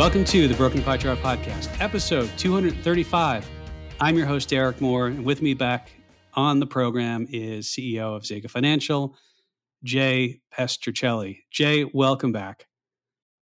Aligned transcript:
Welcome 0.00 0.24
to 0.24 0.48
the 0.48 0.54
Broken 0.54 0.82
Pie 0.82 0.96
Chart 0.96 1.18
Podcast, 1.18 1.78
episode 1.78 2.30
235. 2.38 3.46
I'm 4.00 4.16
your 4.16 4.24
host, 4.24 4.48
Derek 4.48 4.80
Moore, 4.80 5.08
and 5.08 5.26
with 5.26 5.42
me 5.42 5.52
back 5.52 5.90
on 6.32 6.58
the 6.58 6.66
program 6.66 7.26
is 7.30 7.66
CEO 7.66 8.16
of 8.16 8.22
Zega 8.22 8.48
Financial, 8.48 9.14
Jay 9.84 10.40
Pestrichelli. 10.56 11.40
Jay, 11.50 11.84
welcome 11.84 12.32
back. 12.32 12.66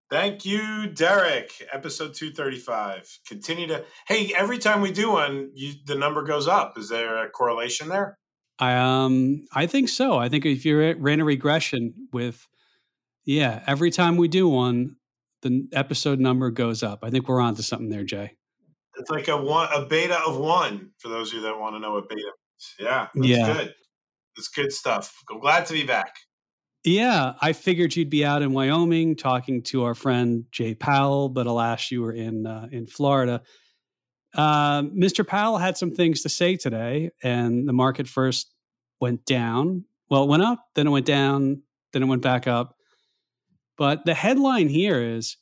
Thank 0.09 0.47
you, 0.47 0.87
Derek. 0.87 1.53
Episode 1.71 2.15
235. 2.15 3.19
Continue 3.29 3.67
to, 3.67 3.85
hey, 4.09 4.33
every 4.35 4.57
time 4.57 4.81
we 4.81 4.93
do 4.93 5.13
one, 5.13 5.51
you, 5.53 5.75
the 5.85 5.95
number 5.95 6.23
goes 6.23 6.49
up. 6.49 6.79
Is 6.79 6.89
there 6.89 7.23
a 7.23 7.29
correlation 7.29 7.91
there? 7.91 8.17
Um, 8.61 9.45
I 9.55 9.67
think 9.67 9.91
so. 9.91 10.17
I 10.17 10.31
think 10.31 10.47
if 10.47 10.65
you 10.65 10.95
ran 10.95 11.21
a 11.21 11.25
regression 11.27 12.09
with, 12.15 12.49
yeah, 13.27 13.63
every 13.67 13.91
time 13.91 14.17
we 14.17 14.29
do 14.29 14.49
one, 14.49 14.97
the 15.47 15.69
episode 15.73 16.19
number 16.19 16.51
goes 16.51 16.83
up. 16.83 17.01
I 17.03 17.11
think 17.11 17.29
we're 17.29 17.41
on 17.41 17.55
to 17.57 17.63
something 17.63 17.89
there, 17.89 18.05
Jay. 18.05 18.37
It's 18.99 19.11
like 19.11 19.29
a 19.29 19.37
one, 19.37 19.69
a 19.75 19.87
beta 19.87 20.19
of 20.27 20.39
one 20.39 20.91
for 20.99 21.09
those 21.09 21.29
of 21.29 21.35
you 21.37 21.43
that 21.43 21.59
want 21.59 21.75
to 21.75 21.81
know 21.81 21.93
what 21.93 22.09
beta 22.09 22.21
is. 22.21 22.75
Yeah, 22.79 23.09
that's 23.15 23.27
yeah. 23.27 23.53
good. 23.53 23.75
It's 24.37 24.49
good 24.49 24.73
stuff. 24.73 25.15
I'm 25.31 25.41
glad 25.41 25.67
to 25.67 25.73
be 25.73 25.85
back. 25.85 26.15
Yeah, 26.85 27.33
I 27.41 27.53
figured 27.53 27.97
you'd 27.97 28.11
be 28.11 28.25
out 28.25 28.43
in 28.43 28.53
Wyoming 28.53 29.17
talking 29.17 29.63
to 29.65 29.85
our 29.85 29.95
friend 29.95 30.45
Jay 30.53 30.75
Powell, 30.75 31.29
but 31.29 31.47
alas, 31.47 31.91
you 31.91 32.03
were 32.03 32.13
in 32.13 32.47
uh, 32.47 32.69
in 32.71 32.87
Florida. 32.87 33.43
Uh, 34.35 34.83
Mr. 34.83 35.27
Powell 35.27 35.59
had 35.59 35.77
some 35.77 35.91
things 35.91 36.23
to 36.23 36.29
say 36.29 36.57
today, 36.57 37.11
and 37.23 37.69
the 37.69 37.73
market 37.73 38.07
first 38.07 38.55
went 39.01 39.25
down. 39.25 39.85
Well, 40.11 40.25
it 40.25 40.29
went 40.29 40.43
up, 40.43 40.65
then 40.75 40.87
it 40.87 40.91
went 40.91 41.07
down, 41.07 41.63
then 41.93 42.03
it 42.03 42.07
went 42.07 42.23
back 42.23 42.47
up. 42.47 42.76
But 43.77 44.05
the 44.05 44.15
headline 44.15 44.69
here 44.69 45.01
is 45.01 45.37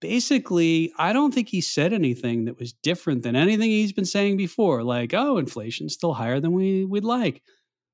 basically, 0.00 0.92
I 0.98 1.12
don't 1.12 1.32
think 1.32 1.48
he 1.48 1.60
said 1.60 1.92
anything 1.92 2.44
that 2.44 2.58
was 2.58 2.72
different 2.72 3.22
than 3.22 3.36
anything 3.36 3.70
he's 3.70 3.92
been 3.92 4.04
saying 4.04 4.36
before. 4.36 4.82
Like, 4.82 5.14
oh, 5.14 5.38
inflation's 5.38 5.94
still 5.94 6.12
higher 6.12 6.40
than 6.40 6.52
we, 6.52 6.84
we'd 6.84 7.04
like. 7.04 7.42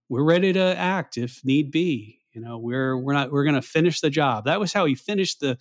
We're 0.08 0.24
ready 0.24 0.52
to 0.52 0.76
act 0.76 1.16
if 1.16 1.44
need 1.44 1.70
be. 1.70 2.18
You 2.32 2.40
know, 2.40 2.58
we're 2.58 2.96
we're 2.96 3.12
not 3.12 3.32
we're 3.32 3.44
to 3.44 3.62
finish 3.62 4.00
the 4.00 4.10
job. 4.10 4.44
That 4.44 4.60
was 4.60 4.72
how 4.72 4.86
he 4.86 4.94
finished 4.94 5.40
the 5.40 5.58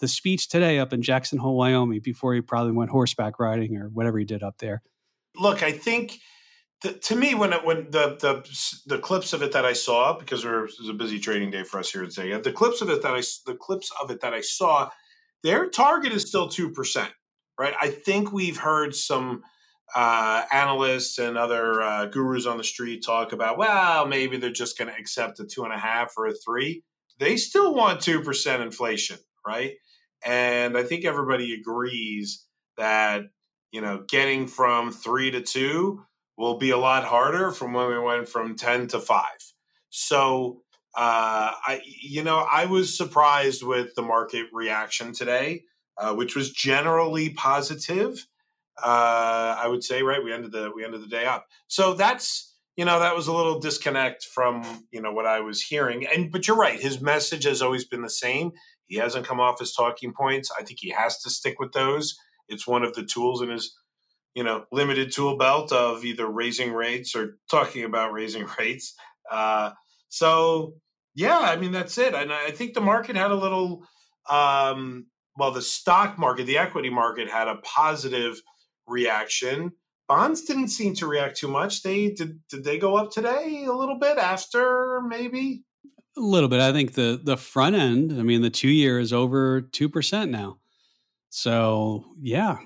the 0.00 0.08
speech 0.08 0.48
today 0.48 0.78
up 0.78 0.92
in 0.92 1.02
Jackson 1.02 1.38
Hole, 1.38 1.56
Wyoming, 1.56 2.00
before 2.02 2.34
he 2.34 2.40
probably 2.40 2.72
went 2.72 2.90
horseback 2.90 3.38
riding 3.38 3.76
or 3.76 3.88
whatever 3.88 4.18
he 4.18 4.24
did 4.24 4.42
up 4.42 4.58
there. 4.58 4.82
Look, 5.36 5.62
I 5.62 5.72
think 5.72 6.18
to 6.92 7.16
me, 7.16 7.34
when 7.34 7.52
it, 7.52 7.64
when 7.64 7.90
the 7.90 8.16
the 8.20 8.82
the 8.86 8.98
clips 8.98 9.32
of 9.32 9.42
it 9.42 9.52
that 9.52 9.64
I 9.64 9.72
saw, 9.72 10.18
because 10.18 10.44
it 10.44 10.50
was 10.50 10.88
a 10.88 10.94
busy 10.94 11.18
trading 11.18 11.50
day 11.50 11.64
for 11.64 11.78
us 11.78 11.90
here 11.90 12.02
at 12.02 12.10
Zega, 12.10 12.42
the 12.42 12.52
clips 12.52 12.80
of 12.80 12.90
it 12.90 13.02
that 13.02 13.14
I 13.14 13.22
the 13.46 13.56
clips 13.56 13.90
of 14.00 14.10
it 14.10 14.20
that 14.20 14.34
I 14.34 14.40
saw, 14.40 14.90
their 15.42 15.68
target 15.68 16.12
is 16.12 16.26
still 16.26 16.48
two 16.48 16.70
percent, 16.70 17.10
right? 17.58 17.74
I 17.80 17.88
think 17.88 18.32
we've 18.32 18.58
heard 18.58 18.94
some 18.94 19.42
uh, 19.94 20.44
analysts 20.52 21.18
and 21.18 21.36
other 21.36 21.82
uh, 21.82 22.06
gurus 22.06 22.46
on 22.46 22.58
the 22.58 22.64
street 22.64 23.04
talk 23.04 23.32
about, 23.32 23.58
well, 23.58 24.06
maybe 24.06 24.36
they're 24.36 24.50
just 24.50 24.78
going 24.78 24.92
to 24.92 24.98
accept 24.98 25.40
a 25.40 25.44
two 25.44 25.64
and 25.64 25.72
a 25.72 25.78
half 25.78 26.14
or 26.16 26.26
a 26.26 26.34
three. 26.34 26.82
They 27.18 27.36
still 27.36 27.74
want 27.74 28.00
two 28.00 28.20
percent 28.22 28.62
inflation, 28.62 29.18
right? 29.46 29.74
And 30.24 30.76
I 30.76 30.82
think 30.82 31.04
everybody 31.04 31.54
agrees 31.54 32.46
that 32.76 33.22
you 33.70 33.80
know 33.80 34.04
getting 34.08 34.46
from 34.46 34.90
three 34.90 35.30
to 35.30 35.40
two 35.40 36.04
will 36.36 36.58
be 36.58 36.70
a 36.70 36.76
lot 36.76 37.04
harder 37.04 37.50
from 37.50 37.72
when 37.72 37.88
we 37.88 37.98
went 37.98 38.28
from 38.28 38.56
10 38.56 38.88
to 38.88 39.00
5. 39.00 39.24
So, 39.90 40.62
uh, 40.96 41.54
I, 41.66 41.80
you 41.84 42.22
know, 42.22 42.46
I 42.50 42.66
was 42.66 42.96
surprised 42.96 43.62
with 43.62 43.94
the 43.94 44.02
market 44.02 44.46
reaction 44.52 45.12
today, 45.12 45.64
uh, 45.98 46.14
which 46.14 46.36
was 46.36 46.52
generally 46.52 47.30
positive. 47.30 48.26
Uh, 48.82 49.56
I 49.58 49.68
would 49.68 49.84
say, 49.84 50.02
right? 50.02 50.22
We 50.22 50.32
ended 50.32 50.52
the 50.52 50.72
we 50.74 50.84
ended 50.84 51.02
the 51.02 51.08
day 51.08 51.26
up. 51.26 51.46
So 51.68 51.94
that's 51.94 52.54
you 52.76 52.84
know 52.84 52.98
that 52.98 53.14
was 53.14 53.28
a 53.28 53.32
little 53.32 53.60
disconnect 53.60 54.24
from 54.24 54.86
you 54.90 55.00
know 55.00 55.12
what 55.12 55.26
I 55.26 55.40
was 55.40 55.62
hearing. 55.62 56.06
And 56.06 56.32
but 56.32 56.48
you're 56.48 56.56
right. 56.56 56.78
His 56.78 57.00
message 57.00 57.44
has 57.44 57.62
always 57.62 57.84
been 57.84 58.02
the 58.02 58.10
same. 58.10 58.52
He 58.86 58.96
hasn't 58.96 59.26
come 59.26 59.40
off 59.40 59.60
his 59.60 59.72
talking 59.72 60.12
points. 60.12 60.50
I 60.58 60.64
think 60.64 60.80
he 60.80 60.90
has 60.90 61.20
to 61.22 61.30
stick 61.30 61.60
with 61.60 61.72
those. 61.72 62.16
It's 62.48 62.66
one 62.66 62.82
of 62.82 62.94
the 62.94 63.04
tools 63.04 63.42
in 63.42 63.48
his 63.50 63.74
you 64.34 64.42
know 64.42 64.64
limited 64.72 65.12
tool 65.12 65.36
belt 65.36 65.72
of 65.72 66.04
either 66.04 66.26
raising 66.26 66.72
rates 66.72 67.14
or 67.14 67.38
talking 67.50 67.84
about 67.84 68.12
raising 68.12 68.46
rates. 68.58 68.94
Uh, 69.30 69.70
so 70.08 70.74
yeah, 71.14 71.38
I 71.38 71.56
mean 71.56 71.72
that's 71.72 71.96
it. 71.98 72.14
And 72.14 72.32
I 72.32 72.50
think 72.50 72.74
the 72.74 72.80
market 72.80 73.16
had 73.16 73.30
a 73.30 73.36
little. 73.36 73.86
Um, 74.28 75.06
well, 75.36 75.50
the 75.50 75.62
stock 75.62 76.18
market, 76.18 76.46
the 76.46 76.58
equity 76.58 76.90
market, 76.90 77.28
had 77.28 77.48
a 77.48 77.56
positive 77.56 78.40
reaction. 78.86 79.72
Bonds 80.08 80.42
didn't 80.42 80.68
seem 80.68 80.94
to 80.96 81.06
react 81.06 81.36
too 81.36 81.48
much. 81.48 81.82
They 81.82 82.10
did. 82.10 82.40
Did 82.48 82.64
they 82.64 82.78
go 82.78 82.96
up 82.96 83.10
today 83.10 83.64
a 83.66 83.72
little 83.72 83.98
bit 83.98 84.18
after 84.18 85.00
maybe? 85.06 85.64
A 86.16 86.20
little 86.20 86.48
bit. 86.48 86.60
I 86.60 86.72
think 86.72 86.94
the 86.94 87.20
the 87.22 87.36
front 87.36 87.76
end. 87.76 88.12
I 88.12 88.22
mean, 88.22 88.42
the 88.42 88.50
two 88.50 88.68
year 88.68 88.98
is 88.98 89.12
over 89.12 89.60
two 89.60 89.88
percent 89.88 90.30
now. 90.30 90.58
So 91.30 92.04
yeah, 92.20 92.58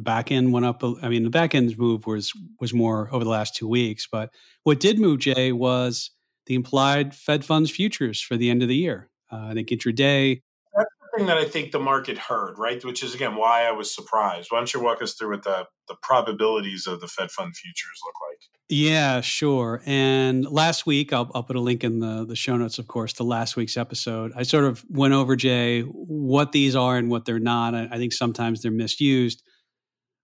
the 0.00 0.04
back 0.04 0.32
end 0.32 0.50
went 0.50 0.64
up. 0.64 0.82
I 1.02 1.10
mean, 1.10 1.24
the 1.24 1.30
back 1.30 1.54
end's 1.54 1.76
move 1.76 2.06
was 2.06 2.32
was 2.58 2.72
more 2.72 3.12
over 3.12 3.22
the 3.22 3.30
last 3.30 3.54
two 3.54 3.68
weeks. 3.68 4.08
But 4.10 4.30
what 4.62 4.80
did 4.80 4.98
move, 4.98 5.18
Jay, 5.18 5.52
was 5.52 6.10
the 6.46 6.54
implied 6.54 7.14
Fed 7.14 7.44
funds 7.44 7.70
futures 7.70 8.18
for 8.18 8.38
the 8.38 8.48
end 8.48 8.62
of 8.62 8.68
the 8.68 8.76
year. 8.76 9.10
Uh, 9.30 9.48
I 9.50 9.54
think 9.54 9.68
intraday. 9.68 10.40
That's 10.74 10.90
the 11.00 11.18
thing 11.18 11.26
that 11.26 11.36
I 11.36 11.44
think 11.44 11.72
the 11.72 11.80
market 11.80 12.16
heard, 12.16 12.58
right? 12.58 12.82
Which 12.82 13.02
is 13.02 13.14
again 13.14 13.36
why 13.36 13.64
I 13.64 13.72
was 13.72 13.94
surprised. 13.94 14.50
Why 14.50 14.58
don't 14.58 14.72
you 14.72 14.80
walk 14.80 15.02
us 15.02 15.12
through 15.14 15.32
what 15.32 15.42
the 15.42 15.66
the 15.86 15.96
probabilities 16.02 16.86
of 16.86 17.00
the 17.00 17.08
Fed 17.08 17.30
fund 17.30 17.54
futures 17.54 18.00
look 18.04 18.14
like? 18.30 18.38
Yeah, 18.70 19.20
sure. 19.20 19.82
And 19.84 20.46
last 20.46 20.86
week, 20.86 21.12
I'll, 21.12 21.28
I'll 21.34 21.42
put 21.42 21.56
a 21.56 21.60
link 21.60 21.82
in 21.82 21.98
the, 21.98 22.24
the 22.24 22.36
show 22.36 22.56
notes, 22.56 22.78
of 22.78 22.86
course, 22.86 23.12
to 23.14 23.24
last 23.24 23.56
week's 23.56 23.76
episode. 23.76 24.30
I 24.36 24.44
sort 24.44 24.62
of 24.62 24.84
went 24.88 25.12
over, 25.12 25.34
Jay, 25.34 25.80
what 25.82 26.52
these 26.52 26.76
are 26.76 26.96
and 26.96 27.10
what 27.10 27.24
they're 27.24 27.40
not. 27.40 27.74
I, 27.74 27.88
I 27.90 27.98
think 27.98 28.12
sometimes 28.12 28.62
they're 28.62 28.70
misused. 28.70 29.42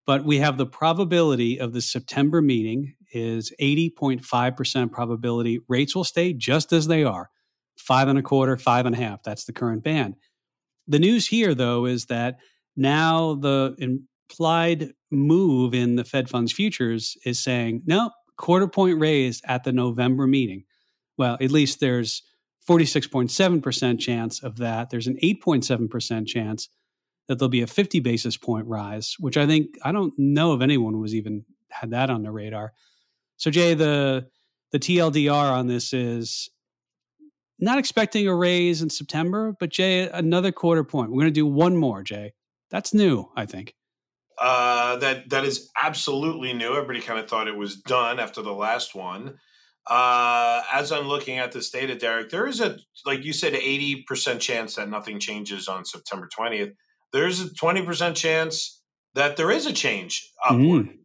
But 0.07 0.25
we 0.25 0.39
have 0.39 0.57
the 0.57 0.67
probability 0.67 1.59
of 1.59 1.73
the 1.73 1.83
September 1.83 2.41
meeting 2.41 2.95
is 3.13 3.53
80.5% 3.61 4.93
probability. 4.93 5.61
Rates 5.69 5.97
will 5.97 6.05
stay 6.05 6.33
just 6.33 6.73
as 6.73 6.87
they 6.87 7.03
are 7.03 7.31
five 7.77 8.09
and 8.09 8.19
a 8.19 8.23
quarter, 8.23 8.57
five 8.57 8.87
and 8.87 8.95
a 8.95 8.99
half. 8.99 9.23
That's 9.23 9.45
the 9.45 9.53
current 9.53 9.83
band. 9.83 10.15
The 10.87 10.99
news 10.99 11.27
here, 11.27 11.55
though, 11.55 11.87
is 11.87 12.07
that 12.07 12.39
now 12.77 13.35
the 13.35 13.75
implied 13.79 14.93
move 15.11 15.75
in 15.75 15.97
the 15.97 16.05
Fed 16.05 16.29
funds 16.29 16.53
futures 16.53 17.17
is 17.25 17.43
saying, 17.43 17.83
no, 17.87 18.11
quarter 18.37 18.69
point 18.69 19.01
raise 19.01 19.43
at 19.45 19.65
the 19.65 19.73
November 19.73 20.27
meeting. 20.27 20.65
Well, 21.19 21.37
at 21.41 21.51
least 21.51 21.81
there's 21.81 22.23
46.7% 22.69 23.99
chance 23.99 24.43
of 24.43 24.57
that. 24.59 24.91
There's 24.91 25.07
an 25.07 25.19
8.7% 25.23 26.27
chance 26.27 26.69
that 27.29 27.39
there'll 27.39 27.49
be 27.49 27.63
a 27.63 27.67
50 27.67 28.01
basis 28.01 28.37
point 28.37 28.67
rise, 28.67 29.17
which 29.19 29.37
I 29.37 29.47
think 29.47 29.79
I 29.83 29.93
don't 29.93 30.15
know 30.17 30.55
if 30.55 30.63
anyone 30.63 31.01
was 31.01 31.15
even 31.15 31.45
had 31.71 31.91
that 31.91 32.11
on 32.11 32.23
the 32.23 32.31
radar. 32.31 32.73
So 33.37 33.51
Jay, 33.51 33.75
the 33.75 34.29
the 34.73 34.79
TLDR 34.79 35.53
on 35.53 35.67
this 35.67 35.93
is 35.93 36.51
not 37.59 37.79
expecting 37.79 38.27
a 38.29 38.35
raise 38.35 38.83
in 38.83 38.91
September, 38.91 39.55
but 39.59 39.71
Jay, 39.71 40.09
another 40.09 40.53
quarter 40.53 40.85
point. 40.85 41.11
We're 41.11 41.23
going 41.23 41.27
to 41.27 41.31
do 41.31 41.47
one 41.47 41.77
more, 41.77 42.03
Jay. 42.03 42.35
That's 42.71 42.93
new, 42.93 43.31
I 43.37 43.47
think. 43.47 43.75
Uh, 44.39 44.97
that 44.97 45.31
that 45.31 45.45
is 45.45 45.71
absolutely 45.83 46.53
new. 46.53 46.71
Everybody 46.71 47.01
kind 47.01 47.19
of 47.19 47.29
thought 47.29 47.49
it 47.49 47.57
was 47.57 47.77
done 47.77 48.21
after 48.21 48.43
the 48.43 48.53
last 48.53 48.95
one. 48.95 49.39
Uh, 49.87 50.63
as 50.73 50.91
I'm 50.93 51.07
looking 51.07 51.39
at 51.39 51.53
this 51.53 51.71
data, 51.71 51.95
Derek, 51.95 52.29
there 52.29 52.47
is 52.47 52.61
a 52.61 52.77
like 53.07 53.25
you 53.25 53.33
said, 53.33 53.55
eighty 53.55 54.03
percent 54.03 54.43
chance 54.43 54.75
that 54.75 54.91
nothing 54.91 55.19
changes 55.19 55.69
on 55.69 55.87
September 55.87 56.29
20th 56.37 56.75
there's 57.13 57.41
a 57.41 57.49
20% 57.49 58.15
chance 58.15 58.81
that 59.15 59.37
there 59.37 59.51
is 59.51 59.67
a 59.67 59.73
change 59.73 60.31
upward. 60.45 60.87
Mm. 60.87 60.99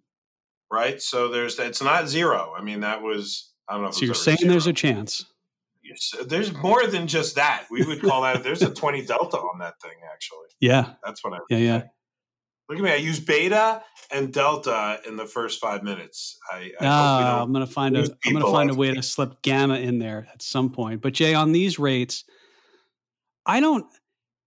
Right. 0.71 1.01
So 1.01 1.29
there's, 1.29 1.59
it's 1.59 1.81
not 1.81 2.07
zero. 2.07 2.53
I 2.57 2.63
mean, 2.63 2.81
that 2.81 3.01
was, 3.01 3.51
I 3.67 3.73
don't 3.73 3.83
know. 3.83 3.91
so 3.91 4.05
you're 4.05 4.13
saying 4.13 4.39
zero. 4.39 4.51
there's 4.51 4.67
a 4.67 4.73
chance. 4.73 5.25
There's 6.25 6.53
more 6.53 6.87
than 6.87 7.07
just 7.07 7.35
that. 7.35 7.65
We 7.69 7.83
would 7.83 8.01
call 8.01 8.21
that, 8.21 8.43
there's 8.43 8.61
a 8.61 8.73
20 8.73 9.05
delta 9.05 9.37
on 9.37 9.59
that 9.59 9.81
thing, 9.81 9.97
actually. 10.11 10.47
Yeah. 10.61 10.93
That's 11.03 11.23
what 11.23 11.33
I, 11.33 11.37
yeah, 11.49 11.57
yeah. 11.57 11.83
Look 12.71 12.79
at 12.79 12.85
me. 12.85 12.91
I 12.91 12.95
use 12.95 13.19
beta 13.19 13.83
and 14.13 14.31
delta 14.31 15.01
in 15.05 15.17
the 15.17 15.25
first 15.25 15.59
five 15.59 15.83
minutes. 15.83 16.37
I, 16.49 16.71
I 16.79 16.85
ah, 16.85 17.41
I'm 17.41 17.51
going 17.51 17.65
to 17.65 17.71
find 17.71 17.97
a, 17.97 18.07
I'm 18.25 18.31
going 18.31 18.45
to 18.45 18.51
find 18.51 18.71
a 18.71 18.73
way 18.73 18.93
to 18.93 19.03
slip 19.03 19.41
gamma 19.41 19.75
in 19.75 19.99
there 19.99 20.29
at 20.31 20.41
some 20.41 20.69
point. 20.69 21.01
But 21.01 21.11
Jay, 21.11 21.33
on 21.33 21.51
these 21.51 21.77
rates, 21.77 22.23
I 23.45 23.59
don't, 23.59 23.85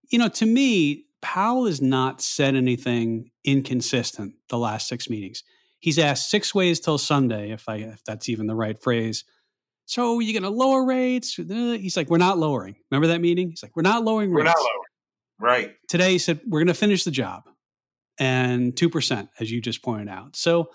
you 0.09 0.17
know, 0.17 0.29
to 0.29 0.45
me, 0.47 1.04
Powell 1.21 1.65
has 1.65 1.81
not 1.81 2.21
said 2.21 2.55
anything 2.55 3.31
inconsistent 3.43 4.35
the 4.49 4.57
last 4.57 4.87
six 4.87 5.09
meetings. 5.09 5.43
He's 5.79 5.99
asked 5.99 6.29
six 6.29 6.53
ways 6.53 6.79
till 6.79 6.97
Sunday, 6.97 7.51
if 7.51 7.67
I 7.67 7.77
if 7.77 8.03
that's 8.05 8.29
even 8.29 8.47
the 8.47 8.55
right 8.55 8.81
phrase. 8.81 9.23
So 9.85 10.19
you're 10.19 10.33
you 10.33 10.39
going 10.39 10.51
to 10.51 10.57
lower 10.57 10.83
rates? 10.83 11.35
He's 11.35 11.95
like, 11.95 12.09
we're 12.09 12.17
not 12.17 12.39
lowering. 12.39 12.75
Remember 12.89 13.07
that 13.07 13.21
meeting? 13.21 13.49
He's 13.49 13.61
like, 13.61 13.75
we're 13.75 13.83
not 13.83 14.03
lowering 14.03 14.31
rates. 14.31 14.39
We're 14.39 14.43
not 14.43 14.57
lowering. 14.57 14.81
Right. 15.39 15.75
Today 15.87 16.13
he 16.13 16.17
said, 16.17 16.39
we're 16.47 16.59
going 16.59 16.67
to 16.67 16.73
finish 16.73 17.03
the 17.03 17.11
job 17.11 17.43
and 18.17 18.73
2%, 18.73 19.29
as 19.39 19.51
you 19.51 19.61
just 19.61 19.83
pointed 19.83 20.09
out. 20.09 20.35
So, 20.35 20.69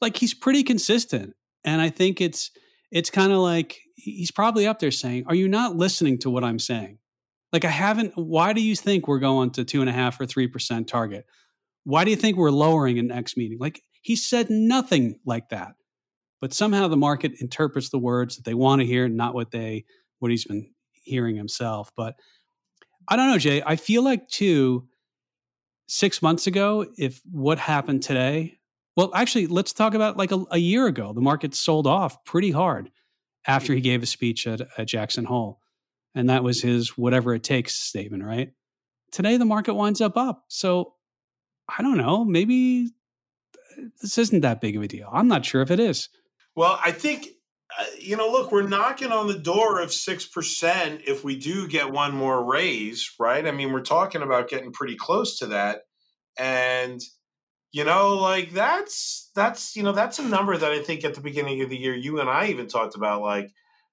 like, 0.00 0.16
he's 0.16 0.34
pretty 0.34 0.64
consistent. 0.64 1.34
And 1.64 1.80
I 1.80 1.90
think 1.90 2.20
it's, 2.20 2.50
it's 2.90 3.10
kind 3.10 3.32
of 3.32 3.38
like 3.38 3.78
he's 3.94 4.30
probably 4.30 4.66
up 4.66 4.78
there 4.78 4.90
saying, 4.90 5.24
Are 5.26 5.34
you 5.34 5.48
not 5.48 5.76
listening 5.76 6.18
to 6.18 6.30
what 6.30 6.44
I'm 6.44 6.58
saying? 6.58 6.98
Like, 7.52 7.64
I 7.64 7.70
haven't, 7.70 8.12
why 8.16 8.52
do 8.52 8.62
you 8.62 8.74
think 8.74 9.06
we're 9.06 9.18
going 9.18 9.50
to 9.52 9.64
two 9.64 9.80
and 9.80 9.90
a 9.90 9.92
half 9.92 10.20
or 10.20 10.24
3% 10.24 10.86
target? 10.86 11.26
Why 11.84 12.04
do 12.04 12.10
you 12.10 12.16
think 12.16 12.36
we're 12.36 12.50
lowering 12.50 12.96
in 12.96 13.08
next 13.08 13.36
meeting? 13.36 13.58
Like, 13.58 13.82
he 14.00 14.16
said 14.16 14.48
nothing 14.50 15.18
like 15.24 15.50
that. 15.50 15.74
But 16.40 16.52
somehow 16.52 16.88
the 16.88 16.96
market 16.96 17.32
interprets 17.40 17.90
the 17.90 17.98
words 17.98 18.36
that 18.36 18.44
they 18.44 18.54
want 18.54 18.80
to 18.80 18.86
hear, 18.86 19.08
not 19.08 19.34
what 19.34 19.52
they, 19.52 19.84
what 20.18 20.30
he's 20.30 20.44
been 20.44 20.70
hearing 21.04 21.36
himself. 21.36 21.90
But 21.96 22.16
I 23.08 23.16
don't 23.16 23.30
know, 23.30 23.38
Jay. 23.38 23.62
I 23.64 23.76
feel 23.76 24.02
like 24.02 24.28
too, 24.28 24.88
six 25.86 26.20
months 26.20 26.46
ago, 26.46 26.86
if 26.98 27.20
what 27.30 27.58
happened 27.58 28.02
today, 28.02 28.58
well, 28.96 29.10
actually, 29.14 29.46
let's 29.46 29.72
talk 29.72 29.94
about 29.94 30.16
like 30.16 30.32
a, 30.32 30.44
a 30.50 30.58
year 30.58 30.86
ago. 30.86 31.12
The 31.12 31.20
market 31.20 31.54
sold 31.54 31.86
off 31.86 32.24
pretty 32.24 32.50
hard 32.50 32.90
after 33.46 33.72
he 33.72 33.80
gave 33.80 34.02
a 34.02 34.06
speech 34.06 34.46
at, 34.46 34.62
at 34.76 34.88
Jackson 34.88 35.24
Hole. 35.24 35.61
And 36.14 36.28
that 36.28 36.44
was 36.44 36.62
his 36.62 36.96
whatever 36.98 37.34
it 37.34 37.42
takes 37.42 37.74
statement, 37.74 38.24
right? 38.24 38.52
Today, 39.10 39.36
the 39.36 39.44
market 39.44 39.74
winds 39.74 40.00
up 40.00 40.16
up. 40.16 40.44
So 40.48 40.94
I 41.68 41.82
don't 41.82 41.98
know. 41.98 42.24
Maybe 42.24 42.90
this 44.00 44.18
isn't 44.18 44.40
that 44.40 44.60
big 44.60 44.76
of 44.76 44.82
a 44.82 44.88
deal. 44.88 45.08
I'm 45.12 45.28
not 45.28 45.44
sure 45.44 45.62
if 45.62 45.70
it 45.70 45.80
is. 45.80 46.08
Well, 46.54 46.78
I 46.84 46.92
think 46.92 47.28
uh, 47.78 47.84
you 47.98 48.16
know, 48.16 48.30
look, 48.30 48.52
we're 48.52 48.68
knocking 48.68 49.12
on 49.12 49.28
the 49.28 49.38
door 49.38 49.80
of 49.80 49.90
6% 49.90 51.02
if 51.06 51.24
we 51.24 51.36
do 51.36 51.66
get 51.66 51.90
one 51.90 52.14
more 52.14 52.44
raise, 52.44 53.12
right? 53.18 53.46
I 53.46 53.50
mean, 53.50 53.72
we're 53.72 53.80
talking 53.80 54.22
about 54.22 54.48
getting 54.48 54.72
pretty 54.72 54.96
close 54.96 55.38
to 55.38 55.46
that. 55.46 55.82
And, 56.38 57.00
you 57.70 57.84
know, 57.84 58.16
like 58.16 58.52
that's, 58.52 59.30
that's, 59.34 59.74
you 59.74 59.82
know, 59.82 59.92
that's 59.92 60.18
a 60.18 60.28
number 60.28 60.56
that 60.56 60.70
I 60.70 60.82
think 60.82 61.04
at 61.04 61.14
the 61.14 61.22
beginning 61.22 61.62
of 61.62 61.70
the 61.70 61.78
year, 61.78 61.94
you 61.94 62.20
and 62.20 62.28
I 62.28 62.48
even 62.48 62.66
talked 62.66 62.94
about, 62.94 63.22
like, 63.22 63.50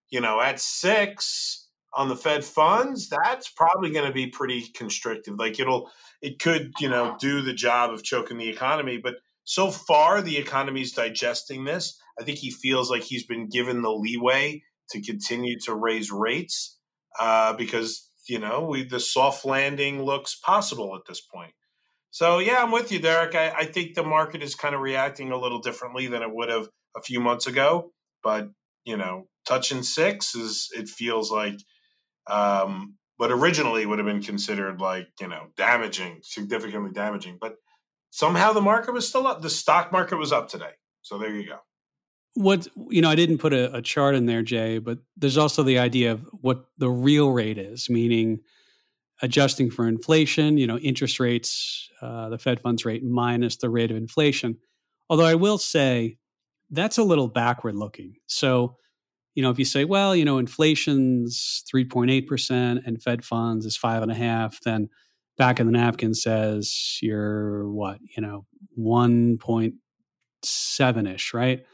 you 0.09 0.19
know, 0.19 0.41
at 0.41 0.59
six 0.59 1.68
on 1.93 2.07
the 2.07 2.15
Fed 2.15 2.43
funds, 2.43 3.09
that's 3.09 3.49
probably 3.49 3.91
going 3.91 4.05
to 4.05 4.13
be 4.13 4.27
pretty 4.27 4.67
constrictive. 4.75 5.35
Like 5.37 5.59
it'll, 5.59 5.89
it 6.21 6.39
could, 6.39 6.71
you 6.79 6.89
know, 6.89 7.17
do 7.19 7.41
the 7.41 7.53
job 7.53 7.91
of 7.91 8.03
choking 8.03 8.37
the 8.37 8.49
economy. 8.49 8.97
But 8.97 9.15
so 9.43 9.71
far, 9.71 10.21
the 10.21 10.37
economy's 10.37 10.93
digesting 10.93 11.63
this. 11.63 11.99
I 12.19 12.23
think 12.23 12.37
he 12.37 12.51
feels 12.51 12.91
like 12.91 13.03
he's 13.03 13.25
been 13.25 13.49
given 13.49 13.81
the 13.81 13.91
leeway 13.91 14.63
to 14.91 15.01
continue 15.01 15.57
to 15.61 15.73
raise 15.73 16.11
rates 16.11 16.77
uh, 17.19 17.53
because 17.53 18.09
you 18.27 18.39
know 18.39 18.65
we 18.65 18.83
the 18.83 18.99
soft 18.99 19.45
landing 19.45 20.03
looks 20.03 20.35
possible 20.35 20.95
at 20.95 21.01
this 21.07 21.21
point. 21.21 21.53
So 22.11 22.39
yeah, 22.39 22.61
I'm 22.61 22.71
with 22.71 22.91
you, 22.91 22.99
Derek. 22.99 23.35
I, 23.35 23.51
I 23.51 23.65
think 23.65 23.93
the 23.93 24.03
market 24.03 24.43
is 24.43 24.55
kind 24.55 24.75
of 24.75 24.81
reacting 24.81 25.31
a 25.31 25.39
little 25.39 25.59
differently 25.59 26.07
than 26.07 26.21
it 26.21 26.33
would 26.33 26.49
have 26.49 26.69
a 26.97 27.01
few 27.01 27.19
months 27.19 27.47
ago. 27.47 27.91
But 28.23 28.49
you 28.83 28.97
know, 28.97 29.27
touching 29.47 29.83
six 29.83 30.35
is 30.35 30.69
it 30.75 30.89
feels 30.89 31.31
like 31.31 31.59
um, 32.29 32.95
what 33.17 33.31
originally 33.31 33.85
would 33.85 33.99
have 33.99 34.05
been 34.05 34.21
considered 34.21 34.79
like 34.79 35.07
you 35.19 35.27
know 35.27 35.47
damaging, 35.57 36.19
significantly 36.21 36.91
damaging. 36.91 37.37
But 37.39 37.55
somehow 38.11 38.53
the 38.53 38.61
market 38.61 38.93
was 38.93 39.07
still 39.07 39.27
up. 39.27 39.41
The 39.41 39.49
stock 39.49 39.91
market 39.91 40.17
was 40.17 40.31
up 40.31 40.49
today. 40.49 40.71
So 41.01 41.17
there 41.17 41.33
you 41.33 41.45
go 41.45 41.59
what 42.35 42.67
you 42.89 43.01
know 43.01 43.09
i 43.09 43.15
didn't 43.15 43.37
put 43.37 43.53
a, 43.53 43.75
a, 43.75 43.81
chart 43.81 44.15
in 44.15 44.25
there 44.25 44.41
jay 44.41 44.77
but 44.77 44.99
there's 45.17 45.37
also 45.37 45.63
the 45.63 45.79
idea 45.79 46.11
of 46.11 46.21
what 46.41 46.65
the 46.77 46.89
real 46.89 47.31
rate 47.31 47.57
is 47.57 47.89
meaning 47.89 48.39
adjusting 49.21 49.69
for 49.69 49.87
inflation 49.87 50.57
you 50.57 50.67
know 50.67 50.77
interest 50.77 51.19
rates 51.19 51.89
uh, 52.01 52.29
the 52.29 52.37
fed 52.37 52.61
funds 52.61 52.85
rate 52.85 53.03
minus 53.03 53.57
the 53.57 53.69
rate 53.69 53.91
of 53.91 53.97
inflation 53.97 54.57
although 55.09 55.25
i 55.25 55.35
will 55.35 55.57
say 55.57 56.17
that's 56.69 56.97
a 56.97 57.03
little 57.03 57.27
backward 57.27 57.75
looking 57.75 58.15
so 58.27 58.77
you 59.39 59.43
know 59.43 59.51
if 59.51 59.59
you 59.59 59.65
say 59.65 59.85
well 59.85 60.15
you 60.15 60.25
know 60.25 60.37
inflation's 60.37 61.63
3.8% 61.73 62.85
and 62.85 63.01
fed 63.01 63.23
funds 63.25 63.65
is 63.65 63.77
five 63.77 64.03
and 64.03 64.11
a 64.11 64.15
half 64.15 64.59
then 64.61 64.89
back 65.37 65.59
in 65.59 65.65
the 65.65 65.71
napkin 65.71 66.13
says 66.13 66.99
you're 67.01 67.67
what 67.69 67.97
you 68.15 68.21
know 68.21 68.45
1.7ish 68.77 71.33
right 71.33 71.65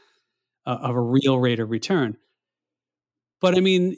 uh, 0.66 0.78
of 0.82 0.96
a 0.96 1.00
real 1.00 1.38
rate 1.38 1.60
of 1.60 1.70
return. 1.70 2.16
But 3.40 3.56
I 3.56 3.60
mean, 3.60 3.96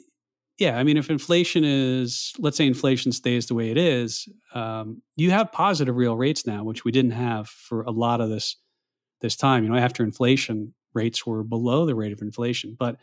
yeah, 0.57 0.77
I 0.77 0.83
mean, 0.83 0.97
if 0.97 1.09
inflation 1.09 1.63
is, 1.63 2.33
let's 2.37 2.57
say 2.57 2.67
inflation 2.67 3.11
stays 3.11 3.47
the 3.47 3.55
way 3.55 3.71
it 3.71 3.77
is, 3.77 4.27
um, 4.53 5.01
you 5.15 5.31
have 5.31 5.51
positive 5.51 5.95
real 5.95 6.17
rates 6.17 6.45
now, 6.45 6.63
which 6.63 6.83
we 6.83 6.91
didn't 6.91 7.11
have 7.11 7.47
for 7.47 7.81
a 7.83 7.91
lot 7.91 8.21
of 8.21 8.29
this 8.29 8.57
this 9.21 9.35
time. 9.35 9.63
You 9.63 9.69
know, 9.69 9.77
after 9.77 10.03
inflation, 10.03 10.73
rates 10.93 11.25
were 11.25 11.43
below 11.43 11.85
the 11.85 11.95
rate 11.95 12.13
of 12.13 12.21
inflation. 12.21 12.75
But 12.77 12.97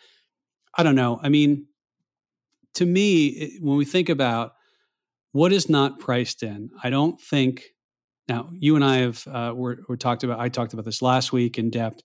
I 0.77 0.83
don't 0.83 0.95
know. 0.95 1.19
I 1.23 1.29
mean, 1.29 1.67
to 2.75 2.87
me, 2.87 3.59
when 3.61 3.77
we 3.77 3.85
think 3.85 4.09
about 4.09 4.53
what 5.33 5.53
is 5.53 5.69
not 5.69 5.99
priced 5.99 6.43
in, 6.43 6.71
I 6.83 6.91
don't 6.91 7.21
think. 7.21 7.65
Now, 8.29 8.51
you 8.53 8.75
and 8.75 8.85
I 8.85 8.97
have 8.99 9.27
uh, 9.29 9.53
we're, 9.55 9.77
we're 9.89 9.97
talked 9.97 10.25
about. 10.25 10.41
I 10.41 10.49
talked 10.49 10.73
about 10.73 10.85
this 10.85 11.01
last 11.01 11.33
week 11.33 11.59
in 11.59 11.71
depth 11.71 12.03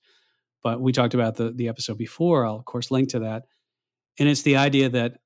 but 0.64 0.82
we 0.82 0.92
talked 0.92 1.14
about 1.14 1.36
the 1.36 1.52
the 1.52 1.68
episode 1.68 1.98
before. 1.98 2.46
I'll 2.46 2.58
of 2.58 2.66
course 2.66 2.92
link 2.92 3.10
to 3.10 3.20
that, 3.20 3.44
and 4.20 4.30
it's 4.30 4.44
the 4.44 4.58
idea 4.58 4.90
that 4.90 5.18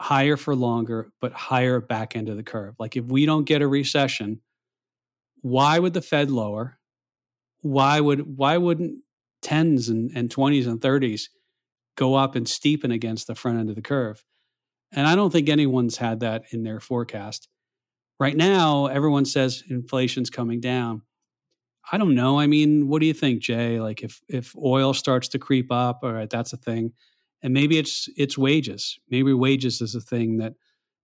higher 0.00 0.36
for 0.36 0.54
longer, 0.54 1.10
but 1.20 1.32
higher 1.32 1.80
back 1.80 2.16
end 2.16 2.28
of 2.28 2.36
the 2.36 2.42
curve. 2.42 2.74
Like 2.78 2.96
if 2.96 3.04
we 3.04 3.26
don't 3.26 3.44
get 3.44 3.62
a 3.62 3.68
recession, 3.68 4.40
why 5.42 5.78
would 5.78 5.92
the 5.92 6.02
Fed 6.02 6.30
lower? 6.30 6.78
Why 7.60 8.00
would 8.00 8.36
why 8.36 8.56
wouldn't 8.56 9.00
tens 9.42 9.88
and, 9.88 10.10
and 10.14 10.28
20s 10.28 10.66
and 10.66 10.80
30s 10.80 11.28
go 12.00 12.14
up 12.14 12.34
and 12.34 12.46
steepen 12.46 12.92
against 12.92 13.26
the 13.26 13.34
front 13.34 13.58
end 13.58 13.68
of 13.68 13.76
the 13.76 13.82
curve? 13.82 14.24
And 14.90 15.06
I 15.06 15.14
don't 15.14 15.30
think 15.30 15.48
anyone's 15.48 15.98
had 15.98 16.20
that 16.20 16.44
in 16.50 16.62
their 16.64 16.80
forecast. 16.80 17.48
Right 18.18 18.36
now, 18.36 18.86
everyone 18.86 19.26
says 19.26 19.62
inflation's 19.68 20.30
coming 20.30 20.60
down. 20.60 21.02
I 21.92 21.98
don't 21.98 22.14
know. 22.14 22.40
I 22.40 22.46
mean, 22.46 22.88
what 22.88 23.00
do 23.00 23.06
you 23.06 23.12
think, 23.12 23.42
Jay? 23.42 23.80
Like 23.80 24.02
if 24.02 24.22
if 24.28 24.56
oil 24.56 24.94
starts 24.94 25.28
to 25.28 25.38
creep 25.38 25.70
up, 25.70 26.00
all 26.02 26.12
right, 26.12 26.30
that's 26.30 26.52
a 26.52 26.56
thing. 26.56 26.92
And 27.42 27.52
maybe 27.52 27.78
it's 27.78 28.08
it's 28.16 28.38
wages. 28.38 28.98
Maybe 29.08 29.32
wages 29.32 29.80
is 29.80 29.94
a 29.94 30.00
thing 30.00 30.38
that 30.38 30.54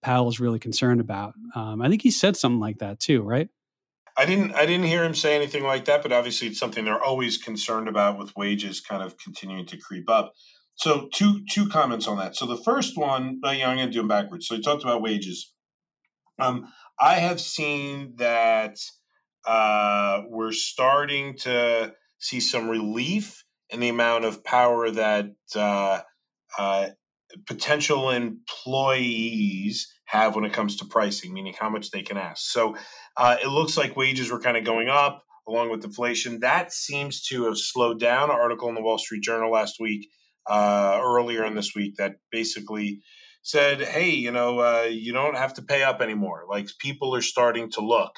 Powell 0.03 0.29
is 0.29 0.41
really 0.41 0.59
concerned 0.59 1.01
about. 1.01 1.35
Um, 1.55 1.83
I 1.83 1.89
think 1.89 2.03
he 2.03 2.11
said 2.11 2.37
something 2.37 2.61
like 2.61 2.79
that 2.79 3.01
too, 3.01 3.23
right? 3.23 3.49
I 4.17 4.25
didn't 4.25 4.55
I 4.55 4.65
didn't 4.65 4.87
hear 4.87 5.05
him 5.05 5.15
say 5.15 5.37
anything 5.37 5.65
like 5.65 5.85
that, 5.87 6.03
but 6.03 6.13
obviously 6.13 6.49
it's 6.49 6.59
something 6.59 6.85
they're 6.85 7.03
always 7.03 7.37
concerned 7.37 7.89
about 7.89 8.19
with 8.19 8.35
wages 8.37 8.81
kind 8.81 9.03
of 9.03 9.19
continuing 9.19 9.67
to 9.67 9.77
creep 9.77 10.09
up. 10.09 10.35
So 10.77 11.09
two 11.13 11.41
two 11.51 11.69
comments 11.69 12.07
on 12.07 12.19
that. 12.19 12.37
So 12.37 12.47
the 12.47 12.57
first 12.57 12.97
one, 12.97 13.41
uh, 13.45 13.51
yeah, 13.51 13.69
I'm 13.69 13.77
going 13.77 13.89
to 13.89 13.93
do 13.93 14.01
them 14.01 14.09
backwards. 14.09 14.47
So 14.47 14.55
you 14.55 14.63
talked 14.63 14.83
about 14.83 15.03
wages. 15.03 15.53
Um, 16.39 16.69
I 17.01 17.15
have 17.15 17.41
seen 17.41 18.15
that 18.17 18.77
uh, 19.47 20.23
we're 20.29 20.53
starting 20.53 21.37
to 21.39 21.95
see 22.19 22.41
some 22.41 22.69
relief 22.69 23.45
in 23.71 23.81
the 23.81 23.89
amount 23.89 24.25
of 24.25 24.45
power 24.45 24.91
that 24.91 25.27
uh, 25.55 26.01
uh, 26.59 26.89
potential 27.47 28.11
employees 28.11 29.93
have 30.05 30.37
when 30.37 30.45
it 30.45 30.53
comes 30.53 30.77
to 30.77 30.85
pricing, 30.85 31.33
meaning 31.33 31.55
how 31.59 31.69
much 31.69 31.91
they 31.91 32.03
can 32.03 32.17
ask. 32.17 32.51
So 32.51 32.77
uh, 33.17 33.37
it 33.43 33.49
looks 33.49 33.77
like 33.77 33.97
wages 33.97 34.31
were 34.31 34.41
kind 34.41 34.57
of 34.57 34.65
going 34.65 34.89
up 34.89 35.25
along 35.49 35.71
with 35.71 35.85
inflation. 35.85 36.41
That 36.41 36.73
seems 36.73 37.23
to 37.29 37.45
have 37.45 37.59
slowed 37.59 38.01
down. 38.01 38.31
An 38.31 38.37
article 38.37 38.69
in 38.69 38.75
the 38.75 38.83
Wall 38.83 38.99
Street 38.99 39.23
Journal 39.23 39.51
last 39.51 39.77
week, 39.81 40.09
uh, 40.49 41.01
earlier 41.03 41.45
in 41.45 41.55
this 41.55 41.75
week, 41.75 41.97
that 41.97 42.17
basically 42.31 43.01
said, 43.43 43.81
hey, 43.81 44.11
you 44.11 44.33
know, 44.33 44.59
uh, 44.59 44.89
you 44.91 45.13
don't 45.13 45.37
have 45.37 45.55
to 45.55 45.63
pay 45.63 45.83
up 45.83 46.01
anymore. 46.01 46.45
Like 46.49 46.69
people 46.79 47.15
are 47.15 47.23
starting 47.23 47.71
to 47.73 47.81
look. 47.81 48.13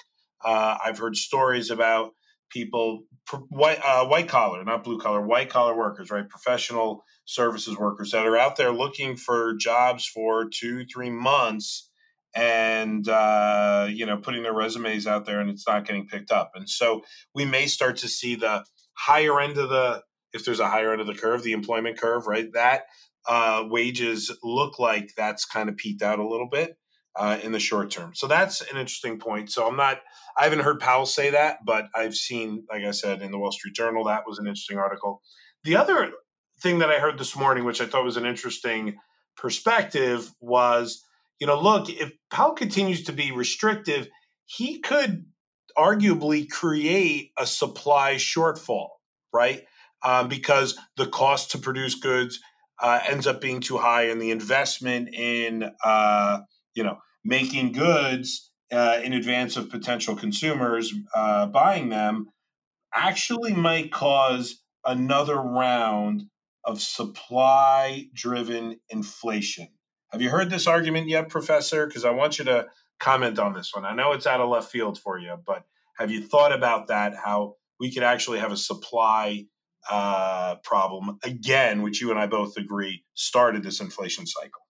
Uh, 0.44 0.78
I've 0.84 0.98
heard 0.98 1.16
stories 1.16 1.70
about 1.70 2.12
people, 2.50 3.04
white 3.48 3.80
uh, 3.84 4.06
white 4.06 4.28
collar, 4.28 4.64
not 4.64 4.84
blue 4.84 4.98
collar, 4.98 5.20
white 5.20 5.50
collar 5.50 5.76
workers, 5.76 6.10
right? 6.10 6.28
Professional 6.28 7.04
services 7.24 7.76
workers 7.76 8.12
that 8.12 8.26
are 8.26 8.38
out 8.38 8.56
there 8.56 8.72
looking 8.72 9.16
for 9.16 9.54
jobs 9.56 10.06
for 10.06 10.48
two, 10.48 10.86
three 10.86 11.10
months, 11.10 11.90
and 12.34 13.08
uh, 13.08 13.86
you 13.90 14.06
know, 14.06 14.16
putting 14.16 14.42
their 14.42 14.54
resumes 14.54 15.06
out 15.06 15.26
there, 15.26 15.40
and 15.40 15.50
it's 15.50 15.66
not 15.66 15.86
getting 15.86 16.06
picked 16.06 16.30
up. 16.30 16.52
And 16.54 16.68
so 16.68 17.02
we 17.34 17.44
may 17.44 17.66
start 17.66 17.96
to 17.98 18.08
see 18.08 18.34
the 18.34 18.64
higher 18.94 19.40
end 19.40 19.58
of 19.58 19.68
the, 19.68 20.02
if 20.38 20.44
there's 20.44 20.60
a 20.60 20.68
higher 20.68 20.92
end 20.92 21.00
of 21.00 21.06
the 21.06 21.14
curve, 21.14 21.42
the 21.42 21.52
employment 21.52 21.98
curve, 21.98 22.26
right? 22.26 22.52
That 22.52 22.84
uh, 23.28 23.64
wages 23.68 24.34
look 24.42 24.78
like 24.78 25.12
that's 25.16 25.44
kind 25.44 25.68
of 25.68 25.76
peaked 25.76 26.02
out 26.02 26.18
a 26.18 26.28
little 26.28 26.48
bit 26.48 26.78
uh, 27.16 27.38
in 27.42 27.52
the 27.52 27.60
short 27.60 27.90
term. 27.90 28.14
So 28.14 28.26
that's 28.26 28.60
an 28.60 28.78
interesting 28.78 29.18
point. 29.18 29.50
So 29.50 29.66
I'm 29.66 29.76
not, 29.76 30.00
I 30.36 30.44
haven't 30.44 30.60
heard 30.60 30.80
Powell 30.80 31.06
say 31.06 31.30
that, 31.30 31.58
but 31.64 31.88
I've 31.94 32.14
seen, 32.14 32.64
like 32.70 32.84
I 32.84 32.92
said, 32.92 33.22
in 33.22 33.30
the 33.30 33.38
Wall 33.38 33.52
Street 33.52 33.74
Journal, 33.74 34.04
that 34.04 34.24
was 34.26 34.38
an 34.38 34.46
interesting 34.46 34.78
article. 34.78 35.20
The 35.64 35.76
other 35.76 36.12
thing 36.62 36.78
that 36.78 36.90
I 36.90 36.98
heard 36.98 37.18
this 37.18 37.36
morning, 37.36 37.64
which 37.64 37.80
I 37.80 37.86
thought 37.86 38.04
was 38.04 38.16
an 38.16 38.26
interesting 38.26 38.96
perspective, 39.36 40.32
was 40.40 41.04
you 41.40 41.46
know, 41.46 41.60
look, 41.60 41.88
if 41.88 42.10
Powell 42.30 42.52
continues 42.52 43.04
to 43.04 43.12
be 43.12 43.30
restrictive, 43.30 44.08
he 44.46 44.80
could 44.80 45.24
arguably 45.76 46.50
create 46.50 47.30
a 47.38 47.46
supply 47.46 48.16
shortfall, 48.16 48.88
right? 49.32 49.64
Um, 50.02 50.28
because 50.28 50.76
the 50.96 51.06
cost 51.06 51.50
to 51.52 51.58
produce 51.58 51.96
goods 51.96 52.40
uh, 52.80 53.00
ends 53.08 53.26
up 53.26 53.40
being 53.40 53.60
too 53.60 53.78
high, 53.78 54.04
and 54.04 54.20
the 54.20 54.30
investment 54.30 55.14
in 55.14 55.70
uh, 55.84 56.40
you 56.74 56.84
know 56.84 56.98
making 57.24 57.72
goods 57.72 58.50
uh, 58.72 59.00
in 59.02 59.12
advance 59.12 59.56
of 59.56 59.70
potential 59.70 60.14
consumers 60.14 60.94
uh, 61.14 61.46
buying 61.46 61.88
them 61.88 62.28
actually 62.94 63.52
might 63.52 63.92
cause 63.92 64.62
another 64.84 65.36
round 65.36 66.24
of 66.64 66.80
supply 66.80 68.06
driven 68.14 68.78
inflation. 68.90 69.68
Have 70.10 70.22
you 70.22 70.30
heard 70.30 70.50
this 70.50 70.66
argument 70.66 71.08
yet, 71.08 71.28
Professor? 71.28 71.86
Because 71.86 72.04
I 72.04 72.10
want 72.10 72.38
you 72.38 72.44
to 72.46 72.66
comment 72.98 73.38
on 73.38 73.52
this 73.54 73.74
one. 73.74 73.84
I 73.84 73.94
know 73.94 74.12
it's 74.12 74.26
out 74.26 74.40
of 74.40 74.48
left 74.48 74.70
field 74.70 74.98
for 74.98 75.18
you, 75.18 75.36
but 75.46 75.64
have 75.98 76.10
you 76.10 76.22
thought 76.22 76.52
about 76.52 76.88
that? 76.88 77.14
How 77.14 77.54
we 77.78 77.92
could 77.92 78.02
actually 78.02 78.38
have 78.38 78.52
a 78.52 78.56
supply 78.56 79.44
uh, 79.90 80.56
problem 80.62 81.18
again, 81.22 81.82
which 81.82 82.00
you 82.00 82.10
and 82.10 82.18
I 82.18 82.26
both 82.26 82.56
agree 82.56 83.04
started 83.14 83.62
this 83.62 83.80
inflation 83.80 84.26
cycle. 84.26 84.62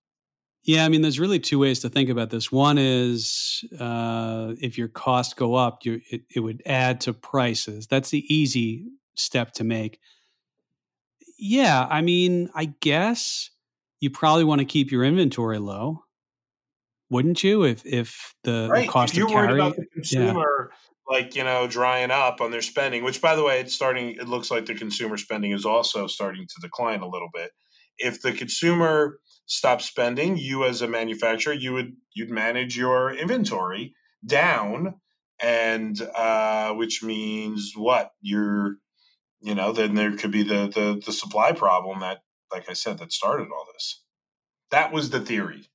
Yeah, 0.65 0.85
I 0.85 0.89
mean, 0.89 1.03
there's 1.03 1.19
really 1.19 1.39
two 1.39 1.59
ways 1.59 1.81
to 1.81 1.89
think 1.89 2.11
about 2.11 2.31
this. 2.31 2.53
One 2.53 2.77
is 2.79 3.65
uh, 3.79 4.53
if 4.61 4.77
your 4.77 4.89
costs 4.89 5.33
go 5.33 5.55
up, 5.55 5.87
it, 5.87 6.23
it 6.35 6.41
would 6.41 6.63
add 6.67 7.01
to 7.03 7.15
prices. 7.15 7.87
That's 7.87 8.11
the 8.11 8.23
easy 8.33 8.87
step 9.15 9.53
to 9.55 9.65
make. 9.65 9.99
Yeah, 11.39 11.87
I 11.89 12.03
mean, 12.03 12.51
I 12.55 12.75
guess 12.81 13.51
you 14.01 14.11
probably 14.11 14.45
want 14.45 14.61
to 14.61 14.65
keep 14.65 14.91
your 14.91 15.05
inventory 15.05 15.59
low, 15.59 16.05
wouldn't 17.09 17.43
you? 17.43 17.65
If 17.65 17.87
if 17.87 18.35
the, 18.45 18.69
right. 18.71 18.87
the 18.87 18.93
cost 18.93 19.13
if 19.13 19.19
you're 19.19 19.29
of 19.29 19.33
carry, 19.33 19.47
worried 19.47 19.61
about 19.61 19.77
the 19.77 19.87
consumer. 19.87 20.73
Like 21.09 21.35
you 21.35 21.45
know, 21.45 21.67
drying 21.67 22.11
up 22.11 22.41
on 22.41 22.51
their 22.51 22.63
spending. 22.63 23.05
Which, 23.05 23.21
by 23.21 23.35
the 23.35 23.45
way, 23.45 23.61
it's 23.61 23.75
starting. 23.75 24.11
It 24.11 24.29
looks 24.29 24.51
like 24.51 24.67
the 24.67 24.75
consumer 24.75 25.17
spending 25.17 25.53
is 25.53 25.65
also 25.65 26.07
starting 26.07 26.47
to 26.47 26.61
decline 26.61 27.01
a 27.01 27.09
little 27.09 27.31
bit. 27.33 27.51
If 27.99 28.23
the 28.23 28.33
consumer 28.33 29.19
stops 29.47 29.87
spending, 29.87 30.37
you 30.37 30.65
as 30.65 30.83
a 30.83 30.89
manufacturer, 30.89 31.55
you 31.55 31.73
would 31.73 31.95
you'd 32.15 32.31
manage 32.31 32.77
your 32.77 33.13
inventory 33.13 33.95
down, 34.27 34.95
and 35.41 36.01
uh, 36.15 36.75
which 36.75 37.03
means 37.03 37.73
what 37.75 38.11
you're 38.21 38.77
you 39.41 39.55
know, 39.55 39.73
then 39.73 39.95
there 39.95 40.17
could 40.17 40.33
be 40.33 40.43
the, 40.43 40.67
the 40.67 41.01
the 41.05 41.13
supply 41.13 41.53
problem 41.53 42.01
that, 42.01 42.19
like 42.53 42.69
I 42.69 42.73
said, 42.73 42.99
that 42.99 43.13
started 43.13 43.49
all 43.53 43.67
this. 43.73 44.03
That 44.71 44.93
was 44.93 45.11
the 45.11 45.21
theory, 45.21 45.71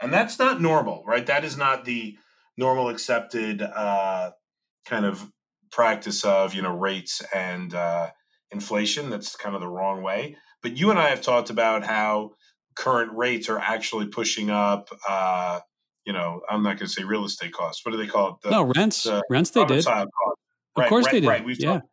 and 0.00 0.12
that's 0.12 0.38
not 0.38 0.60
normal, 0.60 1.04
right? 1.06 1.26
That 1.26 1.44
is 1.44 1.56
not 1.56 1.84
the 1.84 2.16
normal 2.56 2.88
accepted 2.88 3.62
uh, 3.62 4.32
kind 4.86 5.04
of 5.04 5.30
practice 5.70 6.24
of 6.24 6.54
you 6.54 6.62
know 6.62 6.76
rates 6.76 7.22
and 7.34 7.74
uh, 7.74 8.10
inflation. 8.50 9.10
That's 9.10 9.36
kind 9.36 9.54
of 9.54 9.60
the 9.60 9.68
wrong 9.68 10.02
way. 10.02 10.36
But 10.62 10.76
you 10.76 10.90
and 10.90 10.98
I 10.98 11.08
have 11.08 11.22
talked 11.22 11.50
about 11.50 11.84
how 11.84 12.32
current 12.74 13.12
rates 13.14 13.48
are 13.48 13.58
actually 13.58 14.06
pushing 14.06 14.50
up. 14.50 14.88
Uh, 15.08 15.60
you 16.04 16.12
know, 16.12 16.40
I'm 16.48 16.62
not 16.62 16.78
going 16.78 16.88
to 16.88 16.88
say 16.88 17.04
real 17.04 17.24
estate 17.24 17.52
costs. 17.52 17.84
What 17.84 17.92
do 17.92 17.98
they 17.98 18.06
call 18.06 18.30
it? 18.30 18.34
The, 18.42 18.50
no 18.50 18.72
rents. 18.76 19.04
The 19.04 19.22
rents 19.30 19.50
they 19.50 19.64
did. 19.64 19.84
Cost. 19.84 20.08
Of 20.76 20.86
course 20.88 21.06
right, 21.06 21.12
they 21.12 21.20
did. 21.20 21.28
Right. 21.28 21.44
We've 21.44 21.60
yeah. 21.60 21.74
Talked, 21.74 21.86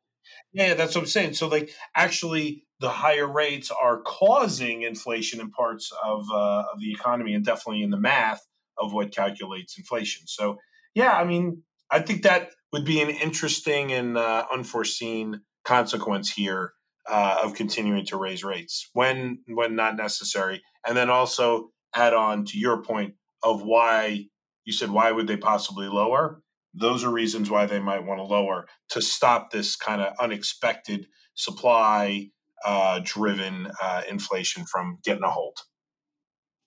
yeah, 0.54 0.74
that's 0.74 0.96
what 0.96 1.02
I'm 1.02 1.08
saying. 1.08 1.34
So, 1.34 1.48
like, 1.48 1.72
actually, 1.96 2.64
the 2.80 2.90
higher 2.90 3.28
rates 3.28 3.72
are 3.72 4.02
causing 4.02 4.82
inflation 4.84 5.40
in 5.40 5.52
parts 5.52 5.92
of 6.04 6.26
uh, 6.32 6.64
of 6.74 6.80
the 6.80 6.92
economy, 6.92 7.34
and 7.34 7.46
definitely 7.46 7.84
in 7.84 7.92
the 7.92 8.00
math 8.00 8.42
of 8.78 8.94
what 8.94 9.12
calculates 9.14 9.78
inflation. 9.78 10.24
So, 10.26 10.58
yeah, 10.96 11.12
I 11.12 11.24
mean, 11.24 11.64
I 11.92 12.00
think 12.00 12.24
that 12.24 12.52
would 12.74 12.86
be 12.86 13.02
an 13.02 13.10
interesting 13.10 13.92
and 13.92 14.18
uh, 14.18 14.46
unforeseen 14.52 15.42
consequence 15.66 16.32
here 16.32 16.74
uh, 17.10 17.40
of 17.44 17.56
continuing 17.56 18.06
to 18.06 18.18
raise 18.18 18.44
rates 18.44 18.90
when 18.94 19.40
when 19.48 19.76
not 19.76 19.96
necessary, 19.96 20.62
and 20.88 20.96
then 20.96 21.10
also 21.10 21.72
add 21.96 22.14
on 22.14 22.46
to 22.46 22.60
your 22.60 22.82
point 22.84 23.16
of 23.44 23.64
why 23.64 24.26
you 24.66 24.74
said 24.74 24.92
why 24.92 25.12
would 25.12 25.28
they 25.28 25.38
possibly 25.38 25.88
lower 25.88 26.42
those 26.74 27.04
are 27.04 27.12
reasons 27.12 27.50
why 27.50 27.66
they 27.66 27.80
might 27.80 28.06
want 28.06 28.20
to 28.20 28.24
lower 28.24 28.68
to 28.90 29.02
stop 29.02 29.52
this 29.52 29.76
kind 29.76 30.02
of 30.02 30.14
unexpected 30.20 31.08
supply 31.36 32.30
uh, 32.66 33.00
driven 33.04 33.72
uh, 33.82 34.02
inflation 34.10 34.66
from 34.66 35.00
getting 35.04 35.24
a 35.24 35.30
hold. 35.30 35.58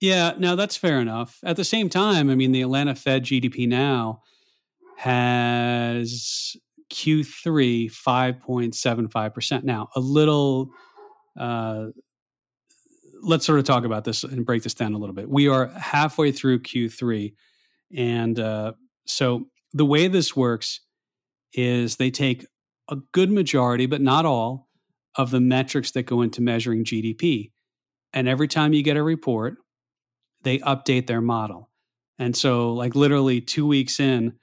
Yeah, 0.01 0.33
no, 0.37 0.55
that's 0.55 0.75
fair 0.75 0.99
enough. 0.99 1.39
At 1.43 1.55
the 1.55 1.63
same 1.63 1.89
time, 1.89 2.29
I 2.29 2.35
mean, 2.35 2.51
the 2.51 2.61
Atlanta 2.61 2.95
Fed 2.95 3.23
GDP 3.23 3.67
now 3.67 4.21
has 4.97 6.55
Q3 6.91 7.91
5.75%. 7.91 9.63
Now, 9.63 9.89
a 9.95 9.99
little, 9.99 10.69
uh, 11.39 11.87
let's 13.21 13.45
sort 13.45 13.59
of 13.59 13.65
talk 13.65 13.85
about 13.85 14.03
this 14.03 14.23
and 14.23 14.45
break 14.45 14.63
this 14.63 14.73
down 14.73 14.93
a 14.93 14.97
little 14.97 15.15
bit. 15.15 15.29
We 15.29 15.47
are 15.47 15.67
halfway 15.67 16.31
through 16.31 16.59
Q3. 16.59 17.33
And 17.95 18.39
uh, 18.39 18.73
so 19.05 19.45
the 19.73 19.85
way 19.85 20.07
this 20.07 20.35
works 20.35 20.81
is 21.53 21.95
they 21.95 22.11
take 22.11 22.45
a 22.89 22.97
good 23.11 23.31
majority, 23.31 23.85
but 23.85 24.01
not 24.01 24.25
all, 24.25 24.67
of 25.15 25.31
the 25.31 25.39
metrics 25.39 25.91
that 25.91 26.03
go 26.03 26.21
into 26.21 26.41
measuring 26.41 26.83
GDP. 26.83 27.51
And 28.13 28.27
every 28.27 28.47
time 28.47 28.73
you 28.73 28.83
get 28.83 28.97
a 28.97 29.03
report, 29.03 29.57
they 30.43 30.59
update 30.59 31.07
their 31.07 31.21
model. 31.21 31.69
And 32.19 32.35
so, 32.35 32.73
like, 32.73 32.95
literally 32.95 33.41
two 33.41 33.65
weeks 33.65 33.99
in, 33.99 34.33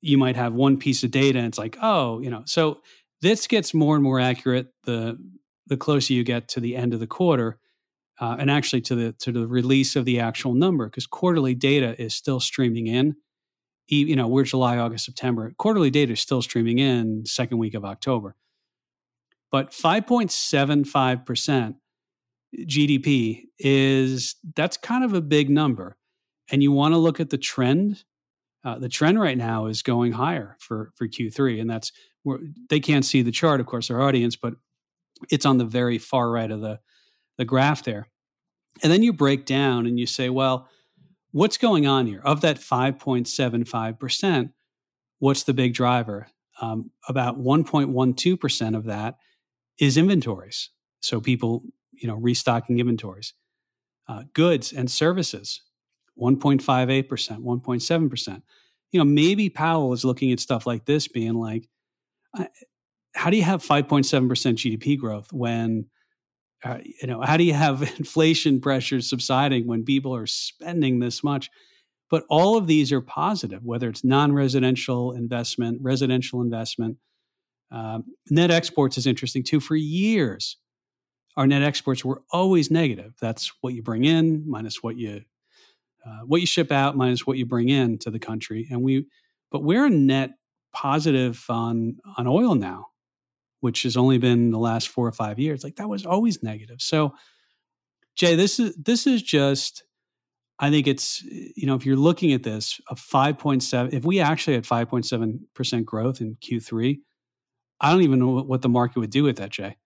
you 0.00 0.18
might 0.18 0.36
have 0.36 0.52
one 0.52 0.76
piece 0.76 1.02
of 1.02 1.10
data 1.10 1.38
and 1.38 1.46
it's 1.46 1.58
like, 1.58 1.76
oh, 1.82 2.20
you 2.20 2.30
know, 2.30 2.42
so 2.46 2.80
this 3.20 3.46
gets 3.46 3.74
more 3.74 3.94
and 3.94 4.04
more 4.04 4.20
accurate 4.20 4.68
the 4.84 5.18
the 5.66 5.76
closer 5.76 6.14
you 6.14 6.24
get 6.24 6.48
to 6.48 6.60
the 6.60 6.76
end 6.76 6.94
of 6.94 7.00
the 7.00 7.06
quarter. 7.06 7.58
Uh, 8.20 8.36
and 8.40 8.50
actually 8.50 8.80
to 8.80 8.96
the 8.96 9.12
to 9.12 9.30
the 9.30 9.46
release 9.46 9.94
of 9.94 10.04
the 10.04 10.18
actual 10.18 10.54
number 10.54 10.86
because 10.86 11.06
quarterly 11.06 11.54
data 11.54 12.00
is 12.02 12.14
still 12.14 12.40
streaming 12.40 12.88
in 12.88 13.14
you 13.88 14.16
know, 14.16 14.28
we're 14.28 14.44
July, 14.44 14.78
August, 14.78 15.06
September. 15.06 15.52
Quarterly 15.56 15.90
data 15.90 16.12
is 16.12 16.20
still 16.20 16.42
streaming 16.42 16.78
in 16.78 17.24
second 17.24 17.58
week 17.58 17.74
of 17.74 17.84
October. 17.84 18.36
But 19.50 19.70
5.75% 19.70 21.76
GDP 22.56 23.44
is 23.58 24.36
that's 24.54 24.76
kind 24.76 25.04
of 25.04 25.14
a 25.14 25.22
big 25.22 25.48
number. 25.48 25.96
And 26.50 26.62
you 26.62 26.72
want 26.72 26.92
to 26.92 26.98
look 26.98 27.20
at 27.20 27.30
the 27.30 27.38
trend. 27.38 28.04
Uh, 28.68 28.78
the 28.78 28.88
trend 28.88 29.18
right 29.18 29.38
now 29.38 29.64
is 29.64 29.80
going 29.80 30.12
higher 30.12 30.54
for 30.60 30.92
for 30.94 31.08
Q3, 31.08 31.58
and 31.58 31.70
that's 31.70 31.90
where 32.22 32.38
they 32.68 32.80
can't 32.80 33.04
see 33.04 33.22
the 33.22 33.30
chart, 33.30 33.60
of 33.60 33.66
course, 33.66 33.90
our 33.90 34.02
audience, 34.02 34.36
but 34.36 34.52
it's 35.30 35.46
on 35.46 35.56
the 35.56 35.64
very 35.64 35.96
far 35.96 36.30
right 36.30 36.50
of 36.50 36.60
the 36.60 36.78
the 37.38 37.46
graph 37.46 37.82
there. 37.84 38.08
And 38.82 38.92
then 38.92 39.02
you 39.02 39.14
break 39.14 39.46
down 39.46 39.86
and 39.86 39.98
you 39.98 40.04
say, 40.04 40.28
well, 40.28 40.68
what's 41.30 41.56
going 41.56 41.86
on 41.86 42.06
here? 42.06 42.20
Of 42.22 42.42
that 42.42 42.58
5.75%, 42.58 44.52
what's 45.18 45.44
the 45.44 45.54
big 45.54 45.72
driver? 45.72 46.28
Um, 46.60 46.90
about 47.08 47.40
1.12% 47.40 48.76
of 48.76 48.84
that 48.84 49.16
is 49.80 49.96
inventories. 49.96 50.68
So 51.00 51.22
people, 51.22 51.62
you 51.92 52.06
know, 52.06 52.16
restocking 52.16 52.80
inventories. 52.80 53.32
Uh, 54.06 54.24
goods 54.34 54.74
and 54.74 54.90
services, 54.90 55.62
1.58%, 56.20 57.08
1.7%. 57.08 58.42
You 58.92 58.98
know, 58.98 59.04
maybe 59.04 59.50
Powell 59.50 59.92
is 59.92 60.04
looking 60.04 60.32
at 60.32 60.40
stuff 60.40 60.66
like 60.66 60.84
this 60.84 61.08
being 61.08 61.34
like, 61.34 61.68
how 63.14 63.30
do 63.30 63.36
you 63.36 63.42
have 63.42 63.62
5.7% 63.62 64.28
GDP 64.28 64.98
growth 64.98 65.32
when 65.32 65.86
uh, 66.64 66.78
you 66.82 67.06
know, 67.06 67.20
how 67.22 67.36
do 67.36 67.44
you 67.44 67.54
have 67.54 67.82
inflation 67.98 68.60
pressures 68.60 69.08
subsiding 69.08 69.66
when 69.66 69.84
people 69.84 70.14
are 70.14 70.26
spending 70.26 70.98
this 70.98 71.22
much? 71.22 71.50
But 72.10 72.24
all 72.28 72.56
of 72.56 72.66
these 72.66 72.90
are 72.90 73.00
positive, 73.00 73.64
whether 73.64 73.88
it's 73.88 74.02
non-residential 74.02 75.12
investment, 75.12 75.78
residential 75.82 76.40
investment. 76.40 76.96
Um, 77.70 78.04
net 78.30 78.50
exports 78.50 78.96
is 78.96 79.06
interesting 79.06 79.44
too. 79.44 79.60
For 79.60 79.76
years, 79.76 80.56
our 81.36 81.46
net 81.46 81.62
exports 81.62 82.04
were 82.04 82.22
always 82.32 82.70
negative. 82.70 83.12
That's 83.20 83.52
what 83.60 83.74
you 83.74 83.82
bring 83.82 84.04
in 84.04 84.48
minus 84.48 84.82
what 84.82 84.96
you 84.96 85.22
uh, 86.06 86.20
what 86.24 86.40
you 86.40 86.46
ship 86.46 86.72
out 86.72 86.96
minus 86.96 87.26
what 87.26 87.38
you 87.38 87.46
bring 87.46 87.68
in 87.68 87.98
to 87.98 88.10
the 88.10 88.18
country. 88.18 88.66
And 88.70 88.82
we, 88.82 89.06
but 89.50 89.62
we're 89.62 89.86
a 89.86 89.90
net 89.90 90.30
positive 90.72 91.44
on 91.48 91.98
on 92.16 92.26
oil 92.26 92.54
now 92.54 92.88
which 93.60 93.82
has 93.82 93.96
only 93.96 94.18
been 94.18 94.50
the 94.50 94.58
last 94.58 94.88
four 94.88 95.06
or 95.06 95.12
five 95.12 95.38
years. 95.38 95.64
Like 95.64 95.76
that 95.76 95.88
was 95.88 96.06
always 96.06 96.42
negative. 96.42 96.80
So, 96.80 97.14
Jay, 98.14 98.34
this 98.34 98.58
is 98.58 98.74
this 98.76 99.06
is 99.06 99.22
just. 99.22 99.84
I 100.60 100.70
think 100.70 100.88
it's 100.88 101.22
you 101.22 101.66
know 101.68 101.76
if 101.76 101.86
you're 101.86 101.94
looking 101.94 102.32
at 102.32 102.42
this 102.42 102.80
a 102.90 102.96
5.7 102.96 103.92
if 103.92 104.04
we 104.04 104.18
actually 104.18 104.54
had 104.54 104.64
5.7 104.64 105.38
percent 105.54 105.86
growth 105.86 106.20
in 106.20 106.34
Q3, 106.36 106.98
I 107.80 107.92
don't 107.92 108.02
even 108.02 108.18
know 108.18 108.42
what 108.42 108.62
the 108.62 108.68
market 108.68 108.98
would 108.98 109.10
do 109.10 109.22
with 109.22 109.36
that, 109.36 109.50
Jay. 109.50 109.76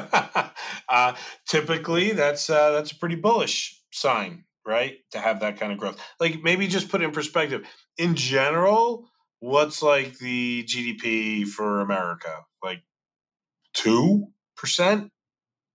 uh, 0.88 1.14
typically, 1.46 2.12
that's 2.12 2.48
uh, 2.48 2.70
that's 2.70 2.92
a 2.92 2.96
pretty 2.96 3.16
bullish 3.16 3.78
sign, 3.92 4.44
right? 4.68 4.98
To 5.12 5.18
have 5.18 5.40
that 5.40 5.58
kind 5.58 5.72
of 5.72 5.78
growth. 5.78 5.98
Like 6.20 6.42
maybe 6.42 6.68
just 6.68 6.90
put 6.90 7.00
it 7.00 7.04
in 7.04 7.10
perspective. 7.10 7.66
In 7.96 8.14
general, 8.14 9.08
what's 9.40 9.82
like 9.82 10.18
the 10.18 10.64
GDP 10.64 11.46
for 11.46 11.80
America? 11.80 12.44
Like 12.62 12.82
two 13.72 14.26
percent 14.56 15.10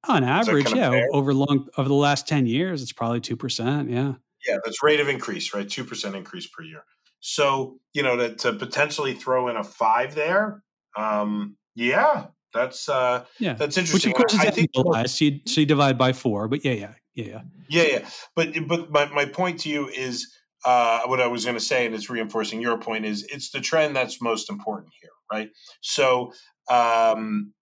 on 0.07 0.23
average. 0.23 0.71
Yeah, 0.71 0.91
fair? 0.91 1.07
over 1.11 1.33
long 1.33 1.67
over 1.77 1.89
the 1.89 1.95
last 1.95 2.27
ten 2.27 2.45
years, 2.45 2.81
it's 2.83 2.93
probably 2.93 3.19
two 3.19 3.35
percent. 3.35 3.89
Yeah, 3.89 4.13
yeah, 4.47 4.57
that's 4.63 4.83
rate 4.83 4.99
of 4.99 5.09
increase, 5.09 5.53
right? 5.53 5.67
Two 5.67 5.83
percent 5.83 6.15
increase 6.15 6.47
per 6.47 6.63
year. 6.63 6.83
So 7.19 7.79
you 7.93 8.03
know 8.03 8.15
to, 8.15 8.35
to 8.35 8.53
potentially 8.53 9.13
throw 9.13 9.47
in 9.47 9.57
a 9.57 9.63
five 9.63 10.13
there, 10.13 10.61
um, 10.95 11.57
yeah, 11.73 12.27
that's 12.53 12.87
uh, 12.87 13.25
yeah, 13.39 13.53
that's 13.53 13.77
interesting. 13.77 14.11
Which 14.11 14.15
of 14.15 14.29
course 14.29 14.33
is 14.35 14.39
I 14.39 14.51
think 14.51 14.69
so 14.73 15.25
you, 15.25 15.39
so 15.47 15.61
you 15.61 15.65
divide 15.65 15.97
by 15.97 16.13
four, 16.13 16.47
but 16.47 16.63
yeah, 16.63 16.73
yeah, 16.73 16.93
yeah, 17.15 17.41
yeah, 17.69 17.83
yeah. 17.83 18.09
But 18.35 18.55
but 18.67 18.91
my 18.91 19.05
my 19.07 19.25
point 19.25 19.61
to 19.61 19.69
you 19.69 19.87
is 19.89 20.33
uh, 20.65 21.01
what 21.05 21.21
I 21.21 21.27
was 21.27 21.45
going 21.45 21.57
to 21.57 21.63
say, 21.63 21.85
and 21.85 21.93
it's 21.95 22.09
reinforcing 22.09 22.61
your 22.61 22.77
point, 22.77 23.05
is 23.05 23.23
it's 23.31 23.51
the 23.51 23.61
trend 23.61 23.95
that's 23.95 24.21
most 24.21 24.49
important 24.49 24.93
here, 25.01 25.11
right? 25.31 25.49
So 25.81 26.33
um, 26.69 27.53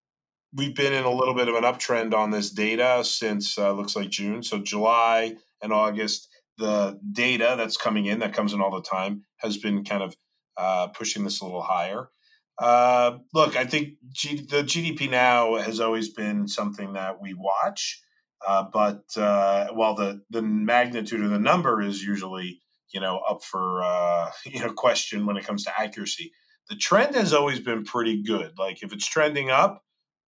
we've 0.53 0.75
been 0.75 0.93
in 0.93 1.03
a 1.03 1.11
little 1.11 1.33
bit 1.33 1.47
of 1.47 1.55
an 1.55 1.63
uptrend 1.63 2.13
on 2.13 2.31
this 2.31 2.51
data 2.51 3.03
since 3.03 3.57
uh, 3.57 3.73
looks 3.73 3.95
like 3.95 4.09
June. 4.09 4.43
So 4.43 4.59
July 4.59 5.35
and 5.61 5.73
August, 5.73 6.27
the 6.57 6.99
data 7.11 7.55
that's 7.57 7.77
coming 7.77 8.05
in, 8.05 8.19
that 8.19 8.33
comes 8.33 8.53
in 8.53 8.61
all 8.61 8.71
the 8.71 8.81
time, 8.81 9.23
has 9.37 9.57
been 9.57 9.83
kind 9.83 10.03
of 10.03 10.15
uh, 10.57 10.87
pushing 10.87 11.23
this 11.23 11.41
a 11.41 11.45
little 11.45 11.61
higher. 11.61 12.09
Uh, 12.59 13.17
look, 13.33 13.55
I 13.55 13.65
think 13.65 13.93
G- 14.11 14.45
the 14.47 14.63
GDP 14.63 15.09
now 15.09 15.55
has 15.55 15.79
always 15.79 16.09
been 16.09 16.47
something 16.47 16.93
that 16.93 17.21
we 17.21 17.33
watch, 17.33 18.01
uh, 18.47 18.65
but 18.71 19.03
uh, 19.17 19.67
while 19.73 19.95
the 19.95 20.21
the 20.29 20.41
magnitude 20.41 21.23
of 21.23 21.31
the 21.31 21.39
number 21.39 21.81
is 21.81 22.03
usually 22.03 22.61
you 22.93 22.99
know 22.99 23.21
up 23.29 23.43
for 23.43 23.83
uh, 23.83 24.29
you 24.45 24.59
know 24.59 24.73
question 24.73 25.25
when 25.25 25.37
it 25.37 25.45
comes 25.45 25.63
to 25.65 25.79
accuracy, 25.79 26.31
the 26.69 26.75
trend 26.75 27.15
has 27.15 27.33
always 27.33 27.59
been 27.59 27.83
pretty 27.83 28.21
good. 28.23 28.57
Like 28.57 28.83
if 28.83 28.93
it's 28.93 29.07
trending 29.07 29.49
up, 29.49 29.83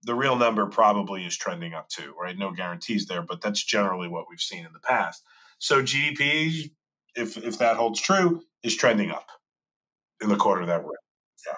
the 0.04 0.16
real 0.16 0.36
number 0.36 0.66
probably 0.66 1.26
is 1.26 1.38
trending 1.38 1.74
up 1.74 1.90
too, 1.90 2.14
right? 2.20 2.38
No 2.38 2.52
guarantees 2.52 3.06
there, 3.06 3.22
but 3.22 3.42
that's 3.42 3.64
generally 3.64 4.08
what 4.08 4.26
we've 4.30 4.40
seen 4.42 4.66
in 4.66 4.74
the 4.74 4.80
past. 4.80 5.24
So 5.60 5.82
GDP, 5.82 6.72
if 7.16 7.38
if 7.38 7.60
that 7.60 7.78
holds 7.78 8.02
true, 8.02 8.42
is 8.64 8.76
trending 8.76 9.12
up 9.12 9.28
in 10.22 10.30
the 10.30 10.36
quarter 10.36 10.66
that 10.66 10.84
we're 10.84 10.92
in. 10.92 11.48
Yeah. 11.48 11.54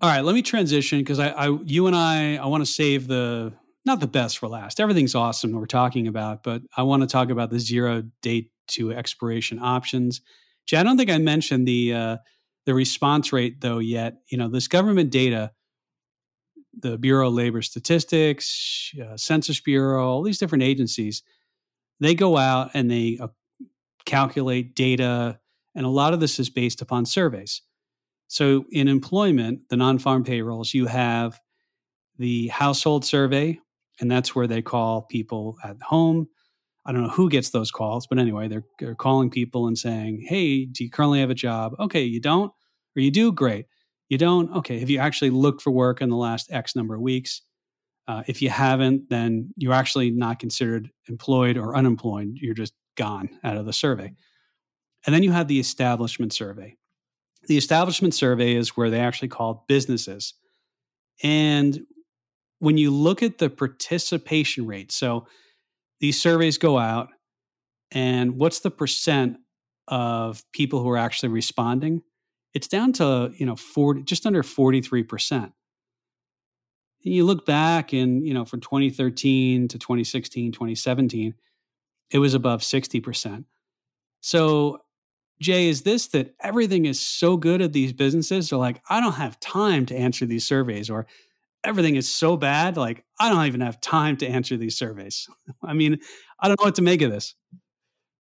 All 0.00 0.10
right, 0.10 0.24
let 0.24 0.34
me 0.34 0.42
transition 0.42 0.98
because 1.00 1.18
I, 1.18 1.28
I, 1.28 1.58
you 1.64 1.86
and 1.86 1.96
I, 1.96 2.36
I 2.36 2.46
want 2.46 2.64
to 2.64 2.70
save 2.70 3.06
the 3.06 3.52
not 3.86 4.00
the 4.00 4.06
best 4.06 4.38
for 4.38 4.48
last. 4.48 4.80
Everything's 4.80 5.14
awesome 5.14 5.52
we're 5.52 5.66
talking 5.66 6.08
about, 6.08 6.42
but 6.42 6.62
I 6.76 6.82
want 6.82 7.02
to 7.02 7.06
talk 7.06 7.30
about 7.30 7.50
the 7.50 7.60
zero 7.60 8.02
date 8.20 8.50
to 8.68 8.92
expiration 8.92 9.58
options. 9.60 10.20
Jay, 10.66 10.76
I 10.76 10.82
don't 10.82 10.96
think 10.96 11.10
I 11.10 11.18
mentioned 11.18 11.66
the 11.66 11.94
uh, 11.94 12.16
the 12.66 12.74
response 12.74 13.32
rate 13.32 13.60
though 13.60 13.78
yet. 13.78 14.18
You 14.28 14.38
know, 14.38 14.48
this 14.48 14.68
government 14.68 15.10
data 15.10 15.52
the 16.78 16.98
Bureau 16.98 17.28
of 17.28 17.34
Labor 17.34 17.62
Statistics, 17.62 18.92
uh, 19.02 19.16
Census 19.16 19.60
Bureau, 19.60 20.06
all 20.06 20.22
these 20.22 20.38
different 20.38 20.64
agencies, 20.64 21.22
they 22.00 22.14
go 22.14 22.36
out 22.36 22.70
and 22.74 22.90
they 22.90 23.18
uh, 23.20 23.28
calculate 24.04 24.74
data, 24.74 25.38
and 25.74 25.86
a 25.86 25.90
lot 25.90 26.12
of 26.12 26.20
this 26.20 26.38
is 26.38 26.50
based 26.50 26.82
upon 26.82 27.06
surveys. 27.06 27.62
So 28.28 28.66
in 28.70 28.88
employment, 28.88 29.60
the 29.70 29.76
non 29.76 29.98
farm 29.98 30.24
payrolls, 30.24 30.74
you 30.74 30.86
have 30.86 31.40
the 32.18 32.48
household 32.48 33.04
survey, 33.04 33.58
and 34.00 34.10
that's 34.10 34.34
where 34.34 34.46
they 34.46 34.62
call 34.62 35.02
people 35.02 35.56
at 35.64 35.76
home. 35.82 36.28
I 36.84 36.92
don't 36.92 37.02
know 37.02 37.08
who 37.08 37.28
gets 37.28 37.50
those 37.50 37.70
calls, 37.70 38.06
but 38.06 38.18
anyway, 38.18 38.48
they're, 38.48 38.64
they're 38.78 38.94
calling 38.94 39.30
people 39.30 39.66
and 39.66 39.76
saying, 39.76 40.24
Hey, 40.28 40.66
do 40.66 40.84
you 40.84 40.90
currently 40.90 41.20
have 41.20 41.30
a 41.30 41.34
job? 41.34 41.74
Okay, 41.80 42.02
you 42.02 42.20
don't, 42.20 42.52
or 42.96 43.00
you 43.00 43.10
do? 43.10 43.32
Great. 43.32 43.66
You 44.08 44.18
don't? 44.18 44.54
Okay. 44.54 44.78
Have 44.78 44.90
you 44.90 44.98
actually 44.98 45.30
looked 45.30 45.62
for 45.62 45.72
work 45.72 46.00
in 46.00 46.10
the 46.10 46.16
last 46.16 46.52
X 46.52 46.76
number 46.76 46.94
of 46.94 47.00
weeks? 47.00 47.42
Uh, 48.08 48.22
if 48.28 48.40
you 48.40 48.48
haven't, 48.48 49.08
then 49.10 49.52
you're 49.56 49.72
actually 49.72 50.10
not 50.12 50.38
considered 50.38 50.90
employed 51.08 51.56
or 51.56 51.76
unemployed. 51.76 52.28
You're 52.34 52.54
just 52.54 52.72
gone 52.96 53.28
out 53.42 53.56
of 53.56 53.66
the 53.66 53.72
survey. 53.72 54.12
And 55.04 55.14
then 55.14 55.22
you 55.22 55.32
have 55.32 55.48
the 55.48 55.58
establishment 55.58 56.32
survey. 56.32 56.76
The 57.48 57.56
establishment 57.56 58.14
survey 58.14 58.54
is 58.54 58.76
where 58.76 58.90
they 58.90 59.00
actually 59.00 59.28
call 59.28 59.64
businesses. 59.68 60.34
And 61.22 61.80
when 62.58 62.78
you 62.78 62.90
look 62.90 63.22
at 63.22 63.38
the 63.38 63.50
participation 63.50 64.66
rate, 64.66 64.92
so 64.92 65.26
these 66.00 66.20
surveys 66.20 66.58
go 66.58 66.78
out, 66.78 67.08
and 67.90 68.36
what's 68.36 68.60
the 68.60 68.70
percent 68.70 69.38
of 69.88 70.42
people 70.52 70.82
who 70.82 70.88
are 70.90 70.96
actually 70.96 71.28
responding? 71.28 72.02
it's 72.56 72.68
down 72.68 72.90
to 72.90 73.30
you 73.36 73.44
know 73.44 73.54
40 73.54 74.02
just 74.02 74.24
under 74.24 74.42
43% 74.42 75.52
you 77.00 77.24
look 77.24 77.44
back 77.44 77.92
and 77.92 78.26
you 78.26 78.32
know 78.32 78.46
from 78.46 78.60
2013 78.60 79.68
to 79.68 79.78
2016 79.78 80.52
2017 80.52 81.34
it 82.10 82.18
was 82.18 82.32
above 82.32 82.62
60% 82.62 83.44
so 84.22 84.78
jay 85.38 85.68
is 85.68 85.82
this 85.82 86.06
that 86.08 86.34
everything 86.40 86.86
is 86.86 86.98
so 86.98 87.36
good 87.36 87.60
at 87.60 87.74
these 87.74 87.92
businesses 87.92 88.48
they're 88.48 88.58
like 88.58 88.80
i 88.88 89.00
don't 89.00 89.12
have 89.12 89.38
time 89.38 89.84
to 89.84 89.94
answer 89.94 90.24
these 90.24 90.46
surveys 90.46 90.88
or 90.88 91.06
everything 91.66 91.96
is 91.96 92.08
so 92.08 92.36
bad 92.36 92.76
like 92.76 93.04
i 93.20 93.28
don't 93.28 93.46
even 93.46 93.60
have 93.60 93.80
time 93.80 94.16
to 94.16 94.26
answer 94.26 94.56
these 94.56 94.78
surveys 94.78 95.26
i 95.62 95.72
mean 95.72 95.98
i 96.40 96.48
don't 96.48 96.58
know 96.60 96.66
what 96.66 96.76
to 96.76 96.82
make 96.82 97.02
of 97.02 97.10
this 97.10 97.34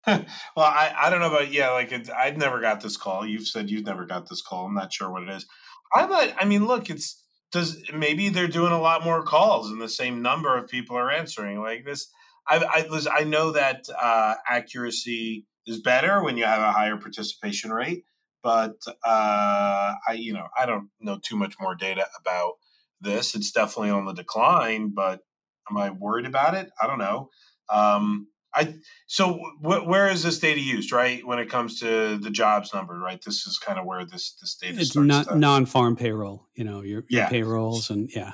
well, 0.07 0.25
I, 0.57 0.93
I 0.97 1.09
don't 1.09 1.19
know 1.19 1.27
about 1.27 1.51
yeah, 1.51 1.71
like 1.71 1.91
I've 2.11 2.37
never 2.37 2.61
got 2.61 2.79
this 2.79 2.95
call. 2.95 3.25
You've 3.25 3.45
said 3.45 3.69
you've 3.69 3.85
never 3.85 4.05
got 4.05 4.29
this 4.29 4.41
call. 4.41 4.65
I'm 4.65 4.73
not 4.73 4.93
sure 4.93 5.11
what 5.11 5.23
it 5.23 5.29
is. 5.29 5.45
I 5.93 6.07
thought. 6.07 6.33
I 6.39 6.45
mean, 6.45 6.65
look, 6.65 6.89
it's 6.89 7.21
does 7.51 7.81
maybe 7.93 8.29
they're 8.29 8.47
doing 8.47 8.71
a 8.71 8.81
lot 8.81 9.03
more 9.03 9.23
calls 9.23 9.69
and 9.69 9.81
the 9.81 9.89
same 9.89 10.21
number 10.21 10.57
of 10.57 10.69
people 10.69 10.97
are 10.97 11.11
answering. 11.11 11.59
Like 11.59 11.83
this, 11.83 12.09
I 12.47 12.57
I, 12.57 13.19
I 13.19 13.23
know 13.25 13.51
that 13.51 13.85
uh, 14.01 14.35
accuracy 14.49 15.45
is 15.65 15.81
better 15.81 16.23
when 16.23 16.37
you 16.37 16.45
have 16.45 16.61
a 16.61 16.71
higher 16.71 16.97
participation 16.97 17.71
rate, 17.71 18.05
but 18.41 18.77
uh, 19.05 19.93
I 20.07 20.13
you 20.13 20.31
know 20.31 20.47
I 20.57 20.65
don't 20.65 20.89
know 21.01 21.19
too 21.21 21.35
much 21.35 21.55
more 21.59 21.75
data 21.75 22.07
about 22.17 22.53
this. 23.01 23.35
It's 23.35 23.51
definitely 23.51 23.91
on 23.91 24.05
the 24.05 24.13
decline, 24.13 24.93
but 24.93 25.21
am 25.69 25.77
I 25.77 25.91
worried 25.91 26.25
about 26.25 26.55
it? 26.55 26.69
I 26.81 26.87
don't 26.87 26.99
know. 26.99 27.29
Um, 27.69 28.27
I 28.53 28.75
so 29.07 29.33
wh- 29.61 29.85
where 29.85 30.09
is 30.09 30.23
this 30.23 30.39
data 30.39 30.59
used, 30.59 30.91
right? 30.91 31.25
When 31.25 31.39
it 31.39 31.49
comes 31.49 31.79
to 31.81 32.17
the 32.17 32.31
jobs 32.31 32.73
number, 32.73 32.97
right? 32.97 33.21
This 33.23 33.45
is 33.45 33.57
kind 33.59 33.77
of 33.77 33.85
where 33.85 34.05
this 34.05 34.35
this 34.41 34.55
data 34.55 34.79
it's 34.79 34.95
not 34.95 35.37
non-farm 35.37 35.95
payroll, 35.95 36.47
you 36.55 36.63
know, 36.63 36.81
your, 36.81 37.03
your 37.09 37.21
yeah. 37.21 37.29
payrolls 37.29 37.89
and 37.89 38.09
yeah. 38.15 38.33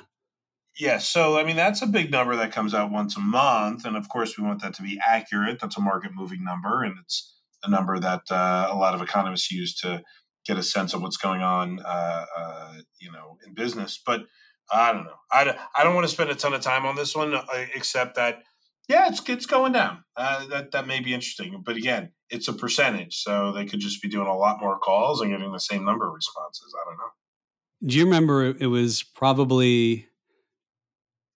Yeah, 0.78 0.98
so 0.98 1.38
I 1.38 1.44
mean 1.44 1.56
that's 1.56 1.82
a 1.82 1.86
big 1.86 2.10
number 2.10 2.34
that 2.36 2.52
comes 2.52 2.74
out 2.74 2.90
once 2.90 3.16
a 3.16 3.20
month, 3.20 3.84
and 3.84 3.96
of 3.96 4.08
course 4.08 4.36
we 4.38 4.44
want 4.44 4.62
that 4.62 4.74
to 4.74 4.82
be 4.82 4.98
accurate. 5.06 5.60
That's 5.60 5.76
a 5.76 5.80
market 5.80 6.12
moving 6.14 6.42
number, 6.42 6.82
and 6.82 6.96
it's 7.00 7.34
a 7.62 7.70
number 7.70 7.98
that 7.98 8.22
uh, 8.30 8.68
a 8.70 8.76
lot 8.76 8.94
of 8.94 9.02
economists 9.02 9.52
use 9.52 9.78
to 9.80 10.02
get 10.46 10.58
a 10.58 10.62
sense 10.62 10.92
of 10.92 11.00
what's 11.00 11.16
going 11.16 11.42
on, 11.42 11.80
uh, 11.80 12.26
uh, 12.36 12.74
you 13.00 13.10
know, 13.10 13.38
in 13.46 13.54
business. 13.54 14.00
But 14.04 14.24
I 14.72 14.92
don't 14.92 15.04
know. 15.04 15.16
I, 15.30 15.56
I 15.76 15.84
don't 15.84 15.94
want 15.94 16.06
to 16.06 16.12
spend 16.12 16.30
a 16.30 16.34
ton 16.34 16.54
of 16.54 16.60
time 16.60 16.86
on 16.86 16.96
this 16.96 17.14
one, 17.14 17.34
uh, 17.34 17.42
except 17.74 18.16
that 18.16 18.42
yeah, 18.88 19.08
it's 19.08 19.26
it's 19.28 19.46
going 19.46 19.72
down. 19.72 20.04
Uh, 20.16 20.46
that 20.48 20.72
that 20.72 20.86
may 20.86 21.00
be 21.00 21.14
interesting, 21.14 21.62
but 21.64 21.76
again, 21.76 22.12
it's 22.28 22.48
a 22.48 22.52
percentage, 22.52 23.16
so 23.16 23.52
they 23.52 23.64
could 23.64 23.80
just 23.80 24.02
be 24.02 24.08
doing 24.08 24.26
a 24.26 24.36
lot 24.36 24.60
more 24.60 24.78
calls 24.78 25.20
and 25.20 25.30
getting 25.30 25.52
the 25.52 25.60
same 25.60 25.84
number 25.84 26.06
of 26.06 26.14
responses. 26.14 26.74
I 26.78 26.88
don't 26.88 26.98
know. 26.98 27.88
Do 27.88 27.98
you 27.98 28.04
remember 28.04 28.44
it 28.44 28.66
was 28.66 29.02
probably 29.02 30.06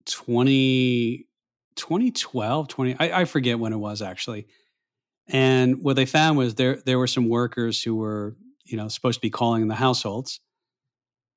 20, 0.07 1.27
2012, 1.77 2.69
20, 2.69 2.97
I, 2.99 3.21
I 3.21 3.25
forget 3.25 3.59
when 3.59 3.73
it 3.73 3.79
was 3.79 4.03
actually. 4.03 4.47
And 5.27 5.83
what 5.83 5.97
they 5.97 6.07
found 6.07 6.39
was 6.39 6.55
there 6.55 6.77
there 6.87 6.99
were 6.99 7.07
some 7.07 7.29
workers 7.29 7.83
who 7.83 7.97
were, 7.97 8.37
you 8.65 8.77
know, 8.77 8.89
supposed 8.89 9.21
to 9.21 9.23
be 9.23 9.31
calling 9.31 9.69
the 9.69 9.75
households 9.75 10.41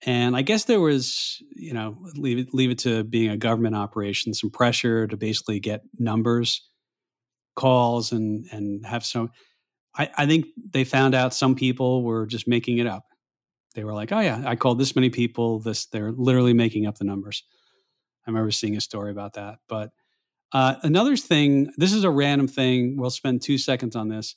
and 0.03 0.35
I 0.35 0.41
guess 0.41 0.65
there 0.65 0.79
was, 0.79 1.41
you 1.55 1.73
know, 1.73 1.97
leave 2.15 2.39
it, 2.39 2.53
leave 2.53 2.71
it 2.71 2.79
to 2.79 3.03
being 3.03 3.29
a 3.29 3.37
government 3.37 3.75
operation, 3.75 4.33
some 4.33 4.49
pressure 4.49 5.07
to 5.07 5.15
basically 5.15 5.59
get 5.59 5.81
numbers, 5.99 6.67
calls, 7.55 8.11
and 8.11 8.45
and 8.51 8.85
have 8.85 9.05
some. 9.05 9.29
I, 9.95 10.09
I 10.17 10.25
think 10.25 10.45
they 10.73 10.85
found 10.85 11.13
out 11.13 11.33
some 11.33 11.55
people 11.55 12.03
were 12.03 12.25
just 12.25 12.47
making 12.47 12.77
it 12.79 12.87
up. 12.87 13.03
They 13.75 13.83
were 13.83 13.93
like, 13.93 14.11
"Oh 14.11 14.19
yeah, 14.19 14.41
I 14.45 14.55
called 14.55 14.79
this 14.79 14.95
many 14.95 15.09
people. 15.09 15.59
This 15.59 15.85
they're 15.85 16.11
literally 16.11 16.53
making 16.53 16.87
up 16.87 16.97
the 16.97 17.05
numbers." 17.05 17.43
I 18.25 18.29
remember 18.31 18.51
seeing 18.51 18.77
a 18.77 18.81
story 18.81 19.11
about 19.11 19.33
that. 19.33 19.59
But 19.67 19.91
uh, 20.51 20.75
another 20.83 21.15
thing, 21.17 21.71
this 21.77 21.93
is 21.93 22.03
a 22.03 22.09
random 22.09 22.47
thing. 22.47 22.97
We'll 22.97 23.09
spend 23.09 23.41
two 23.41 23.57
seconds 23.57 23.95
on 23.95 24.09
this 24.09 24.35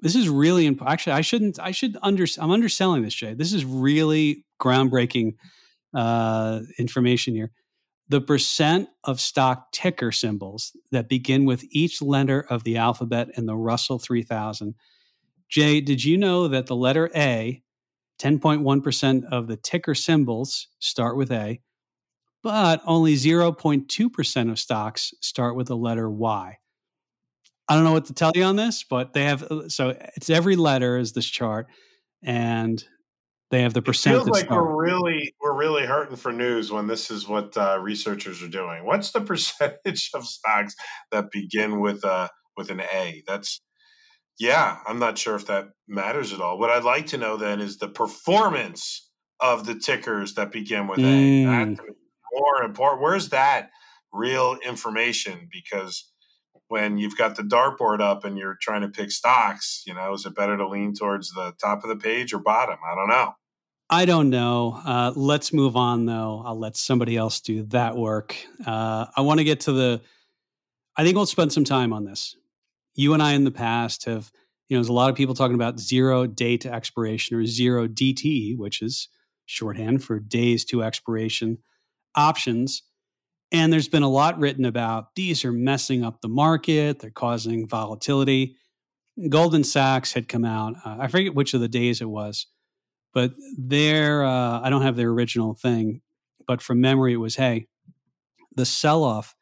this 0.00 0.14
is 0.14 0.28
really 0.28 0.66
imp- 0.66 0.82
actually 0.86 1.12
i 1.12 1.20
shouldn't 1.20 1.58
i 1.60 1.70
should 1.70 1.96
under 2.02 2.26
i'm 2.38 2.50
underselling 2.50 3.02
this 3.02 3.14
jay 3.14 3.34
this 3.34 3.52
is 3.52 3.64
really 3.64 4.44
groundbreaking 4.60 5.34
uh, 5.94 6.60
information 6.78 7.34
here 7.34 7.50
the 8.08 8.20
percent 8.20 8.88
of 9.04 9.20
stock 9.20 9.72
ticker 9.72 10.12
symbols 10.12 10.76
that 10.92 11.08
begin 11.08 11.44
with 11.44 11.64
each 11.70 12.00
letter 12.00 12.46
of 12.48 12.64
the 12.64 12.76
alphabet 12.76 13.30
in 13.36 13.46
the 13.46 13.56
Russell 13.56 13.98
3000. 13.98 14.74
Jay, 15.48 15.80
did 15.80 16.04
you 16.04 16.16
know 16.16 16.48
that 16.48 16.66
the 16.66 16.76
letter 16.76 17.10
A, 17.16 17.62
10.1% 18.20 19.24
of 19.30 19.48
the 19.48 19.56
ticker 19.56 19.94
symbols 19.94 20.68
start 20.78 21.16
with 21.16 21.32
A, 21.32 21.60
but 22.42 22.80
only 22.86 23.14
0.2% 23.14 24.50
of 24.50 24.58
stocks 24.58 25.12
start 25.20 25.56
with 25.56 25.66
the 25.66 25.76
letter 25.76 26.08
Y? 26.08 26.58
I 27.68 27.74
don't 27.74 27.84
know 27.84 27.92
what 27.92 28.06
to 28.06 28.14
tell 28.14 28.32
you 28.34 28.44
on 28.44 28.56
this, 28.56 28.84
but 28.84 29.12
they 29.12 29.24
have 29.24 29.46
so 29.68 29.94
it's 30.16 30.30
every 30.30 30.56
letter 30.56 30.98
is 30.98 31.12
this 31.12 31.26
chart, 31.26 31.66
and 32.22 32.82
they 33.50 33.62
have 33.62 33.74
the 33.74 33.82
percent. 33.82 34.16
It 34.16 34.24
feels 34.24 34.28
like 34.30 34.50
we're 34.50 34.84
really 34.84 35.34
we're 35.40 35.56
really 35.56 35.84
hurting 35.84 36.16
for 36.16 36.32
news 36.32 36.70
when 36.70 36.86
this 36.86 37.10
is 37.10 37.28
what 37.28 37.56
uh, 37.56 37.78
researchers 37.80 38.42
are 38.42 38.48
doing. 38.48 38.84
What's 38.84 39.10
the 39.10 39.20
percentage 39.22 40.10
of 40.14 40.26
stocks 40.26 40.74
that 41.10 41.30
begin 41.30 41.80
with 41.80 42.04
a 42.04 42.08
uh, 42.08 42.28
with 42.56 42.70
an 42.70 42.80
A? 42.80 43.22
That's 43.26 43.60
yeah, 44.38 44.78
I'm 44.86 44.98
not 44.98 45.18
sure 45.18 45.34
if 45.34 45.46
that 45.46 45.68
matters 45.88 46.32
at 46.32 46.40
all. 46.40 46.58
What 46.58 46.70
I'd 46.70 46.84
like 46.84 47.06
to 47.08 47.18
know 47.18 47.36
then 47.36 47.60
is 47.60 47.78
the 47.78 47.88
performance 47.88 49.08
of 49.40 49.66
the 49.66 49.74
tickers 49.74 50.34
that 50.34 50.52
begin 50.52 50.86
with 50.88 50.98
mm. 50.98 51.44
A. 51.44 51.66
That's 51.66 51.80
more 52.32 52.62
important. 52.62 53.02
Where's 53.02 53.30
that 53.30 53.70
real 54.12 54.56
information? 54.64 55.48
Because 55.50 56.10
when 56.68 56.98
you've 56.98 57.16
got 57.16 57.36
the 57.36 57.42
dartboard 57.42 58.00
up 58.00 58.24
and 58.24 58.36
you're 58.36 58.58
trying 58.60 58.82
to 58.82 58.88
pick 58.88 59.10
stocks, 59.10 59.82
you 59.86 59.94
know, 59.94 60.14
is 60.14 60.26
it 60.26 60.34
better 60.34 60.56
to 60.56 60.68
lean 60.68 60.94
towards 60.94 61.32
the 61.32 61.54
top 61.60 61.84
of 61.84 61.88
the 61.88 61.96
page 61.96 62.32
or 62.32 62.38
bottom? 62.38 62.78
I 62.84 62.94
don't 62.94 63.08
know. 63.08 63.34
I 63.88 64.04
don't 64.04 64.30
know. 64.30 64.80
Uh, 64.84 65.12
let's 65.14 65.52
move 65.52 65.76
on, 65.76 66.06
though. 66.06 66.42
I'll 66.44 66.58
let 66.58 66.76
somebody 66.76 67.16
else 67.16 67.40
do 67.40 67.62
that 67.64 67.96
work. 67.96 68.36
Uh, 68.66 69.06
I 69.16 69.20
want 69.20 69.38
to 69.38 69.44
get 69.44 69.60
to 69.60 69.72
the. 69.72 70.00
I 70.96 71.04
think 71.04 71.14
we'll 71.14 71.26
spend 71.26 71.52
some 71.52 71.64
time 71.64 71.92
on 71.92 72.04
this. 72.04 72.36
You 72.94 73.14
and 73.14 73.22
I 73.22 73.34
in 73.34 73.44
the 73.44 73.52
past 73.52 74.06
have, 74.06 74.32
you 74.68 74.76
know, 74.76 74.80
there's 74.80 74.88
a 74.88 74.94
lot 74.94 75.10
of 75.10 75.14
people 75.14 75.34
talking 75.34 75.54
about 75.54 75.78
zero 75.78 76.26
day 76.26 76.56
to 76.56 76.72
expiration 76.72 77.36
or 77.36 77.46
zero 77.46 77.86
DTE, 77.86 78.56
which 78.56 78.82
is 78.82 79.08
shorthand 79.44 80.02
for 80.02 80.18
days 80.18 80.64
to 80.64 80.82
expiration 80.82 81.58
options. 82.16 82.82
And 83.52 83.72
there's 83.72 83.88
been 83.88 84.02
a 84.02 84.08
lot 84.08 84.38
written 84.38 84.64
about 84.64 85.14
these 85.14 85.44
are 85.44 85.52
messing 85.52 86.04
up 86.04 86.20
the 86.20 86.28
market, 86.28 86.98
they're 86.98 87.10
causing 87.10 87.68
volatility. 87.68 88.56
Goldman 89.28 89.64
Sachs 89.64 90.12
had 90.12 90.28
come 90.28 90.44
out, 90.44 90.74
uh, 90.84 90.96
I 91.00 91.06
forget 91.08 91.34
which 91.34 91.54
of 91.54 91.60
the 91.60 91.68
days 91.68 92.00
it 92.00 92.08
was, 92.08 92.46
but 93.14 93.32
their, 93.56 94.24
uh, 94.24 94.60
I 94.60 94.68
don't 94.68 94.82
have 94.82 94.96
their 94.96 95.08
original 95.08 95.54
thing, 95.54 96.02
but 96.46 96.60
from 96.60 96.80
memory, 96.80 97.14
it 97.14 97.18
was 97.18 97.36
hey, 97.36 97.66
the 98.54 98.66
sell 98.66 99.04
off 99.04 99.34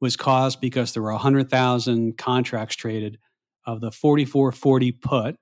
was 0.00 0.16
caused 0.16 0.60
because 0.60 0.92
there 0.92 1.02
were 1.02 1.12
100,000 1.12 2.18
contracts 2.18 2.74
traded 2.74 3.18
of 3.64 3.80
the 3.80 3.92
4440 3.92 4.92
put. 4.92 5.36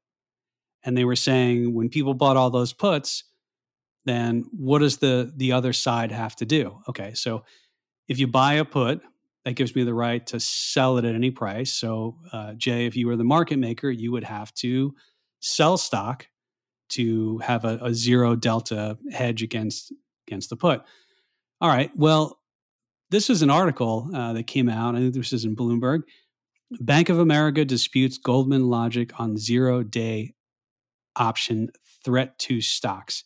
And 0.83 0.97
they 0.97 1.05
were 1.05 1.17
saying 1.17 1.75
when 1.75 1.89
people 1.89 2.15
bought 2.15 2.37
all 2.37 2.51
those 2.51 2.73
puts, 2.73 3.25
then 4.05 4.45
what 4.53 4.81
does 4.81 4.99
the 4.99 5.33
the 5.37 5.53
other 5.53 5.73
side 5.73 6.11
have 6.11 6.35
to 6.37 6.47
do? 6.47 6.81
Okay, 6.89 7.13
so 7.15 7.45
if 8.11 8.19
you 8.19 8.27
buy 8.27 8.55
a 8.55 8.65
put, 8.65 9.01
that 9.45 9.55
gives 9.55 9.75
me 9.77 9.85
the 9.85 9.95
right 9.95 10.27
to 10.27 10.41
sell 10.41 10.99
it 10.99 11.05
at 11.05 11.15
any 11.15 11.31
price. 11.31 11.73
So, 11.73 12.19
uh, 12.33 12.55
Jay, 12.55 12.85
if 12.87 12.97
you 12.97 13.07
were 13.07 13.17
the 13.17 13.25
market 13.25 13.59
maker, 13.59 13.89
you 13.89 14.11
would 14.11 14.25
have 14.25 14.53
to 14.57 14.95
sell 15.39 15.79
stock 15.79 16.27
to 16.91 17.39
have 17.39 17.65
a, 17.65 17.79
a 17.81 17.95
zero 17.95 18.35
delta 18.35 18.99
hedge 19.13 19.45
against 19.45 19.93
against 20.27 20.51
the 20.51 20.57
put. 20.57 20.83
All 21.61 21.69
right. 21.69 21.93
Well, 21.95 22.41
this 23.11 23.31
is 23.31 23.43
an 23.43 23.51
article 23.51 24.11
uh, 24.13 24.33
that 24.33 24.49
came 24.49 24.69
out. 24.69 24.97
I 24.97 24.99
think 24.99 25.15
this 25.15 25.33
is 25.33 25.45
in 25.45 25.55
Bloomberg. 25.55 26.03
Bank 26.81 27.11
of 27.11 27.21
America 27.21 27.65
disputes 27.65 28.19
Goldman 28.19 28.69
logic 28.69 29.19
on 29.21 29.37
zero 29.37 29.85
day 29.85 30.35
option 31.15 31.71
threat 32.05 32.39
to 32.41 32.61
stocks. 32.61 33.23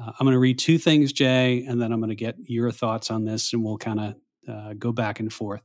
Uh, 0.00 0.10
I'm 0.18 0.24
going 0.24 0.34
to 0.34 0.38
read 0.40 0.58
two 0.58 0.78
things, 0.78 1.12
Jay, 1.12 1.64
and 1.66 1.80
then 1.80 1.92
I'm 1.92 2.00
going 2.00 2.10
to 2.10 2.16
get 2.16 2.36
your 2.46 2.70
thoughts 2.70 3.10
on 3.10 3.24
this, 3.24 3.52
and 3.52 3.62
we'll 3.62 3.78
kind 3.78 4.00
of 4.00 4.14
uh, 4.48 4.74
go 4.74 4.92
back 4.92 5.20
and 5.20 5.32
forth. 5.32 5.62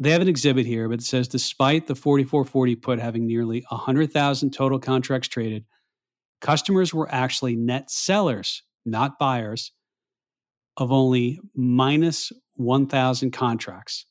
They 0.00 0.10
have 0.10 0.22
an 0.22 0.28
exhibit 0.28 0.66
here, 0.66 0.88
but 0.88 1.00
it 1.00 1.04
says 1.04 1.28
despite 1.28 1.86
the 1.86 1.94
4440 1.94 2.76
put 2.76 2.98
having 2.98 3.26
nearly 3.26 3.64
100,000 3.68 4.50
total 4.50 4.78
contracts 4.78 5.28
traded, 5.28 5.64
customers 6.40 6.94
were 6.94 7.08
actually 7.12 7.54
net 7.54 7.90
sellers, 7.90 8.62
not 8.84 9.18
buyers, 9.18 9.72
of 10.76 10.90
only 10.90 11.38
minus 11.54 12.32
1,000 12.54 13.30
contracts, 13.30 14.06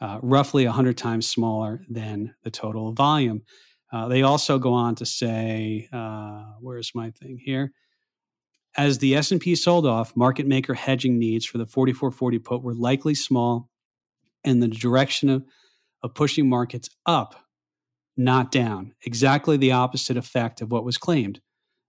uh, 0.00 0.18
roughly 0.22 0.64
100 0.64 0.96
times 0.96 1.28
smaller 1.28 1.82
than 1.88 2.34
the 2.44 2.50
total 2.50 2.92
volume. 2.92 3.42
Uh, 3.92 4.06
they 4.06 4.22
also 4.22 4.58
go 4.58 4.72
on 4.72 4.94
to 4.94 5.04
say, 5.04 5.88
uh, 5.92 6.44
where's 6.60 6.92
my 6.94 7.10
thing 7.10 7.38
here? 7.44 7.72
As 8.76 8.98
the 8.98 9.16
S&P 9.16 9.54
sold 9.56 9.86
off, 9.86 10.16
market 10.16 10.46
maker 10.46 10.74
hedging 10.74 11.18
needs 11.18 11.44
for 11.44 11.58
the 11.58 11.66
4440 11.66 12.38
put 12.38 12.62
were 12.62 12.74
likely 12.74 13.14
small 13.14 13.68
in 14.44 14.60
the 14.60 14.68
direction 14.68 15.28
of, 15.28 15.44
of 16.02 16.14
pushing 16.14 16.48
markets 16.48 16.88
up, 17.04 17.34
not 18.16 18.52
down. 18.52 18.94
Exactly 19.04 19.56
the 19.56 19.72
opposite 19.72 20.16
effect 20.16 20.60
of 20.60 20.70
what 20.70 20.84
was 20.84 20.98
claimed. 20.98 21.40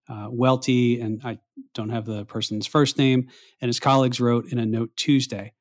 Uh, 0.09 0.27
Welty, 0.29 0.99
and 0.99 1.21
I 1.23 1.39
don't 1.73 1.89
have 1.89 2.05
the 2.05 2.25
person's 2.25 2.67
first 2.67 2.97
name, 2.97 3.29
and 3.61 3.69
his 3.69 3.79
colleagues 3.79 4.19
wrote 4.19 4.51
in 4.51 4.57
a 4.57 4.65
note 4.65 4.89
Tuesday. 4.97 5.53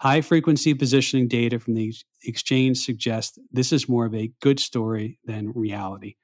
High 0.00 0.22
frequency 0.22 0.74
positioning 0.74 1.28
data 1.28 1.58
from 1.58 1.74
the 1.74 1.94
exchange 2.24 2.78
suggests 2.78 3.38
this 3.52 3.72
is 3.72 3.88
more 3.88 4.06
of 4.06 4.14
a 4.14 4.32
good 4.40 4.58
story 4.58 5.18
than 5.24 5.52
reality. 5.54 6.16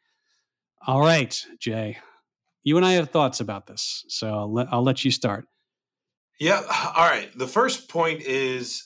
All 0.87 1.01
right, 1.01 1.41
Jay, 1.61 1.99
you 2.65 2.77
and 2.77 2.87
I 2.87 2.93
have 2.93 3.11
thoughts 3.11 3.41
about 3.41 3.67
this, 3.67 4.05
so 4.09 4.29
I'll 4.29 4.53
let, 4.53 4.73
I'll 4.73 4.85
let 4.85 5.05
you 5.05 5.11
start. 5.11 5.47
Yeah. 6.41 6.63
All 6.97 7.09
right. 7.09 7.31
The 7.37 7.47
first 7.47 7.89
point 7.89 8.23
is 8.23 8.85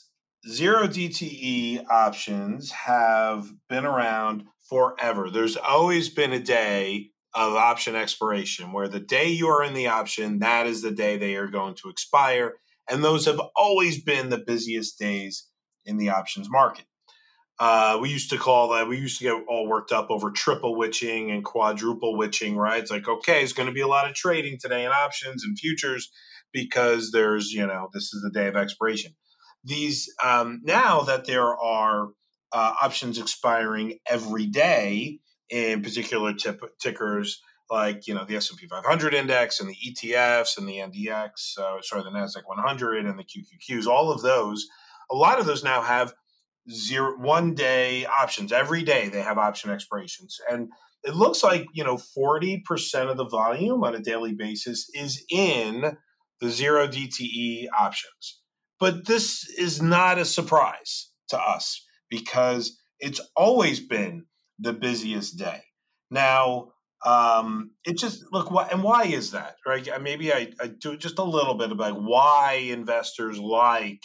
zero 0.49 0.87
DTE 0.87 1.87
options 1.91 2.71
have 2.71 3.51
been 3.69 3.87
around 3.87 4.45
forever. 4.69 5.31
There's 5.31 5.57
always 5.57 6.09
been 6.09 6.33
a 6.33 6.41
day 6.41 7.11
of 7.35 7.55
option 7.55 7.95
expiration 7.95 8.73
where 8.73 8.89
the 8.89 9.01
day 9.01 9.29
you 9.29 9.49
are 9.49 9.63
in 9.63 9.75
the 9.75 9.89
option, 9.89 10.39
that 10.39 10.67
is 10.67 10.83
the 10.83 10.91
day 10.91 11.17
they 11.17 11.37
are 11.37 11.49
going 11.49 11.75
to 11.75 11.91
expire. 11.91 12.55
And 12.91 13.05
those 13.05 13.27
have 13.27 13.41
always 13.55 14.03
been 14.03 14.31
the 14.31 14.39
busiest 14.39 14.99
days 14.99 15.47
in 15.85 15.99
the 15.99 16.11
options 16.11 16.49
market. 16.49 16.87
Uh, 17.59 17.99
we 18.01 18.11
used 18.11 18.31
to 18.31 18.39
call 18.39 18.69
that, 18.69 18.87
we 18.87 18.99
used 18.99 19.19
to 19.19 19.25
get 19.25 19.45
all 19.49 19.67
worked 19.67 19.91
up 19.91 20.11
over 20.11 20.31
triple 20.31 20.77
witching 20.77 21.31
and 21.31 21.45
quadruple 21.45 22.17
witching, 22.17 22.57
right? 22.57 22.83
It's 22.83 22.91
like, 22.91 23.09
okay, 23.09 23.43
it's 23.43 23.55
going 23.55 23.69
to 23.69 23.75
be 23.75 23.81
a 23.81 23.87
lot 23.87 24.09
of 24.09 24.15
trading 24.15 24.59
today 24.61 24.85
in 24.85 24.93
options 24.93 25.43
and 25.43 25.59
futures 25.59 26.11
because 26.53 27.13
there's, 27.13 27.53
you 27.53 27.67
know, 27.67 27.89
this 27.95 28.13
is 28.13 28.23
the 28.23 28.31
day 28.31 28.47
of 28.47 28.57
expiration. 28.57 29.13
These, 29.65 30.13
um, 30.23 30.61
now 30.65 31.01
that 31.03 31.27
there 31.27 31.57
are 31.57 32.09
uh, 32.53 32.75
options 32.83 33.19
expiring 33.19 33.99
every 34.09 34.47
day 34.47 35.21
in 35.49 35.83
particular 35.83 36.35
tip, 36.35 36.61
tickers, 36.81 37.41
like 37.71 38.07
you 38.07 38.15
know 38.15 38.25
the 38.25 38.37
S&P 38.37 38.67
500 38.67 39.15
index 39.15 39.61
and 39.61 39.69
the 39.69 39.75
ETFs 39.75 40.57
and 40.59 40.69
the 40.69 40.79
NDX, 40.79 41.59
uh, 41.59 41.83
sorry, 41.83 42.03
the 42.03 42.11
Nasdaq 42.11 42.43
100 42.45 43.07
and 43.07 43.19
the 43.19 43.25
QQQs, 43.25 43.87
all 43.87 44.13
of 44.13 44.23
those, 44.23 44.67
a 45.11 45.15
lot 45.15 45.41
of 45.41 45.47
those 45.47 45.65
now 45.65 45.83
have 45.83 46.15
zero 46.71 47.17
one 47.19 47.55
day 47.55 48.07
options. 48.07 48.53
Every 48.53 48.83
day 48.83 49.09
they 49.09 49.23
have 49.23 49.39
option 49.39 49.71
expirations. 49.71 50.39
And 50.51 50.69
it 51.05 51.15
looks 51.15 51.43
like 51.43 51.67
you 51.73 51.85
know 51.85 51.97
40% 51.97 53.11
of 53.11 53.17
the 53.17 53.29
volume 53.29 53.85
on 53.85 53.95
a 53.95 54.01
daily 54.01 54.35
basis 54.35 54.91
is 54.95 55.25
in 55.31 55.97
the 56.41 56.51
zero 56.51 56.87
dte 56.87 57.67
options. 57.79 58.41
But 58.79 59.07
this 59.07 59.49
is 59.49 59.81
not 59.81 60.19
a 60.19 60.25
surprise 60.25 61.11
to 61.29 61.39
us 61.39 61.85
because 62.11 62.79
it's 62.99 63.21
always 63.37 63.81
been 63.81 64.27
the 64.59 64.73
busiest 64.73 65.39
day. 65.39 65.63
Now 66.11 66.73
um 67.05 67.73
it 67.85 67.99
just 67.99 68.25
look 68.33 68.51
what 68.51 68.73
and 68.73 68.83
why 68.83 69.05
is 69.05 69.31
that 69.33 69.57
right? 69.67 69.89
Maybe 70.03 70.33
I, 70.33 70.53
I 70.61 70.69
do 70.69 70.97
just 70.97 71.19
a 71.19 71.25
little 71.25 71.55
bit 71.55 71.71
about 71.71 72.03
why 72.03 72.55
investors 72.71 73.39
like 73.39 74.01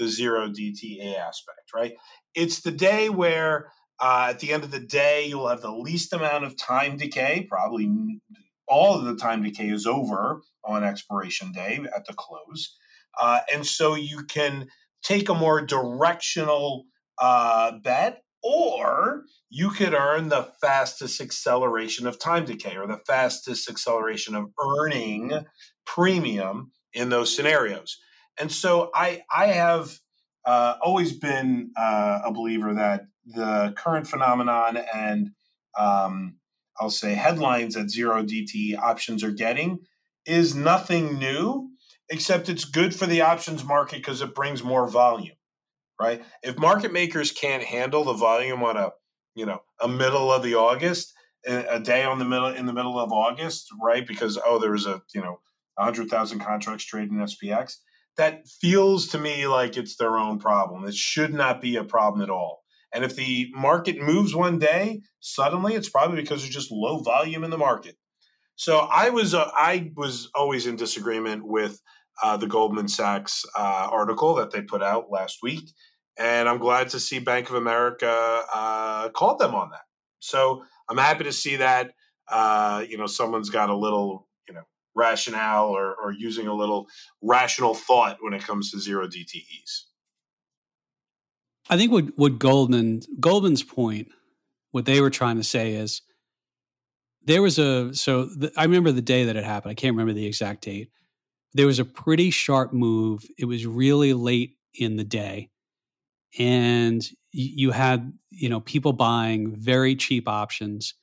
the 0.00 0.08
zero 0.08 0.48
DTE 0.48 1.16
aspect, 1.16 1.70
right? 1.74 1.92
It's 2.34 2.62
the 2.62 2.72
day 2.72 3.08
where 3.10 3.70
uh, 4.00 4.28
at 4.30 4.38
the 4.38 4.52
end 4.52 4.64
of 4.64 4.70
the 4.70 4.80
day, 4.80 5.26
you'll 5.26 5.48
have 5.48 5.60
the 5.60 5.70
least 5.70 6.12
amount 6.12 6.44
of 6.44 6.56
time 6.56 6.96
decay. 6.96 7.46
Probably 7.48 8.18
all 8.66 8.98
of 8.98 9.04
the 9.04 9.14
time 9.14 9.42
decay 9.42 9.68
is 9.68 9.86
over 9.86 10.40
on 10.64 10.82
expiration 10.82 11.52
day 11.52 11.80
at 11.94 12.06
the 12.06 12.14
close. 12.14 12.76
Uh, 13.20 13.40
and 13.52 13.66
so 13.66 13.94
you 13.94 14.24
can 14.24 14.68
take 15.02 15.28
a 15.28 15.34
more 15.34 15.60
directional 15.60 16.86
uh, 17.18 17.72
bet, 17.82 18.22
or 18.42 19.24
you 19.50 19.68
could 19.68 19.92
earn 19.92 20.30
the 20.30 20.48
fastest 20.62 21.20
acceleration 21.20 22.06
of 22.06 22.18
time 22.18 22.46
decay 22.46 22.76
or 22.76 22.86
the 22.86 23.00
fastest 23.06 23.68
acceleration 23.68 24.34
of 24.34 24.46
earning 24.78 25.44
premium 25.84 26.70
in 26.94 27.10
those 27.10 27.34
scenarios. 27.34 27.98
And 28.40 28.50
so 28.50 28.90
I 28.94 29.22
I 29.34 29.48
have 29.48 29.98
uh, 30.44 30.76
always 30.82 31.12
been 31.12 31.70
uh, 31.76 32.20
a 32.24 32.32
believer 32.32 32.74
that 32.74 33.02
the 33.26 33.74
current 33.76 34.06
phenomenon 34.06 34.78
and 34.94 35.30
um, 35.78 36.36
I'll 36.78 36.90
say 36.90 37.14
headlines 37.14 37.74
that 37.74 37.90
zero 37.90 38.22
DTE 38.22 38.78
options 38.78 39.22
are 39.22 39.30
getting 39.30 39.80
is 40.26 40.54
nothing 40.54 41.18
new, 41.18 41.70
except 42.08 42.48
it's 42.48 42.64
good 42.64 42.94
for 42.94 43.06
the 43.06 43.20
options 43.20 43.64
market 43.64 43.96
because 43.96 44.22
it 44.22 44.34
brings 44.34 44.64
more 44.64 44.88
volume, 44.88 45.36
right? 46.00 46.22
If 46.42 46.58
market 46.58 46.92
makers 46.92 47.30
can't 47.32 47.62
handle 47.62 48.04
the 48.04 48.14
volume 48.14 48.62
on 48.62 48.76
a 48.76 48.90
you 49.34 49.44
know 49.46 49.60
a 49.80 49.88
middle 49.88 50.32
of 50.32 50.42
the 50.42 50.54
August, 50.54 51.12
a 51.46 51.78
day 51.78 52.04
on 52.04 52.18
the 52.18 52.24
middle 52.24 52.48
in 52.48 52.66
the 52.66 52.72
middle 52.72 52.98
of 52.98 53.12
August, 53.12 53.68
right? 53.82 54.06
Because 54.06 54.38
oh, 54.44 54.58
there 54.58 54.72
was 54.72 54.86
a 54.86 55.02
you 55.14 55.20
know 55.20 55.40
hundred 55.78 56.08
thousand 56.08 56.40
contracts 56.40 56.84
traded 56.84 57.10
in 57.10 57.18
SPX. 57.18 57.76
That 58.20 58.46
feels 58.46 59.08
to 59.08 59.18
me 59.18 59.46
like 59.46 59.78
it's 59.78 59.96
their 59.96 60.18
own 60.18 60.38
problem. 60.38 60.84
It 60.84 60.94
should 60.94 61.32
not 61.32 61.62
be 61.62 61.76
a 61.76 61.84
problem 61.84 62.20
at 62.20 62.28
all. 62.28 62.62
And 62.92 63.02
if 63.02 63.16
the 63.16 63.50
market 63.54 63.98
moves 63.98 64.34
one 64.34 64.58
day, 64.58 65.00
suddenly 65.20 65.72
it's 65.72 65.88
probably 65.88 66.20
because 66.20 66.42
there's 66.42 66.52
just 66.52 66.70
low 66.70 66.98
volume 66.98 67.44
in 67.44 67.50
the 67.50 67.56
market. 67.56 67.96
So 68.56 68.80
I 68.80 69.08
was 69.08 69.32
uh, 69.32 69.50
I 69.54 69.90
was 69.96 70.28
always 70.34 70.66
in 70.66 70.76
disagreement 70.76 71.46
with 71.46 71.80
uh, 72.22 72.36
the 72.36 72.46
Goldman 72.46 72.88
Sachs 72.88 73.46
uh, 73.56 73.88
article 73.90 74.34
that 74.34 74.50
they 74.50 74.60
put 74.60 74.82
out 74.82 75.10
last 75.10 75.38
week, 75.42 75.70
and 76.18 76.46
I'm 76.46 76.58
glad 76.58 76.90
to 76.90 77.00
see 77.00 77.20
Bank 77.20 77.48
of 77.48 77.54
America 77.54 78.42
uh, 78.52 79.08
called 79.10 79.38
them 79.38 79.54
on 79.54 79.70
that. 79.70 79.86
So 80.18 80.62
I'm 80.90 80.98
happy 80.98 81.24
to 81.24 81.32
see 81.32 81.56
that 81.56 81.92
uh, 82.28 82.84
you 82.86 82.98
know 82.98 83.06
someone's 83.06 83.48
got 83.48 83.70
a 83.70 83.74
little 83.74 84.28
rationale 84.94 85.68
or, 85.68 85.94
or 85.94 86.12
using 86.12 86.46
a 86.46 86.54
little 86.54 86.88
rational 87.22 87.74
thought 87.74 88.18
when 88.20 88.32
it 88.32 88.42
comes 88.42 88.70
to 88.70 88.78
zero 88.78 89.06
DTEs. 89.06 89.84
I 91.68 91.76
think 91.76 91.92
what 91.92 92.06
what 92.16 92.38
Goldman 92.38 93.02
Goldman's 93.20 93.62
point, 93.62 94.08
what 94.72 94.86
they 94.86 95.00
were 95.00 95.10
trying 95.10 95.36
to 95.36 95.44
say 95.44 95.74
is 95.74 96.02
there 97.22 97.42
was 97.42 97.58
a 97.58 97.94
so 97.94 98.24
the, 98.24 98.52
I 98.56 98.64
remember 98.64 98.92
the 98.92 99.02
day 99.02 99.24
that 99.24 99.36
it 99.36 99.44
happened. 99.44 99.70
I 99.70 99.74
can't 99.74 99.94
remember 99.94 100.12
the 100.12 100.26
exact 100.26 100.64
date. 100.64 100.90
There 101.54 101.66
was 101.66 101.78
a 101.78 101.84
pretty 101.84 102.30
sharp 102.30 102.72
move. 102.72 103.24
It 103.38 103.44
was 103.44 103.66
really 103.66 104.12
late 104.14 104.56
in 104.74 104.96
the 104.96 105.04
day, 105.04 105.50
and 106.38 107.02
you 107.30 107.70
had 107.70 108.12
you 108.30 108.48
know 108.48 108.60
people 108.60 108.92
buying 108.92 109.54
very 109.54 109.94
cheap 109.94 110.28
options 110.28 110.94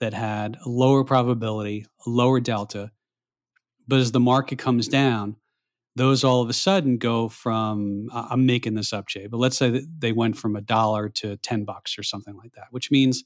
that 0.00 0.12
had 0.12 0.58
lower 0.66 1.04
probability, 1.04 1.86
lower 2.06 2.40
delta. 2.40 2.90
But 3.86 3.98
as 3.98 4.12
the 4.12 4.20
market 4.20 4.58
comes 4.58 4.88
down, 4.88 5.36
those 5.96 6.24
all 6.24 6.42
of 6.42 6.48
a 6.48 6.54
sudden 6.54 6.98
go 6.98 7.28
from 7.28 8.08
I'm 8.12 8.46
making 8.46 8.74
this 8.74 8.92
up, 8.92 9.06
Jay, 9.06 9.26
but 9.26 9.38
let's 9.38 9.56
say 9.56 9.70
that 9.70 10.00
they 10.00 10.12
went 10.12 10.36
from 10.36 10.56
a 10.56 10.60
dollar 10.60 11.08
to 11.10 11.36
ten 11.36 11.64
bucks 11.64 11.98
or 11.98 12.02
something 12.02 12.36
like 12.36 12.52
that, 12.54 12.66
which 12.70 12.90
means 12.90 13.24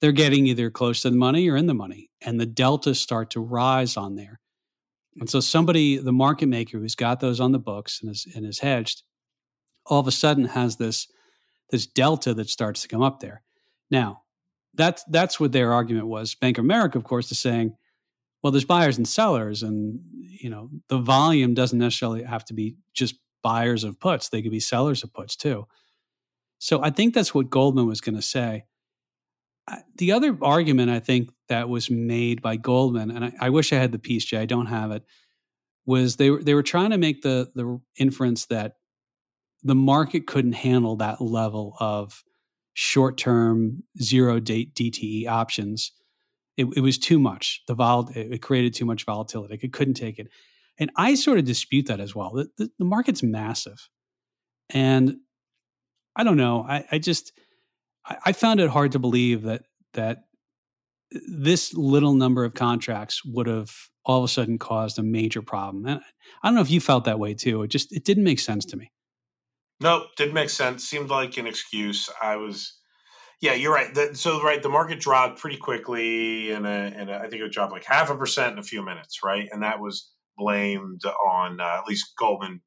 they're 0.00 0.12
getting 0.12 0.46
either 0.46 0.70
close 0.70 1.02
to 1.02 1.10
the 1.10 1.16
money 1.16 1.48
or 1.48 1.56
in 1.56 1.66
the 1.66 1.74
money, 1.74 2.10
and 2.20 2.38
the 2.38 2.46
deltas 2.46 3.00
start 3.00 3.30
to 3.30 3.40
rise 3.40 3.96
on 3.96 4.14
there. 4.14 4.40
And 5.18 5.28
so 5.28 5.40
somebody, 5.40 5.96
the 5.96 6.12
market 6.12 6.46
maker 6.46 6.78
who's 6.78 6.94
got 6.94 7.18
those 7.18 7.40
on 7.40 7.50
the 7.50 7.58
books 7.58 8.00
and 8.00 8.10
is 8.10 8.26
and 8.36 8.46
is 8.46 8.60
hedged, 8.60 9.02
all 9.86 9.98
of 9.98 10.06
a 10.06 10.12
sudden 10.12 10.44
has 10.44 10.76
this 10.76 11.08
this 11.70 11.86
delta 11.86 12.34
that 12.34 12.48
starts 12.48 12.82
to 12.82 12.88
come 12.88 13.02
up 13.02 13.20
there. 13.20 13.42
Now, 13.90 14.22
that's 14.74 15.02
that's 15.10 15.40
what 15.40 15.50
their 15.50 15.72
argument 15.72 16.06
was. 16.06 16.36
Bank 16.36 16.58
of 16.58 16.64
America, 16.64 16.98
of 16.98 17.04
course, 17.04 17.32
is 17.32 17.38
saying, 17.40 17.76
well, 18.42 18.50
there's 18.52 18.64
buyers 18.64 18.96
and 18.96 19.08
sellers, 19.08 19.62
and 19.62 20.00
you 20.12 20.50
know 20.50 20.70
the 20.88 20.98
volume 20.98 21.54
doesn't 21.54 21.78
necessarily 21.78 22.22
have 22.22 22.44
to 22.46 22.54
be 22.54 22.76
just 22.94 23.16
buyers 23.42 23.84
of 23.84 23.98
puts; 23.98 24.28
they 24.28 24.42
could 24.42 24.52
be 24.52 24.60
sellers 24.60 25.02
of 25.02 25.12
puts 25.12 25.36
too. 25.36 25.66
So 26.58 26.82
I 26.82 26.90
think 26.90 27.14
that's 27.14 27.34
what 27.34 27.50
Goldman 27.50 27.86
was 27.86 28.00
going 28.00 28.16
to 28.16 28.22
say. 28.22 28.64
The 29.96 30.12
other 30.12 30.36
argument 30.42 30.90
I 30.90 30.98
think 30.98 31.30
that 31.48 31.68
was 31.68 31.90
made 31.90 32.40
by 32.40 32.56
Goldman, 32.56 33.10
and 33.10 33.24
I, 33.26 33.32
I 33.40 33.50
wish 33.50 33.72
I 33.72 33.76
had 33.76 33.92
the 33.92 33.98
piece, 33.98 34.24
Jay, 34.24 34.38
I 34.38 34.46
don't 34.46 34.66
have 34.66 34.90
it, 34.92 35.04
was 35.86 36.16
they 36.16 36.30
were 36.30 36.42
they 36.42 36.54
were 36.54 36.62
trying 36.62 36.90
to 36.90 36.98
make 36.98 37.22
the 37.22 37.50
the 37.54 37.80
inference 37.96 38.46
that 38.46 38.74
the 39.62 39.74
market 39.74 40.26
couldn't 40.26 40.52
handle 40.52 40.96
that 40.96 41.20
level 41.20 41.76
of 41.80 42.22
short 42.74 43.18
term 43.18 43.82
zero 44.00 44.38
date 44.38 44.74
DTE 44.74 45.26
options. 45.26 45.92
It, 46.58 46.66
it, 46.76 46.80
was 46.80 46.98
too 46.98 47.18
much. 47.18 47.62
The 47.66 47.74
vol 47.74 48.10
it 48.14 48.42
created 48.42 48.74
too 48.74 48.84
much 48.84 49.04
volatility. 49.04 49.58
It 49.62 49.72
couldn't 49.72 49.94
take 49.94 50.18
it, 50.18 50.28
and 50.78 50.90
I 50.96 51.14
sort 51.14 51.38
of 51.38 51.44
dispute 51.44 51.86
that 51.86 52.00
as 52.00 52.14
well. 52.14 52.32
The, 52.34 52.48
the, 52.58 52.70
the 52.78 52.84
market's 52.84 53.22
massive, 53.22 53.88
and 54.68 55.16
I 56.16 56.24
don't 56.24 56.36
know. 56.36 56.66
I, 56.68 56.84
I 56.92 56.98
just 56.98 57.32
I, 58.04 58.16
I 58.26 58.32
found 58.32 58.60
it 58.60 58.70
hard 58.70 58.92
to 58.92 58.98
believe 58.98 59.42
that 59.42 59.62
that 59.94 60.24
this 61.10 61.72
little 61.72 62.14
number 62.14 62.44
of 62.44 62.54
contracts 62.54 63.24
would 63.24 63.46
have 63.46 63.70
all 64.04 64.18
of 64.18 64.24
a 64.24 64.28
sudden 64.28 64.58
caused 64.58 64.98
a 64.98 65.02
major 65.02 65.42
problem. 65.42 65.86
And 65.86 66.00
I 66.42 66.48
don't 66.48 66.54
know 66.54 66.60
if 66.60 66.70
you 66.70 66.80
felt 66.80 67.04
that 67.04 67.18
way 67.18 67.34
too. 67.34 67.62
It 67.62 67.68
just 67.68 67.92
it 67.92 68.04
didn't 68.04 68.24
make 68.24 68.40
sense 68.40 68.64
to 68.66 68.76
me. 68.76 68.90
Nope, 69.80 70.08
didn't 70.16 70.34
make 70.34 70.50
sense. 70.50 70.84
Seemed 70.84 71.10
like 71.10 71.36
an 71.36 71.46
excuse. 71.46 72.10
I 72.20 72.36
was, 72.36 72.77
yeah, 73.40 73.54
you're 73.54 73.72
right. 73.72 73.94
The, 73.94 74.14
so 74.14 74.42
right, 74.42 74.62
the 74.62 74.68
market 74.68 75.00
dropped 75.00 75.40
pretty 75.40 75.56
quickly, 75.56 76.50
and 76.50 76.66
and 76.66 77.10
I 77.10 77.28
think 77.28 77.42
it 77.42 77.52
dropped 77.52 77.72
like 77.72 77.84
half 77.84 78.10
a 78.10 78.16
percent 78.16 78.52
in 78.52 78.58
a 78.58 78.62
few 78.64 78.84
minutes, 78.84 79.20
right? 79.22 79.48
And 79.52 79.62
that 79.62 79.80
was 79.80 80.10
blamed 80.36 81.02
on 81.04 81.60
uh, 81.60 81.78
at 81.78 81.86
least 81.86 82.14
Goldman 82.18 82.62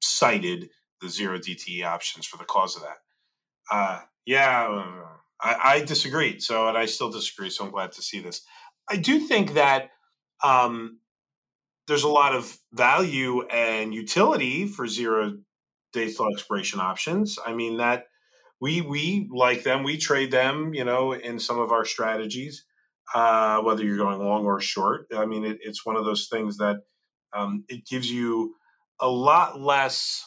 cited 0.00 0.68
the 1.00 1.08
zero 1.08 1.38
DTE 1.38 1.84
options 1.84 2.26
for 2.26 2.36
the 2.36 2.44
cause 2.44 2.76
of 2.76 2.82
that. 2.82 2.96
Uh, 3.70 4.00
yeah, 4.26 4.84
I, 5.40 5.56
I 5.62 5.84
disagreed. 5.84 6.42
So, 6.42 6.68
and 6.68 6.78
I 6.78 6.86
still 6.86 7.10
disagree. 7.10 7.50
So 7.50 7.64
I'm 7.64 7.70
glad 7.70 7.92
to 7.92 8.02
see 8.02 8.20
this. 8.20 8.42
I 8.88 8.96
do 8.96 9.18
think 9.18 9.54
that 9.54 9.90
um, 10.42 10.98
there's 11.86 12.04
a 12.04 12.08
lot 12.08 12.34
of 12.34 12.56
value 12.72 13.42
and 13.48 13.94
utility 13.94 14.66
for 14.66 14.86
zero 14.86 15.38
days 15.92 16.16
till 16.16 16.28
expiration 16.32 16.80
options. 16.80 17.38
I 17.44 17.54
mean 17.54 17.78
that 17.78 18.04
we 18.64 18.80
we 18.80 19.28
like 19.30 19.62
them. 19.62 19.82
We 19.82 19.98
trade 19.98 20.30
them, 20.30 20.72
you 20.72 20.84
know, 20.84 21.12
in 21.12 21.38
some 21.38 21.60
of 21.60 21.70
our 21.70 21.84
strategies, 21.84 22.64
uh, 23.14 23.60
whether 23.60 23.84
you're 23.84 23.98
going 23.98 24.18
long 24.18 24.46
or 24.46 24.58
short. 24.58 25.06
I 25.14 25.26
mean, 25.26 25.44
it, 25.44 25.58
it's 25.60 25.84
one 25.84 25.96
of 25.96 26.06
those 26.06 26.28
things 26.28 26.56
that 26.56 26.78
um, 27.34 27.64
it 27.68 27.84
gives 27.86 28.10
you 28.10 28.54
a 28.98 29.06
lot 29.06 29.60
less. 29.60 30.24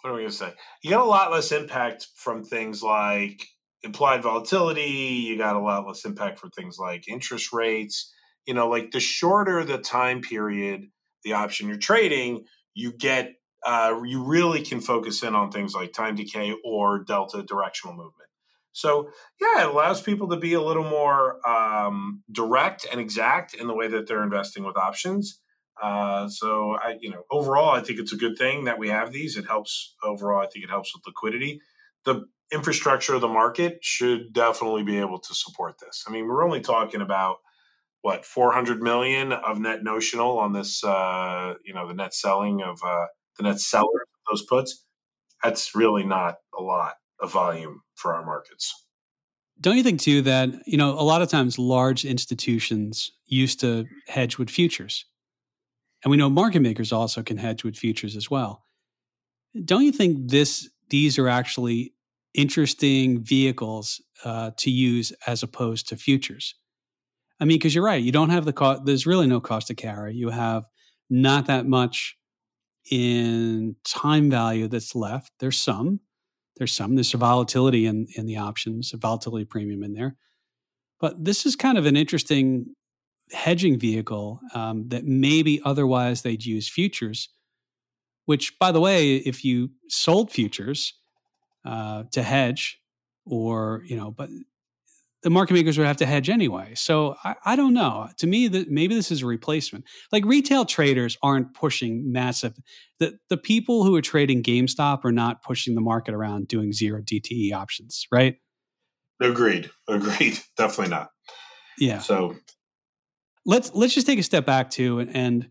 What 0.00 0.08
am 0.08 0.16
I 0.16 0.20
going 0.20 0.30
to 0.30 0.34
say? 0.34 0.54
You 0.82 0.88
get 0.88 1.00
a 1.00 1.04
lot 1.04 1.32
less 1.32 1.52
impact 1.52 2.06
from 2.16 2.44
things 2.44 2.82
like 2.82 3.46
implied 3.82 4.22
volatility. 4.22 5.26
You 5.28 5.36
got 5.36 5.54
a 5.54 5.60
lot 5.60 5.86
less 5.86 6.06
impact 6.06 6.38
for 6.38 6.48
things 6.48 6.78
like 6.78 7.08
interest 7.08 7.52
rates. 7.52 8.10
You 8.46 8.54
know, 8.54 8.70
like 8.70 8.90
the 8.90 9.00
shorter 9.00 9.64
the 9.64 9.76
time 9.76 10.22
period 10.22 10.86
the 11.24 11.34
option 11.34 11.68
you're 11.68 11.76
trading, 11.76 12.46
you 12.72 12.90
get 12.90 13.34
uh, 13.64 14.00
you 14.04 14.22
really 14.22 14.62
can 14.62 14.80
focus 14.80 15.22
in 15.22 15.34
on 15.34 15.50
things 15.50 15.74
like 15.74 15.92
time 15.92 16.14
decay 16.14 16.54
or 16.64 17.04
delta 17.04 17.42
directional 17.42 17.94
movement. 17.94 18.28
So, 18.72 19.10
yeah, 19.40 19.62
it 19.62 19.68
allows 19.68 20.00
people 20.00 20.28
to 20.28 20.36
be 20.36 20.54
a 20.54 20.62
little 20.62 20.84
more 20.84 21.46
um, 21.46 22.22
direct 22.30 22.86
and 22.90 23.00
exact 23.00 23.54
in 23.54 23.66
the 23.66 23.74
way 23.74 23.88
that 23.88 24.06
they're 24.06 24.22
investing 24.22 24.64
with 24.64 24.76
options. 24.76 25.40
Uh, 25.82 26.28
so, 26.28 26.76
I, 26.76 26.96
you 27.00 27.10
know, 27.10 27.24
overall, 27.30 27.70
I 27.70 27.80
think 27.80 27.98
it's 27.98 28.12
a 28.12 28.16
good 28.16 28.38
thing 28.38 28.64
that 28.64 28.78
we 28.78 28.88
have 28.88 29.12
these. 29.12 29.36
It 29.36 29.46
helps 29.46 29.96
overall. 30.04 30.40
I 30.40 30.46
think 30.46 30.64
it 30.64 30.70
helps 30.70 30.94
with 30.94 31.02
liquidity. 31.06 31.60
The 32.04 32.26
infrastructure 32.52 33.14
of 33.14 33.20
the 33.20 33.28
market 33.28 33.78
should 33.82 34.32
definitely 34.32 34.82
be 34.82 34.98
able 34.98 35.18
to 35.18 35.34
support 35.34 35.76
this. 35.80 36.04
I 36.06 36.12
mean, 36.12 36.26
we're 36.26 36.44
only 36.44 36.60
talking 36.60 37.00
about 37.00 37.38
what 38.02 38.24
400 38.24 38.82
million 38.82 39.32
of 39.32 39.58
net 39.58 39.82
notional 39.82 40.38
on 40.38 40.52
this. 40.52 40.82
Uh, 40.84 41.54
you 41.64 41.74
know, 41.74 41.88
the 41.88 41.94
net 41.94 42.14
selling 42.14 42.62
of 42.62 42.80
uh, 42.84 43.06
the 43.40 43.48
net 43.48 43.60
seller 43.60 43.84
of 43.84 44.30
those 44.30 44.44
puts, 44.46 44.84
that's 45.42 45.74
really 45.74 46.04
not 46.04 46.36
a 46.58 46.62
lot 46.62 46.94
of 47.20 47.32
volume 47.32 47.80
for 47.94 48.14
our 48.14 48.24
markets. 48.24 48.74
Don't 49.60 49.76
you 49.76 49.82
think 49.82 50.00
too 50.00 50.22
that 50.22 50.50
you 50.66 50.76
know 50.76 50.92
a 50.98 51.02
lot 51.02 51.22
of 51.22 51.28
times 51.28 51.58
large 51.58 52.04
institutions 52.04 53.10
used 53.26 53.60
to 53.60 53.86
hedge 54.08 54.38
with 54.38 54.48
futures, 54.48 55.04
and 56.02 56.10
we 56.10 56.16
know 56.16 56.30
market 56.30 56.60
makers 56.60 56.92
also 56.92 57.22
can 57.22 57.36
hedge 57.36 57.62
with 57.62 57.76
futures 57.76 58.16
as 58.16 58.30
well. 58.30 58.64
Don't 59.64 59.84
you 59.84 59.92
think 59.92 60.30
this 60.30 60.68
these 60.88 61.18
are 61.18 61.28
actually 61.28 61.92
interesting 62.32 63.22
vehicles 63.22 64.00
uh, 64.24 64.52
to 64.56 64.70
use 64.70 65.12
as 65.26 65.42
opposed 65.42 65.88
to 65.88 65.96
futures? 65.96 66.54
I 67.38 67.44
mean, 67.44 67.58
because 67.58 67.74
you're 67.74 67.84
right, 67.84 68.02
you 68.02 68.12
don't 68.12 68.30
have 68.30 68.46
the 68.46 68.52
cost. 68.52 68.86
There's 68.86 69.06
really 69.06 69.26
no 69.26 69.40
cost 69.40 69.66
to 69.66 69.74
carry. 69.74 70.14
You 70.14 70.30
have 70.30 70.64
not 71.10 71.46
that 71.46 71.66
much 71.66 72.16
in 72.90 73.76
time 73.84 74.30
value 74.30 74.68
that's 74.68 74.94
left. 74.94 75.32
There's 75.40 75.60
some. 75.60 76.00
There's 76.56 76.72
some. 76.72 76.94
There's 76.94 77.14
a 77.14 77.18
volatility 77.18 77.86
in, 77.86 78.06
in 78.16 78.26
the 78.26 78.36
options, 78.36 78.92
a 78.92 78.96
volatility 78.96 79.44
premium 79.44 79.82
in 79.82 79.94
there. 79.94 80.16
But 81.00 81.24
this 81.24 81.46
is 81.46 81.56
kind 81.56 81.78
of 81.78 81.86
an 81.86 81.96
interesting 81.96 82.74
hedging 83.32 83.78
vehicle 83.78 84.40
um, 84.54 84.88
that 84.88 85.04
maybe 85.04 85.60
otherwise 85.64 86.22
they'd 86.22 86.44
use 86.44 86.68
futures. 86.68 87.28
which, 88.30 88.56
by 88.60 88.70
the 88.70 88.78
way, 88.78 89.16
if 89.16 89.44
you 89.44 89.70
sold 89.88 90.30
futures 90.30 90.94
uh, 91.64 92.04
to 92.12 92.22
hedge 92.22 92.80
or, 93.26 93.82
you 93.86 93.96
know, 93.96 94.12
but 94.12 94.28
the 95.22 95.30
market 95.30 95.52
makers 95.52 95.76
would 95.76 95.86
have 95.86 95.98
to 95.98 96.06
hedge 96.06 96.30
anyway. 96.30 96.74
So 96.74 97.14
I, 97.24 97.34
I 97.44 97.56
don't 97.56 97.74
know. 97.74 98.08
To 98.18 98.26
me, 98.26 98.48
that 98.48 98.70
maybe 98.70 98.94
this 98.94 99.10
is 99.10 99.22
a 99.22 99.26
replacement. 99.26 99.84
Like 100.12 100.24
retail 100.24 100.64
traders 100.64 101.18
aren't 101.22 101.52
pushing 101.54 102.10
massive. 102.10 102.56
The 102.98 103.18
the 103.28 103.36
people 103.36 103.84
who 103.84 103.94
are 103.96 104.02
trading 104.02 104.42
GameStop 104.42 105.04
are 105.04 105.12
not 105.12 105.42
pushing 105.42 105.74
the 105.74 105.80
market 105.80 106.14
around 106.14 106.48
doing 106.48 106.72
zero 106.72 107.02
DTE 107.02 107.52
options, 107.52 108.06
right? 108.10 108.36
Agreed. 109.20 109.70
Agreed. 109.88 110.38
Definitely 110.56 110.90
not. 110.90 111.10
Yeah. 111.78 111.98
So 111.98 112.36
let's 113.44 113.74
let's 113.74 113.94
just 113.94 114.06
take 114.06 114.18
a 114.18 114.22
step 114.22 114.46
back 114.46 114.70
too, 114.70 115.00
and, 115.00 115.14
and 115.14 115.50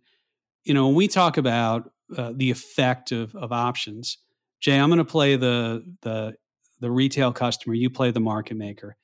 you 0.63 0.73
know 0.73 0.87
when 0.87 0.95
we 0.95 1.07
talk 1.07 1.37
about 1.37 1.91
uh, 2.17 2.33
the 2.35 2.49
effect 2.49 3.11
of 3.11 3.35
of 3.35 3.51
options, 3.51 4.17
Jay, 4.61 4.77
I'm 4.79 4.89
going 4.89 4.97
to 4.97 5.05
play 5.05 5.35
the 5.35 5.83
the 6.01 6.35
the 6.79 6.89
retail 6.89 7.31
customer. 7.31 7.75
You 7.75 7.91
play 7.91 8.09
the 8.09 8.19
market 8.19 8.57
maker 8.57 8.97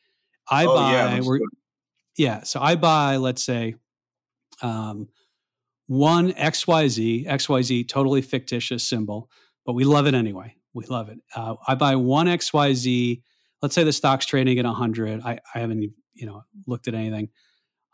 I 0.49 0.65
oh, 0.65 0.75
buy. 0.75 0.91
Yeah, 0.91 1.21
yeah, 2.17 2.43
so 2.43 2.59
I 2.61 2.75
buy. 2.75 3.17
Let's 3.17 3.43
say 3.43 3.75
um, 4.61 5.09
one 5.87 6.31
XYZ, 6.33 7.27
XYZ, 7.27 7.87
totally 7.87 8.21
fictitious 8.21 8.83
symbol, 8.83 9.29
but 9.65 9.73
we 9.73 9.83
love 9.83 10.07
it 10.07 10.13
anyway. 10.13 10.55
We 10.73 10.85
love 10.85 11.09
it. 11.09 11.19
Uh, 11.35 11.55
I 11.67 11.75
buy 11.75 11.95
one 11.95 12.27
XYZ. 12.27 13.21
Let's 13.61 13.75
say 13.75 13.83
the 13.83 13.93
stock's 13.93 14.25
trading 14.25 14.59
at 14.59 14.65
100. 14.65 15.21
I, 15.23 15.39
I 15.53 15.59
haven't 15.59 15.93
you 16.13 16.25
know 16.25 16.43
looked 16.67 16.87
at 16.87 16.93
anything. 16.93 17.29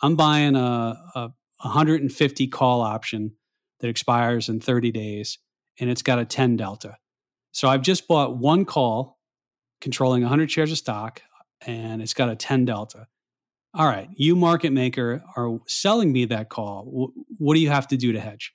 I'm 0.01 0.15
buying 0.15 0.55
a, 0.55 0.97
a 1.15 1.29
150 1.61 2.47
call 2.47 2.81
option 2.81 3.33
that 3.79 3.87
expires 3.87 4.49
in 4.49 4.59
30 4.59 4.91
days, 4.91 5.37
and 5.79 5.89
it's 5.89 6.01
got 6.01 6.19
a 6.19 6.25
10 6.25 6.57
delta. 6.57 6.97
So 7.51 7.67
I've 7.67 7.81
just 7.81 8.07
bought 8.07 8.37
one 8.37 8.65
call 8.65 9.19
controlling 9.81 10.21
100 10.21 10.49
shares 10.49 10.71
of 10.71 10.77
stock 10.77 11.21
and 11.65 12.01
it's 12.01 12.13
got 12.13 12.29
a 12.29 12.35
10 12.35 12.65
delta. 12.65 13.07
All 13.73 13.85
right, 13.85 14.09
you 14.15 14.35
market 14.35 14.73
maker 14.73 15.23
are 15.37 15.59
selling 15.65 16.11
me 16.11 16.25
that 16.25 16.49
call. 16.49 17.11
What 17.37 17.53
do 17.53 17.61
you 17.61 17.69
have 17.69 17.87
to 17.89 17.97
do 17.97 18.11
to 18.11 18.19
hedge? 18.19 18.53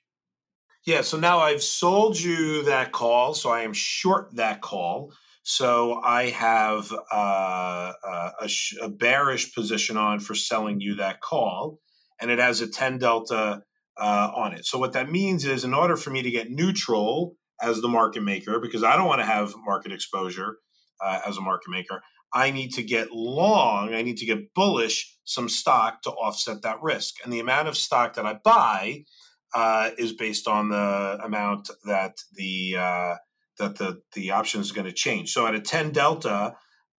Yeah, 0.85 1.01
so 1.01 1.17
now 1.17 1.39
I've 1.39 1.63
sold 1.63 2.19
you 2.19 2.63
that 2.63 2.91
call, 2.91 3.33
so 3.33 3.49
I 3.49 3.63
am 3.63 3.73
short 3.73 4.35
that 4.35 4.61
call. 4.61 5.11
So 5.43 6.01
I 6.03 6.29
have 6.29 6.93
uh, 7.11 7.93
uh 8.07 8.31
a, 8.41 8.49
a, 8.81 8.89
bearish 8.89 9.55
position 9.55 9.97
on 9.97 10.19
for 10.19 10.35
selling 10.35 10.79
you 10.79 10.95
that 10.95 11.21
call, 11.21 11.79
and 12.21 12.29
it 12.29 12.39
has 12.39 12.61
a 12.61 12.69
10 12.69 12.99
delta 12.99 13.63
uh, 13.99 14.31
on 14.35 14.53
it. 14.53 14.65
So 14.65 14.77
what 14.77 14.93
that 14.93 15.09
means 15.09 15.45
is, 15.45 15.63
in 15.63 15.73
order 15.73 15.95
for 15.95 16.09
me 16.09 16.21
to 16.21 16.29
get 16.29 16.51
neutral 16.51 17.35
as 17.61 17.81
the 17.81 17.87
market 17.87 18.23
maker, 18.23 18.59
because 18.61 18.83
I 18.83 18.95
don't 18.95 19.07
want 19.07 19.21
to 19.21 19.25
have 19.25 19.53
market 19.65 19.91
exposure 19.91 20.57
uh, 21.03 21.21
as 21.25 21.37
a 21.37 21.41
market 21.41 21.69
maker, 21.69 22.01
I 22.33 22.51
need 22.51 22.73
to 22.73 22.83
get 22.83 23.11
long, 23.11 23.93
I 23.93 24.01
need 24.01 24.17
to 24.17 24.25
get 24.25 24.53
bullish 24.53 25.17
some 25.23 25.49
stock 25.49 26.01
to 26.03 26.11
offset 26.11 26.61
that 26.63 26.81
risk. 26.81 27.15
And 27.23 27.31
the 27.31 27.39
amount 27.39 27.67
of 27.67 27.77
stock 27.77 28.15
that 28.15 28.25
I 28.25 28.39
buy 28.43 29.05
uh, 29.53 29.91
is 29.97 30.13
based 30.13 30.47
on 30.47 30.69
the 30.69 31.19
amount 31.23 31.69
that 31.85 32.17
the 32.33 32.75
uh, 32.77 33.15
that 33.59 33.77
the 33.77 34.01
the 34.13 34.31
option 34.31 34.61
is 34.61 34.71
going 34.71 34.85
to 34.85 34.93
change. 34.93 35.31
So 35.31 35.47
at 35.47 35.55
a 35.55 35.61
10 35.61 35.91
delta, 35.91 36.55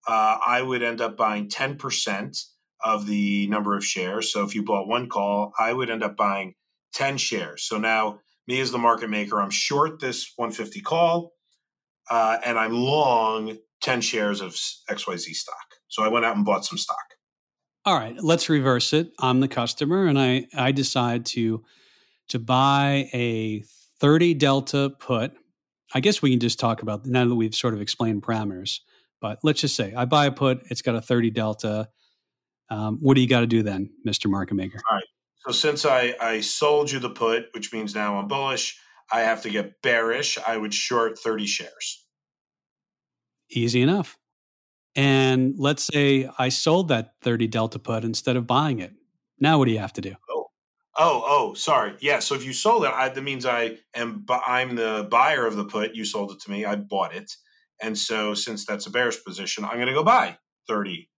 uh, 0.07 0.39
I 0.47 0.63
would 0.63 0.83
end 0.83 1.01
up 1.01 1.17
buying 1.17 1.49
10% 1.49 2.39
of 2.83 3.07
the 3.07 3.47
number 3.49 3.77
of 3.77 3.85
shares. 3.85 4.33
So 4.33 4.45
if 4.45 4.55
you 4.55 4.63
bought 4.63 4.89
one 4.89 5.09
call, 5.09 5.53
I 5.59 5.73
would 5.73 5.91
end 5.91 6.03
up 6.03 6.17
buying 6.17 6.55
10 6.95 7.19
shares. 7.19 7.65
So 7.65 7.79
now 7.79 8.21
me 8.47 8.61
as 8.61 8.71
the 8.71 8.79
market 8.79 9.11
maker, 9.11 9.41
I'm 9.41 9.51
short 9.51 10.01
this 10.01 10.33
150 10.37 10.81
call, 10.81 11.33
uh, 12.11 12.39
and 12.45 12.59
I'm 12.59 12.73
long 12.73 13.59
10 13.81 14.01
shares 14.01 14.41
of 14.41 14.53
XYZ 14.91 15.35
stock. 15.35 15.57
So 15.89 16.03
I 16.03 16.09
went 16.09 16.25
out 16.25 16.37
and 16.37 16.45
bought 16.45 16.65
some 16.65 16.79
stock. 16.79 16.97
All 17.85 17.95
right, 17.95 18.17
let's 18.23 18.49
reverse 18.49 18.93
it. 18.93 19.13
I'm 19.19 19.41
the 19.41 19.49
customer 19.49 20.07
and 20.07 20.19
I 20.19 20.47
I 20.55 20.73
decide 20.73 21.25
to 21.27 21.65
to 22.29 22.39
buy 22.39 23.09
a 23.15 23.63
30 24.01 24.35
delta 24.35 24.91
put. 24.99 25.33
I 25.95 26.01
guess 26.01 26.21
we 26.21 26.31
can 26.31 26.41
just 26.41 26.59
talk 26.59 26.83
about 26.83 27.07
now 27.07 27.25
that 27.25 27.35
we've 27.35 27.55
sort 27.55 27.75
of 27.75 27.81
explained 27.81 28.23
parameters. 28.23 28.81
But 29.21 29.39
let's 29.43 29.61
just 29.61 29.75
say 29.75 29.95
I 29.95 30.05
buy 30.05 30.27
a 30.27 30.33
put, 30.33 30.63
it's 30.71 30.83
got 30.83 30.95
a 30.95 31.01
30 31.01 31.31
delta. 31.31 31.89
Um, 32.71 32.99
what 33.01 33.15
do 33.15 33.23
you 33.23 33.29
got 33.29 33.41
to 33.41 33.47
do 33.47 33.63
then, 33.63 33.91
Mr. 34.07 34.31
Market 34.31 34.55
Maker? 34.55 34.81
All 34.91 34.97
right. 34.97 35.05
So 35.47 35.53
since 35.53 35.87
I, 35.87 36.15
I 36.21 36.41
sold 36.41 36.91
you 36.91 36.99
the 36.99 37.11
put, 37.11 37.47
which 37.55 37.73
means 37.73 37.95
now 37.95 38.19
I'm 38.19 38.29
bullish, 38.29 38.79
I 39.11 39.21
have 39.21 39.43
to 39.43 39.51
get 39.51 39.81
bearish. 39.83 40.37
I 40.47 40.59
would 40.59 40.75
short 40.75 41.19
30 41.19 41.47
shares. 41.47 42.05
Easy 43.51 43.83
enough. 43.83 44.19
And 44.95 45.55
let's 45.59 45.85
say 45.85 46.29
I 46.39 46.49
sold 46.49 46.89
that 46.89 47.15
30 47.23 47.47
Delta 47.47 47.79
put 47.79 48.05
instead 48.05 48.37
of 48.37 48.47
buying 48.47 48.81
it. 48.81 48.93
Now 49.39 49.59
what 49.59 49.67
do 49.67 49.71
you 49.71 49.79
have 49.79 49.93
to 49.95 50.01
do? 50.01 50.15
Oh, 50.29 50.47
oh, 50.97 51.25
oh 51.27 51.55
sorry. 51.55 51.95
Yeah. 52.01 52.19
So 52.19 52.35
if 52.35 52.45
you 52.45 52.53
sold 52.53 52.85
it, 52.85 52.91
I, 52.93 53.09
that 53.09 53.23
means 53.23 53.47
I 53.47 53.79
am. 53.95 54.25
I'm 54.29 54.75
the 54.75 55.07
buyer 55.11 55.47
of 55.47 55.57
the 55.57 55.65
put. 55.65 55.95
You 55.95 56.05
sold 56.05 56.33
it 56.33 56.41
to 56.41 56.51
me. 56.51 56.65
I 56.65 56.77
bought 56.77 57.15
it, 57.15 57.33
and 57.81 57.97
so 57.97 58.35
since 58.35 58.67
that's 58.67 58.87
a 58.87 58.91
bearish 58.91 59.23
position, 59.25 59.65
I'm 59.65 59.77
going 59.77 59.87
to 59.87 59.95
go 59.95 60.03
buy 60.03 60.39
30 60.67 61.09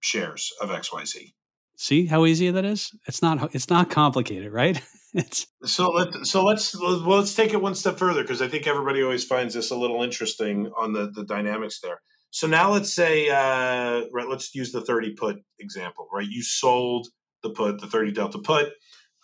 shares 0.00 0.52
of 0.60 0.70
XYZ. 0.70 1.32
See 1.76 2.06
how 2.06 2.24
easy 2.26 2.50
that 2.50 2.64
is? 2.64 2.90
It's 3.06 3.22
not. 3.22 3.54
It's 3.54 3.70
not 3.70 3.90
complicated, 3.90 4.52
right? 4.52 4.80
it's 5.16 5.46
so 5.64 5.90
let 5.90 6.26
so 6.26 6.44
let's 6.44 6.78
well, 6.78 7.18
let's 7.18 7.34
take 7.34 7.54
it 7.54 7.62
one 7.62 7.74
step 7.74 7.98
further 7.98 8.20
because 8.20 8.42
I 8.42 8.48
think 8.48 8.66
everybody 8.66 9.02
always 9.02 9.24
finds 9.24 9.54
this 9.54 9.70
a 9.70 9.76
little 9.76 10.02
interesting 10.02 10.70
on 10.78 10.92
the 10.92 11.10
the 11.10 11.24
dynamics 11.24 11.80
there. 11.80 12.02
So 12.30 12.46
now 12.46 12.70
let's 12.70 12.92
say 12.92 13.30
uh, 13.30 14.02
right, 14.12 14.28
let's 14.28 14.54
use 14.54 14.72
the 14.72 14.82
thirty 14.82 15.14
put 15.14 15.38
example. 15.58 16.06
Right, 16.12 16.28
you 16.28 16.42
sold 16.42 17.08
the 17.42 17.48
put, 17.48 17.80
the 17.80 17.86
thirty 17.86 18.12
delta 18.12 18.38
put. 18.38 18.72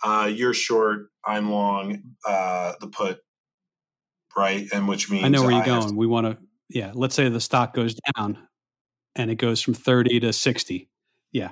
Uh, 0.03 0.31
you're 0.33 0.55
short. 0.55 1.09
I'm 1.25 1.51
long 1.51 2.03
uh, 2.27 2.73
the 2.81 2.89
put. 2.89 3.19
Right, 4.35 4.67
and 4.73 4.89
which 4.89 5.11
means 5.11 5.25
I 5.25 5.29
know 5.29 5.43
where 5.43 5.53
you're 5.53 5.65
going. 5.65 5.91
To, 5.91 5.95
we 5.95 6.07
want 6.07 6.27
to 6.27 6.39
yeah. 6.71 6.93
Let's 6.95 7.15
say 7.15 7.29
the 7.29 7.39
stock 7.39 7.75
goes 7.75 7.95
down, 8.17 8.39
and 9.15 9.31
it 9.31 9.37
goes 9.37 9.61
from 9.61 9.75
thirty 9.75 10.19
to 10.21 10.33
sixty. 10.33 10.89
Yeah. 11.33 11.51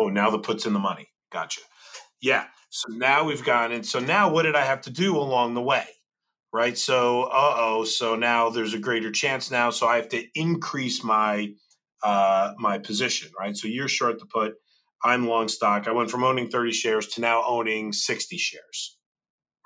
Oh, 0.00 0.08
now 0.08 0.30
the 0.30 0.38
put's 0.38 0.64
in 0.64 0.72
the 0.72 0.78
money. 0.78 1.08
Gotcha. 1.30 1.60
Yeah. 2.24 2.46
So 2.70 2.90
now 2.90 3.24
we've 3.24 3.44
gone 3.44 3.70
and 3.72 3.84
so 3.84 3.98
now 3.98 4.32
what 4.32 4.44
did 4.44 4.56
I 4.56 4.64
have 4.64 4.80
to 4.82 4.90
do 4.90 5.18
along 5.18 5.52
the 5.52 5.60
way? 5.60 5.84
Right. 6.54 6.76
So 6.78 7.24
uh 7.24 7.54
oh. 7.58 7.84
So 7.84 8.16
now 8.16 8.48
there's 8.48 8.72
a 8.72 8.78
greater 8.78 9.12
chance 9.12 9.50
now. 9.50 9.68
So 9.68 9.86
I 9.86 9.96
have 9.96 10.08
to 10.08 10.24
increase 10.34 11.04
my 11.04 11.52
uh 12.02 12.54
my 12.56 12.78
position, 12.78 13.30
right? 13.38 13.54
So 13.54 13.68
you're 13.68 13.88
short 13.88 14.18
the 14.20 14.24
put, 14.24 14.54
I'm 15.02 15.28
long 15.28 15.48
stock. 15.48 15.86
I 15.86 15.92
went 15.92 16.10
from 16.10 16.24
owning 16.24 16.48
30 16.48 16.72
shares 16.72 17.08
to 17.08 17.20
now 17.20 17.44
owning 17.46 17.92
60 17.92 18.38
shares. 18.38 18.96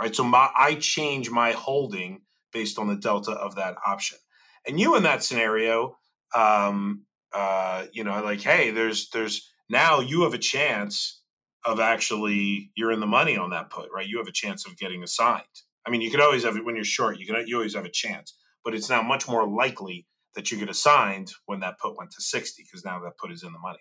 Right. 0.02 0.14
So 0.14 0.24
my 0.24 0.50
I 0.58 0.74
change 0.74 1.30
my 1.30 1.52
holding 1.52 2.22
based 2.52 2.76
on 2.76 2.88
the 2.88 2.96
delta 2.96 3.32
of 3.32 3.54
that 3.54 3.76
option. 3.86 4.18
And 4.66 4.80
you 4.80 4.96
in 4.96 5.04
that 5.04 5.22
scenario, 5.22 5.96
um, 6.34 7.04
uh, 7.32 7.84
you 7.92 8.02
know, 8.02 8.20
like, 8.20 8.40
hey, 8.40 8.72
there's 8.72 9.10
there's 9.10 9.48
now 9.68 10.00
you 10.00 10.22
have 10.22 10.34
a 10.34 10.38
chance 10.38 11.17
of 11.64 11.80
actually 11.80 12.70
you're 12.76 12.92
in 12.92 13.00
the 13.00 13.06
money 13.06 13.36
on 13.36 13.50
that 13.50 13.70
put, 13.70 13.90
right? 13.92 14.06
You 14.06 14.18
have 14.18 14.28
a 14.28 14.32
chance 14.32 14.66
of 14.66 14.76
getting 14.78 15.02
assigned. 15.02 15.44
I 15.86 15.90
mean, 15.90 16.00
you 16.00 16.10
could 16.10 16.20
always 16.20 16.44
have 16.44 16.56
it 16.56 16.64
when 16.64 16.76
you're 16.76 16.84
short. 16.84 17.18
You 17.18 17.26
can 17.26 17.46
you 17.46 17.56
always 17.56 17.74
have 17.74 17.84
a 17.84 17.90
chance, 17.90 18.36
but 18.64 18.74
it's 18.74 18.90
now 18.90 19.02
much 19.02 19.28
more 19.28 19.48
likely 19.48 20.06
that 20.34 20.50
you 20.50 20.58
get 20.58 20.68
assigned 20.68 21.32
when 21.46 21.60
that 21.60 21.78
put 21.80 21.96
went 21.96 22.10
to 22.12 22.22
sixty 22.22 22.62
because 22.62 22.84
now 22.84 23.00
that 23.00 23.18
put 23.18 23.32
is 23.32 23.42
in 23.42 23.52
the 23.52 23.58
money. 23.58 23.78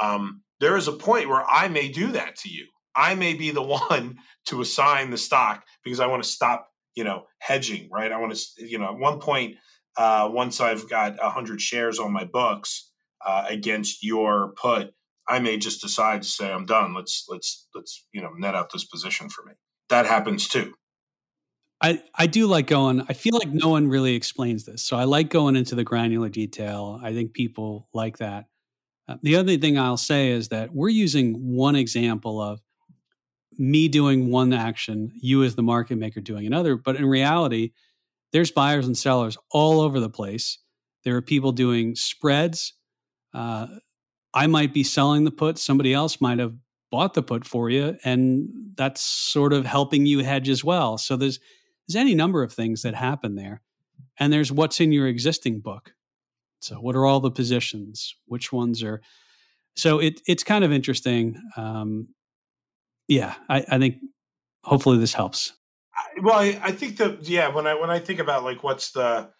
Um, 0.00 0.42
there 0.60 0.76
is 0.76 0.88
a 0.88 0.92
point 0.92 1.28
where 1.28 1.44
I 1.48 1.68
may 1.68 1.88
do 1.88 2.12
that 2.12 2.36
to 2.36 2.48
you. 2.48 2.66
I 2.94 3.14
may 3.14 3.34
be 3.34 3.50
the 3.50 3.62
one 3.90 4.18
to 4.46 4.60
assign 4.60 5.10
the 5.10 5.18
stock 5.18 5.64
because 5.84 6.00
I 6.00 6.06
want 6.06 6.22
to 6.22 6.28
stop, 6.28 6.68
you 6.94 7.04
know, 7.04 7.24
hedging, 7.38 7.88
right? 7.90 8.12
I 8.12 8.18
want 8.18 8.34
to, 8.34 8.66
you 8.66 8.78
know, 8.78 8.86
at 8.86 8.98
one 8.98 9.18
point, 9.18 9.56
uh, 9.96 10.28
once 10.32 10.60
I've 10.60 10.88
got 10.88 11.18
hundred 11.18 11.60
shares 11.60 11.98
on 11.98 12.12
my 12.12 12.24
books 12.24 12.90
uh, 13.24 13.44
against 13.48 14.02
your 14.02 14.54
put, 14.56 14.94
I 15.32 15.38
may 15.38 15.56
just 15.56 15.80
decide 15.80 16.20
to 16.22 16.28
say 16.28 16.52
I'm 16.52 16.66
done. 16.66 16.92
Let's 16.92 17.24
let's 17.26 17.66
let's 17.74 18.06
you 18.12 18.20
know 18.20 18.32
net 18.36 18.54
out 18.54 18.70
this 18.70 18.84
position 18.84 19.30
for 19.30 19.42
me. 19.46 19.52
That 19.88 20.04
happens 20.04 20.46
too. 20.46 20.74
I, 21.80 22.02
I 22.14 22.26
do 22.26 22.46
like 22.46 22.68
going, 22.68 23.04
I 23.08 23.14
feel 23.14 23.36
like 23.36 23.48
no 23.48 23.70
one 23.70 23.88
really 23.88 24.14
explains 24.14 24.64
this. 24.64 24.82
So 24.82 24.96
I 24.96 25.02
like 25.02 25.30
going 25.30 25.56
into 25.56 25.74
the 25.74 25.82
granular 25.82 26.28
detail. 26.28 27.00
I 27.02 27.12
think 27.12 27.32
people 27.32 27.88
like 27.92 28.18
that. 28.18 28.44
Uh, 29.08 29.16
the 29.22 29.34
other 29.34 29.56
thing 29.56 29.78
I'll 29.78 29.96
say 29.96 30.30
is 30.30 30.50
that 30.50 30.72
we're 30.72 30.90
using 30.90 31.56
one 31.56 31.74
example 31.74 32.40
of 32.40 32.60
me 33.58 33.88
doing 33.88 34.30
one 34.30 34.52
action, 34.52 35.10
you 35.20 35.42
as 35.42 35.56
the 35.56 35.62
market 35.62 35.96
maker 35.96 36.20
doing 36.20 36.46
another. 36.46 36.76
But 36.76 36.96
in 36.96 37.06
reality, 37.06 37.72
there's 38.32 38.52
buyers 38.52 38.86
and 38.86 38.96
sellers 38.96 39.36
all 39.50 39.80
over 39.80 39.98
the 39.98 40.10
place. 40.10 40.58
There 41.04 41.16
are 41.16 41.22
people 41.22 41.50
doing 41.50 41.96
spreads. 41.96 42.74
Uh, 43.34 43.66
I 44.34 44.46
might 44.46 44.72
be 44.72 44.84
selling 44.84 45.24
the 45.24 45.30
put, 45.30 45.58
somebody 45.58 45.92
else 45.92 46.20
might 46.20 46.38
have 46.38 46.54
bought 46.90 47.14
the 47.14 47.22
put 47.22 47.46
for 47.46 47.70
you, 47.70 47.96
and 48.04 48.48
that's 48.76 49.02
sort 49.02 49.52
of 49.52 49.66
helping 49.66 50.06
you 50.06 50.20
hedge 50.20 50.48
as 50.48 50.62
well. 50.64 50.98
So 50.98 51.16
there's 51.16 51.38
there's 51.86 52.00
any 52.00 52.14
number 52.14 52.42
of 52.42 52.52
things 52.52 52.82
that 52.82 52.94
happen 52.94 53.34
there. 53.34 53.60
And 54.18 54.32
there's 54.32 54.52
what's 54.52 54.80
in 54.80 54.92
your 54.92 55.06
existing 55.06 55.60
book. 55.60 55.94
So, 56.60 56.76
what 56.76 56.94
are 56.94 57.06
all 57.06 57.20
the 57.20 57.30
positions? 57.30 58.14
Which 58.26 58.52
ones 58.52 58.82
are? 58.82 59.00
So 59.74 59.98
it 59.98 60.20
it's 60.26 60.44
kind 60.44 60.64
of 60.64 60.72
interesting. 60.72 61.40
Um, 61.56 62.08
yeah, 63.08 63.34
I, 63.48 63.64
I 63.68 63.78
think 63.78 63.96
hopefully 64.62 64.98
this 64.98 65.14
helps. 65.14 65.52
Well, 66.22 66.38
I, 66.38 66.60
I 66.62 66.72
think 66.72 66.98
that 66.98 67.28
yeah, 67.28 67.48
when 67.48 67.66
I 67.66 67.74
when 67.74 67.90
I 67.90 67.98
think 67.98 68.20
about 68.20 68.44
like 68.44 68.62
what's 68.62 68.92
the 68.92 69.30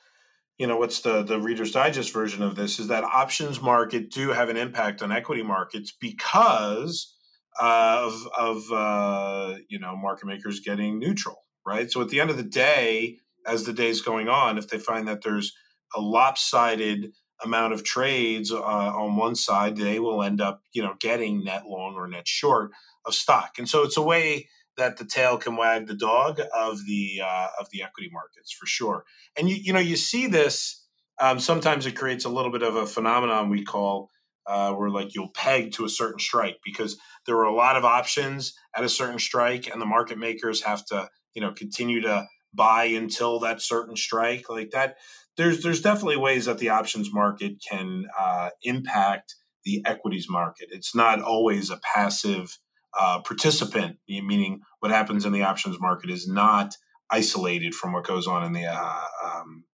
you 0.58 0.66
know 0.66 0.76
what's 0.76 1.00
the 1.00 1.22
the 1.22 1.40
reader's 1.40 1.72
digest 1.72 2.12
version 2.12 2.42
of 2.42 2.56
this 2.56 2.78
is 2.78 2.88
that 2.88 3.04
options 3.04 3.60
market 3.60 4.10
do 4.10 4.30
have 4.30 4.48
an 4.48 4.56
impact 4.56 5.02
on 5.02 5.12
equity 5.12 5.42
markets 5.42 5.92
because 5.98 7.14
of 7.60 8.26
of 8.38 8.72
uh, 8.72 9.56
you 9.68 9.78
know 9.78 9.96
market 9.96 10.26
makers 10.26 10.60
getting 10.60 10.98
neutral 10.98 11.42
right? 11.66 11.90
So 11.90 12.00
at 12.00 12.08
the 12.08 12.20
end 12.20 12.30
of 12.30 12.36
the 12.36 12.42
day 12.42 13.18
as 13.46 13.64
the 13.64 13.72
day's 13.72 14.00
going 14.00 14.28
on 14.28 14.58
if 14.58 14.68
they 14.68 14.78
find 14.78 15.08
that 15.08 15.22
there's 15.22 15.54
a 15.96 16.00
lopsided 16.00 17.12
amount 17.44 17.72
of 17.72 17.82
trades 17.82 18.52
uh, 18.52 18.62
on 18.62 19.16
one 19.16 19.34
side 19.34 19.76
they 19.76 19.98
will 19.98 20.22
end 20.22 20.40
up 20.40 20.62
you 20.72 20.82
know 20.82 20.94
getting 21.00 21.44
net 21.44 21.66
long 21.66 21.94
or 21.94 22.06
net 22.06 22.26
short 22.26 22.70
of 23.04 23.14
stock. 23.14 23.58
And 23.58 23.68
so 23.68 23.82
it's 23.82 23.96
a 23.96 24.02
way 24.02 24.48
that 24.76 24.96
the 24.96 25.04
tail 25.04 25.36
can 25.36 25.56
wag 25.56 25.86
the 25.86 25.94
dog 25.94 26.40
of 26.54 26.84
the 26.86 27.20
uh, 27.24 27.48
of 27.60 27.68
the 27.70 27.82
equity 27.82 28.10
markets 28.12 28.52
for 28.52 28.66
sure. 28.66 29.04
And 29.36 29.48
you 29.48 29.56
you 29.56 29.72
know 29.72 29.80
you 29.80 29.96
see 29.96 30.26
this. 30.26 30.78
Um, 31.20 31.38
sometimes 31.38 31.86
it 31.86 31.92
creates 31.92 32.24
a 32.24 32.30
little 32.30 32.50
bit 32.50 32.62
of 32.62 32.74
a 32.74 32.86
phenomenon 32.86 33.50
we 33.50 33.62
call 33.64 34.10
uh, 34.46 34.72
where 34.72 34.90
like 34.90 35.14
you'll 35.14 35.30
peg 35.30 35.72
to 35.72 35.84
a 35.84 35.88
certain 35.88 36.18
strike 36.18 36.56
because 36.64 36.98
there 37.26 37.36
are 37.36 37.44
a 37.44 37.54
lot 37.54 37.76
of 37.76 37.84
options 37.84 38.54
at 38.74 38.84
a 38.84 38.88
certain 38.88 39.18
strike, 39.18 39.70
and 39.70 39.80
the 39.80 39.86
market 39.86 40.18
makers 40.18 40.62
have 40.62 40.84
to 40.86 41.08
you 41.34 41.42
know 41.42 41.52
continue 41.52 42.00
to 42.00 42.26
buy 42.54 42.84
until 42.84 43.40
that 43.40 43.62
certain 43.62 43.96
strike 43.96 44.48
like 44.48 44.70
that. 44.70 44.96
There's 45.36 45.62
there's 45.62 45.80
definitely 45.80 46.16
ways 46.16 46.46
that 46.46 46.58
the 46.58 46.70
options 46.70 47.12
market 47.12 47.62
can 47.68 48.06
uh, 48.18 48.50
impact 48.62 49.36
the 49.64 49.82
equities 49.86 50.28
market. 50.28 50.68
It's 50.72 50.94
not 50.94 51.22
always 51.22 51.70
a 51.70 51.80
passive 51.94 52.58
uh, 52.98 53.20
participant, 53.20 53.98
meaning 54.08 54.60
what 54.80 54.90
happens 54.90 55.24
in 55.24 55.32
the 55.32 55.42
options 55.42 55.80
market 55.80 56.10
is 56.10 56.28
not 56.28 56.76
isolated 57.10 57.74
from 57.74 57.92
what 57.92 58.04
goes 58.04 58.26
on 58.26 58.44
in 58.44 58.52
the 58.52 58.66
uh, 58.66 59.04
um, 59.24 59.64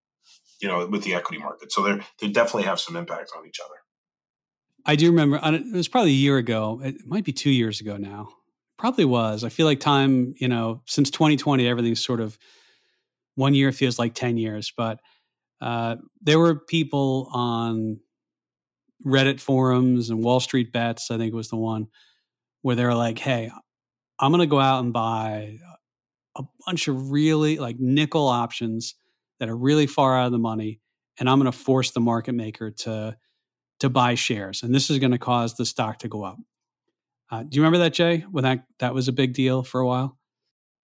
you 0.60 0.68
know 0.68 0.86
with 0.86 1.04
the 1.04 1.14
equity 1.14 1.40
market. 1.40 1.72
So 1.72 1.82
they 1.82 2.00
they 2.20 2.28
definitely 2.28 2.64
have 2.64 2.80
some 2.80 2.96
impact 2.96 3.32
on 3.36 3.46
each 3.46 3.60
other. 3.64 3.74
I 4.84 4.96
do 4.96 5.10
remember 5.10 5.40
it 5.42 5.72
was 5.72 5.88
probably 5.88 6.10
a 6.10 6.14
year 6.14 6.38
ago. 6.38 6.80
It 6.82 7.06
might 7.06 7.24
be 7.24 7.32
two 7.32 7.50
years 7.50 7.80
ago 7.80 7.96
now. 7.96 8.30
Probably 8.78 9.04
was. 9.04 9.42
I 9.42 9.48
feel 9.48 9.66
like 9.66 9.80
time, 9.80 10.34
you 10.38 10.48
know, 10.48 10.82
since 10.86 11.10
2020, 11.10 11.66
everything's 11.66 12.02
sort 12.02 12.20
of 12.20 12.38
one 13.34 13.54
year 13.54 13.72
feels 13.72 13.98
like 13.98 14.14
10 14.14 14.36
years. 14.36 14.72
But 14.74 15.00
uh, 15.60 15.96
there 16.22 16.38
were 16.38 16.54
people 16.54 17.28
on 17.32 18.00
Reddit 19.04 19.40
forums 19.40 20.10
and 20.10 20.22
Wall 20.22 20.40
Street 20.40 20.72
Bets, 20.72 21.10
I 21.10 21.18
think 21.18 21.34
was 21.34 21.50
the 21.50 21.56
one, 21.56 21.88
where 22.62 22.76
they're 22.76 22.94
like, 22.94 23.18
hey, 23.18 23.50
I'm 24.20 24.32
going 24.32 24.40
to 24.40 24.46
go 24.46 24.61
out 24.61 24.82
and 24.82 24.92
buy 24.92 25.59
a 26.36 26.42
bunch 26.66 26.88
of 26.88 27.11
really 27.11 27.59
like 27.59 27.76
nickel 27.78 28.26
options 28.26 28.94
that 29.40 29.48
are 29.48 29.56
really 29.56 29.86
far 29.86 30.18
out 30.18 30.26
of 30.26 30.32
the 30.32 30.38
money 30.38 30.80
and 31.18 31.28
I'm 31.28 31.38
going 31.38 31.50
to 31.50 31.56
force 31.56 31.90
the 31.90 32.00
market 32.00 32.34
maker 32.34 32.70
to 32.70 33.16
to 33.80 33.88
buy 33.88 34.14
shares 34.14 34.62
and 34.62 34.74
this 34.74 34.90
is 34.90 34.98
going 34.98 35.12
to 35.12 35.18
cause 35.18 35.56
the 35.56 35.66
stock 35.66 35.98
to 36.00 36.09
go 36.09 36.24
up. 36.24 36.38
Uh, 37.30 37.42
do 37.42 37.56
you 37.56 37.62
remember 37.62 37.78
that 37.78 37.92
Jay 37.92 38.24
when 38.30 38.44
that 38.44 38.64
that 38.78 38.94
was 38.94 39.09
a 39.09 39.12
big 39.12 39.34
deal 39.34 39.62
for 39.62 39.80
a 39.80 39.86
while? 39.86 40.18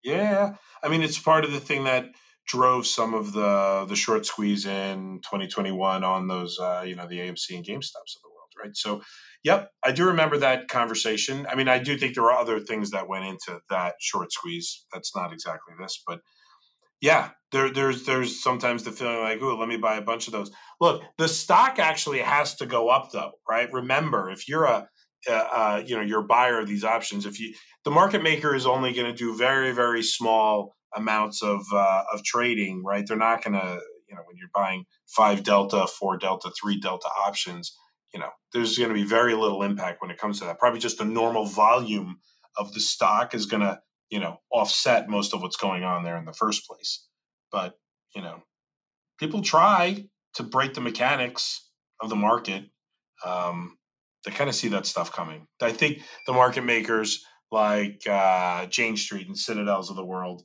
Yeah. 0.03 0.55
I 0.83 0.89
mean 0.89 1.01
it's 1.01 1.19
part 1.19 1.45
of 1.45 1.51
the 1.51 1.59
thing 1.59 1.85
that 1.85 2.09
drove 2.45 2.85
some 2.85 3.13
of 3.13 3.33
the 3.33 3.85
the 3.87 3.95
short 3.95 4.25
squeeze 4.25 4.65
in 4.65 5.19
2021 5.23 6.03
on 6.03 6.27
those 6.27 6.59
uh, 6.59 6.83
you 6.85 6.95
know 6.95 7.07
the 7.07 7.19
AMC 7.19 7.55
and 7.55 7.65
GameStops 7.65 8.15
of 8.15 8.21
the 8.23 8.29
world, 8.29 8.34
right? 8.65 8.75
So 8.75 9.01
Yep, 9.45 9.69
I 9.83 9.91
do 9.91 10.07
remember 10.07 10.39
that 10.39 10.69
conversation. 10.69 11.45
I 11.47 11.53
mean, 11.53 11.67
I 11.67 11.77
do 11.77 11.95
think 11.95 12.15
there 12.15 12.23
are 12.23 12.33
other 12.33 12.59
things 12.59 12.89
that 12.89 13.07
went 13.07 13.25
into 13.25 13.61
that 13.69 13.93
short 13.99 14.31
squeeze. 14.31 14.85
That's 14.91 15.15
not 15.15 15.31
exactly 15.31 15.75
this, 15.79 16.01
but 16.05 16.21
yeah, 16.99 17.29
there, 17.51 17.71
there's 17.71 18.05
there's 18.05 18.41
sometimes 18.41 18.83
the 18.83 18.91
feeling 18.91 19.19
like, 19.19 19.37
oh, 19.43 19.55
let 19.55 19.69
me 19.69 19.77
buy 19.77 19.97
a 19.97 20.01
bunch 20.01 20.25
of 20.25 20.33
those. 20.33 20.49
Look, 20.81 21.03
the 21.19 21.27
stock 21.27 21.77
actually 21.77 22.21
has 22.21 22.55
to 22.55 22.65
go 22.65 22.89
up, 22.89 23.11
though, 23.11 23.33
right? 23.47 23.71
Remember, 23.71 24.31
if 24.31 24.47
you're 24.47 24.65
a 24.65 24.87
uh, 25.29 25.31
uh, 25.31 25.83
you 25.85 25.95
know 25.95 26.01
you're 26.01 26.23
buyer 26.23 26.59
of 26.59 26.67
these 26.67 26.83
options, 26.83 27.27
if 27.27 27.39
you 27.39 27.53
the 27.83 27.91
market 27.91 28.23
maker 28.23 28.55
is 28.55 28.65
only 28.65 28.93
going 28.93 29.11
to 29.11 29.15
do 29.15 29.37
very 29.37 29.73
very 29.73 30.01
small 30.01 30.75
amounts 30.95 31.43
of 31.43 31.61
uh, 31.71 32.01
of 32.11 32.23
trading, 32.23 32.83
right? 32.83 33.05
They're 33.07 33.15
not 33.15 33.43
going 33.43 33.53
to 33.53 33.79
you 34.09 34.15
know 34.15 34.23
when 34.25 34.37
you're 34.37 34.49
buying 34.55 34.85
five 35.05 35.43
delta, 35.43 35.85
four 35.85 36.17
delta, 36.17 36.49
three 36.59 36.79
delta 36.79 37.09
options 37.27 37.77
you 38.15 38.21
know, 38.21 38.29
there's 38.53 38.77
going 38.77 38.87
to 38.87 38.95
be 38.95 39.03
very 39.03 39.33
little 39.35 39.61
impact 39.61 40.01
when 40.01 40.09
it 40.09 40.17
comes 40.17 40.39
to 40.39 40.45
that. 40.45 40.57
Probably 40.57 40.79
just 40.79 40.99
the 40.99 41.03
normal 41.03 41.45
volume 41.45 42.21
of 42.57 42.73
the 42.73 42.79
stock 42.79 43.35
is 43.35 43.45
going 43.45 43.61
to, 43.61 43.77
you 44.09 44.21
know, 44.21 44.37
offset 44.53 45.09
most 45.09 45.33
of 45.33 45.41
what's 45.41 45.57
going 45.57 45.83
on 45.83 46.05
there 46.05 46.17
in 46.17 46.23
the 46.23 46.31
first 46.31 46.65
place. 46.65 47.05
But, 47.51 47.73
you 48.15 48.21
know, 48.21 48.41
people 49.19 49.41
try 49.41 50.05
to 50.35 50.43
break 50.43 50.75
the 50.75 50.79
mechanics 50.79 51.69
of 51.99 52.09
the 52.09 52.15
market. 52.15 52.63
Um, 53.25 53.75
they 54.23 54.31
kind 54.31 54.49
of 54.49 54.55
see 54.55 54.69
that 54.69 54.85
stuff 54.85 55.11
coming. 55.11 55.47
I 55.61 55.73
think 55.73 55.99
the 56.25 56.31
market 56.31 56.63
makers 56.63 57.21
like 57.51 58.07
uh, 58.07 58.65
Jane 58.67 58.95
Street 58.95 59.27
and 59.27 59.37
Citadels 59.37 59.89
of 59.89 59.97
the 59.97 60.05
world, 60.05 60.43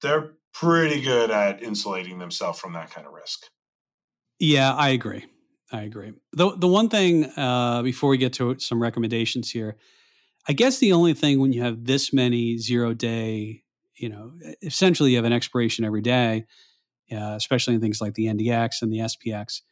they're 0.00 0.32
pretty 0.54 1.02
good 1.02 1.30
at 1.30 1.62
insulating 1.62 2.18
themselves 2.18 2.58
from 2.58 2.72
that 2.72 2.90
kind 2.90 3.06
of 3.06 3.12
risk. 3.12 3.42
Yeah, 4.38 4.72
I 4.72 4.88
agree. 4.88 5.26
I 5.72 5.82
agree. 5.82 6.12
The 6.34 6.54
the 6.56 6.68
one 6.68 6.88
thing 6.90 7.24
uh, 7.36 7.82
before 7.82 8.10
we 8.10 8.18
get 8.18 8.34
to 8.34 8.58
some 8.58 8.80
recommendations 8.80 9.50
here, 9.50 9.76
I 10.46 10.52
guess 10.52 10.78
the 10.78 10.92
only 10.92 11.14
thing 11.14 11.40
when 11.40 11.52
you 11.52 11.62
have 11.62 11.84
this 11.84 12.12
many 12.12 12.58
zero 12.58 12.92
day, 12.92 13.62
you 13.96 14.10
know, 14.10 14.32
essentially 14.62 15.10
you 15.12 15.16
have 15.16 15.24
an 15.24 15.32
expiration 15.32 15.84
every 15.84 16.02
day, 16.02 16.44
uh, 17.10 17.34
especially 17.36 17.74
in 17.74 17.80
things 17.80 18.00
like 18.02 18.14
the 18.14 18.26
NDX 18.26 18.82
and 18.82 18.92
the 18.92 18.98
SPX. 18.98 19.62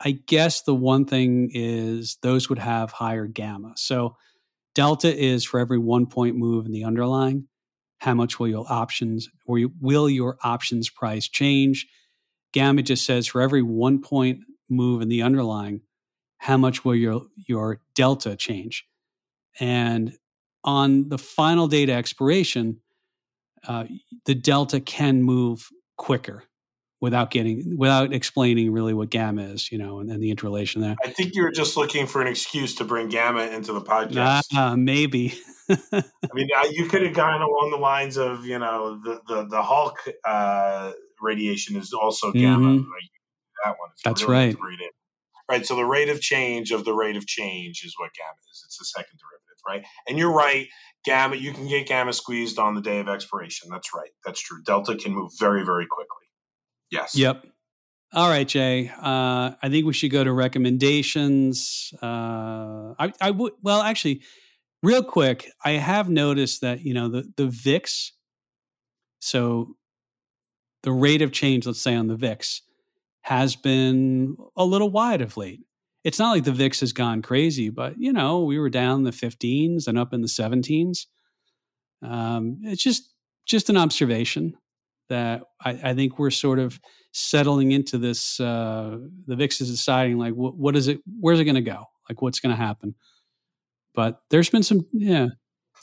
I 0.00 0.12
guess 0.26 0.62
the 0.62 0.74
one 0.74 1.04
thing 1.04 1.50
is 1.54 2.18
those 2.22 2.48
would 2.48 2.58
have 2.58 2.90
higher 2.90 3.26
gamma. 3.26 3.74
So 3.76 4.16
delta 4.74 5.14
is 5.16 5.44
for 5.44 5.60
every 5.60 5.78
one 5.78 6.06
point 6.06 6.36
move 6.36 6.66
in 6.66 6.72
the 6.72 6.84
underlying. 6.84 7.46
How 7.98 8.14
much 8.14 8.38
will 8.38 8.48
your 8.48 8.66
options 8.68 9.28
or 9.46 9.60
will 9.80 10.10
your 10.10 10.36
options 10.42 10.90
price 10.90 11.28
change? 11.28 11.86
Gamma 12.52 12.82
just 12.82 13.06
says 13.06 13.28
for 13.28 13.40
every 13.40 13.62
one 13.62 14.02
point 14.02 14.40
move 14.68 15.02
in 15.02 15.08
the 15.08 15.22
underlying, 15.22 15.82
how 16.38 16.56
much 16.56 16.84
will 16.84 16.94
your 16.94 17.22
your 17.46 17.80
delta 17.94 18.36
change? 18.36 18.86
And 19.60 20.18
on 20.62 21.08
the 21.08 21.18
final 21.18 21.68
data 21.68 21.92
expiration, 21.92 22.80
uh, 23.66 23.84
the 24.24 24.34
delta 24.34 24.80
can 24.80 25.22
move 25.22 25.68
quicker 25.96 26.44
without 27.00 27.30
getting 27.30 27.76
without 27.76 28.12
explaining 28.12 28.72
really 28.72 28.94
what 28.94 29.10
gamma 29.10 29.42
is, 29.42 29.70
you 29.70 29.78
know, 29.78 30.00
and, 30.00 30.10
and 30.10 30.22
the 30.22 30.30
interrelation 30.30 30.80
there. 30.80 30.96
I 31.04 31.08
think 31.08 31.34
you 31.34 31.42
were 31.42 31.52
just 31.52 31.76
looking 31.76 32.06
for 32.06 32.22
an 32.22 32.26
excuse 32.26 32.74
to 32.76 32.84
bring 32.84 33.08
gamma 33.08 33.42
into 33.42 33.72
the 33.72 33.82
podcast. 33.82 34.54
Uh, 34.56 34.76
maybe. 34.76 35.34
I 35.68 36.02
mean, 36.34 36.48
you 36.72 36.86
could 36.86 37.02
have 37.02 37.14
gone 37.14 37.40
along 37.40 37.70
the 37.70 37.78
lines 37.78 38.16
of, 38.16 38.44
you 38.44 38.58
know, 38.58 39.00
the 39.04 39.20
the, 39.28 39.46
the 39.48 39.62
Hulk 39.62 39.98
uh, 40.24 40.92
radiation 41.20 41.76
is 41.76 41.92
also 41.92 42.32
gamma. 42.32 42.68
Mm-hmm. 42.68 42.90
Right? 42.90 43.10
That 43.64 43.76
one. 43.78 43.90
That's 44.04 44.22
really 44.22 44.54
right. 44.54 44.90
Right. 45.48 45.66
So 45.66 45.76
the 45.76 45.84
rate 45.84 46.08
of 46.08 46.20
change 46.20 46.70
of 46.70 46.86
the 46.86 46.94
rate 46.94 47.16
of 47.16 47.26
change 47.26 47.82
is 47.84 47.94
what 47.98 48.10
gamma 48.14 48.36
is. 48.50 48.62
It's 48.64 48.78
the 48.78 48.86
second 48.86 49.18
derivative, 49.18 49.60
right? 49.68 49.84
And 50.08 50.18
you're 50.18 50.32
right. 50.32 50.68
Gamma, 51.04 51.36
you 51.36 51.52
can 51.52 51.68
get 51.68 51.86
gamma 51.86 52.14
squeezed 52.14 52.58
on 52.58 52.74
the 52.74 52.80
day 52.80 52.98
of 52.98 53.08
expiration. 53.08 53.68
That's 53.70 53.94
right. 53.94 54.10
That's 54.24 54.40
true. 54.40 54.62
Delta 54.64 54.96
can 54.96 55.12
move 55.12 55.32
very, 55.38 55.62
very 55.62 55.86
quickly. 55.86 56.26
Yes. 56.90 57.14
Yep. 57.14 57.46
All 58.14 58.28
right, 58.28 58.46
Jay. 58.46 58.90
Uh, 58.96 59.50
I 59.60 59.68
think 59.68 59.86
we 59.86 59.92
should 59.92 60.12
go 60.12 60.22
to 60.22 60.32
recommendations. 60.32 61.92
Uh, 62.00 62.94
I, 62.98 63.12
I 63.20 63.32
would. 63.32 63.54
Well, 63.60 63.82
actually, 63.82 64.22
real 64.84 65.02
quick, 65.02 65.50
I 65.64 65.72
have 65.72 66.08
noticed 66.08 66.60
that 66.60 66.82
you 66.82 66.94
know 66.94 67.08
the 67.08 67.30
the 67.36 67.48
VIX. 67.48 68.12
So, 69.18 69.74
the 70.84 70.92
rate 70.92 71.22
of 71.22 71.32
change, 71.32 71.66
let's 71.66 71.80
say 71.80 71.96
on 71.96 72.06
the 72.06 72.14
VIX, 72.14 72.62
has 73.24 73.56
been 73.56 74.36
a 74.54 74.64
little 74.66 74.90
wide 74.90 75.22
of 75.22 75.38
late. 75.38 75.60
It's 76.04 76.18
not 76.18 76.32
like 76.32 76.44
the 76.44 76.52
VIX 76.52 76.80
has 76.80 76.92
gone 76.92 77.22
crazy, 77.22 77.70
but 77.70 77.94
you 77.98 78.12
know, 78.12 78.44
we 78.44 78.58
were 78.58 78.68
down 78.68 79.04
the 79.04 79.10
15s 79.10 79.88
and 79.88 79.98
up 79.98 80.12
in 80.12 80.20
the 80.20 80.28
17s. 80.28 81.06
Um, 82.02 82.58
it's 82.62 82.82
just 82.82 83.14
just 83.46 83.70
an 83.70 83.78
observation 83.78 84.58
that 85.08 85.42
I, 85.64 85.70
I, 85.82 85.94
think 85.94 86.18
we're 86.18 86.30
sort 86.30 86.58
of 86.58 86.78
settling 87.12 87.72
into 87.72 87.96
this. 87.96 88.38
Uh, 88.38 88.98
the 89.26 89.36
VIX 89.36 89.62
is 89.62 89.70
deciding 89.70 90.18
like 90.18 90.34
what, 90.34 90.56
what 90.56 90.76
is 90.76 90.88
it? 90.88 91.00
Where's 91.18 91.40
it 91.40 91.44
going 91.44 91.54
to 91.54 91.62
go? 91.62 91.84
Like 92.08 92.20
what's 92.20 92.40
going 92.40 92.54
to 92.54 92.62
happen? 92.62 92.94
But 93.94 94.20
there's 94.28 94.50
been 94.50 94.62
some, 94.62 94.86
yeah. 94.92 95.28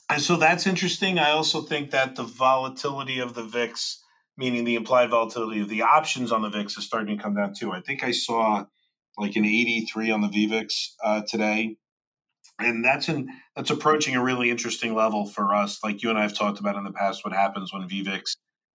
And 0.10 0.22
so 0.22 0.38
that's 0.38 0.68
interesting. 0.68 1.18
I 1.18 1.32
also 1.32 1.62
think 1.62 1.90
that 1.92 2.16
the 2.16 2.24
volatility 2.24 3.20
of 3.20 3.34
the 3.34 3.44
VIX 3.44 4.01
meaning 4.38 4.64
the 4.64 4.76
implied 4.76 5.10
volatility 5.10 5.62
of 5.62 5.70
the 5.70 5.82
options 5.82 6.32
on 6.32 6.42
the 6.42 6.50
VIX 6.50 6.78
is 6.78 6.86
starting 6.86 7.18
to 7.18 7.22
come 7.22 7.36
down 7.36 7.54
too. 7.54 7.72
I 7.72 7.82
think 7.82 8.04
I 8.04 8.12
saw 8.12 8.66
like 9.18 9.36
an 9.36 9.46
83 9.46 10.12
on 10.12 10.22
the 10.22 10.28
VVIX 10.28 10.88
uh, 11.04 11.22
today. 11.28 11.76
And 12.60 12.86
that's 12.86 13.10
in 13.10 13.30
that's 13.56 13.72
approaching 13.72 14.16
a 14.16 14.24
really 14.24 14.50
interesting 14.50 14.94
level 14.94 15.26
for 15.26 15.56
us. 15.56 15.80
Like 15.84 16.04
you 16.04 16.10
and 16.10 16.18
I 16.18 16.24
have 16.24 16.38
talked 16.38 16.60
about 16.60 16.76
in 16.76 16.84
the 16.84 16.92
past, 16.92 17.26
what 17.26 17.34
happens 17.34 17.74
when 17.74 17.88
VVIX 17.88 18.22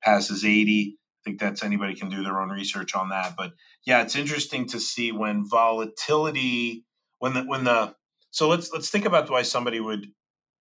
passes 0.02 0.44
80. 0.44 0.96
I 0.98 1.20
think 1.24 1.40
that's 1.40 1.62
anybody 1.62 1.94
can 1.94 2.09
do 2.09 2.22
their 2.22 2.40
own 2.40 2.50
research 2.50 2.94
on 2.94 3.11
that. 3.11 3.34
But 3.36 3.52
yeah, 3.84 4.02
it's 4.02 4.16
interesting 4.16 4.66
to 4.68 4.80
see 4.80 5.12
when 5.12 5.48
volatility, 5.48 6.84
when 7.18 7.34
the 7.34 7.42
when 7.42 7.64
the 7.64 7.94
so 8.30 8.48
let's 8.48 8.72
let's 8.72 8.90
think 8.90 9.04
about 9.04 9.30
why 9.30 9.42
somebody 9.42 9.78
would 9.80 10.09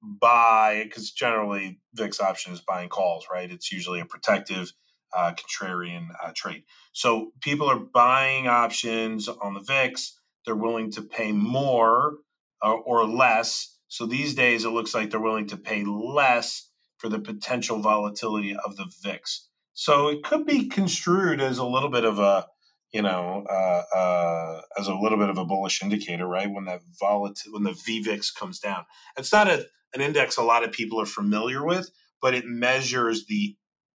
buy 0.01 0.83
because 0.83 1.11
generally 1.11 1.79
VIX 1.95 2.19
option 2.19 2.53
is 2.53 2.61
buying 2.61 2.89
calls, 2.89 3.25
right? 3.31 3.51
It's 3.51 3.71
usually 3.71 3.99
a 3.99 4.05
protective 4.05 4.71
uh, 5.13 5.33
contrarian 5.33 6.07
uh, 6.23 6.31
trade. 6.35 6.63
So 6.93 7.31
people 7.41 7.69
are 7.69 7.79
buying 7.79 8.47
options 8.47 9.27
on 9.27 9.53
the 9.53 9.59
VIX. 9.59 10.19
They're 10.45 10.55
willing 10.55 10.91
to 10.91 11.01
pay 11.01 11.31
more 11.31 12.17
uh, 12.63 12.73
or 12.73 13.05
less. 13.05 13.77
So 13.87 14.05
these 14.05 14.35
days, 14.35 14.65
it 14.65 14.69
looks 14.69 14.93
like 14.93 15.09
they're 15.09 15.19
willing 15.19 15.47
to 15.47 15.57
pay 15.57 15.83
less 15.83 16.69
for 16.97 17.09
the 17.09 17.19
potential 17.19 17.79
volatility 17.79 18.55
of 18.55 18.77
the 18.77 18.85
VIX. 19.03 19.47
So 19.73 20.07
it 20.07 20.23
could 20.23 20.45
be 20.45 20.67
construed 20.67 21.41
as 21.41 21.57
a 21.57 21.65
little 21.65 21.89
bit 21.89 22.05
of 22.05 22.19
a, 22.19 22.47
you 22.93 23.01
know, 23.01 23.45
uh, 23.49 23.83
uh, 23.95 24.61
as 24.79 24.87
a 24.87 24.95
little 24.95 25.17
bit 25.17 25.29
of 25.29 25.37
a 25.37 25.45
bullish 25.45 25.83
indicator, 25.83 26.25
right? 26.25 26.49
When 26.49 26.65
that 26.65 26.81
volatility, 26.99 27.51
when 27.51 27.63
the 27.63 27.71
VVIX 27.71 28.33
comes 28.35 28.59
down, 28.59 28.85
it's 29.17 29.33
not 29.33 29.49
a, 29.49 29.65
an 29.93 30.01
index 30.01 30.37
a 30.37 30.43
lot 30.43 30.63
of 30.63 30.71
people 30.71 30.99
are 31.01 31.05
familiar 31.05 31.65
with, 31.65 31.89
but 32.21 32.33
it 32.33 32.45
measures 32.45 33.25
the 33.25 33.55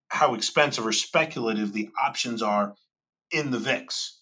how 0.09 0.33
expensive 0.33 0.85
or 0.85 0.91
speculative 0.91 1.73
the 1.73 1.89
options 2.03 2.41
are 2.41 2.75
in 3.31 3.51
the 3.51 3.59
VIX. 3.59 4.19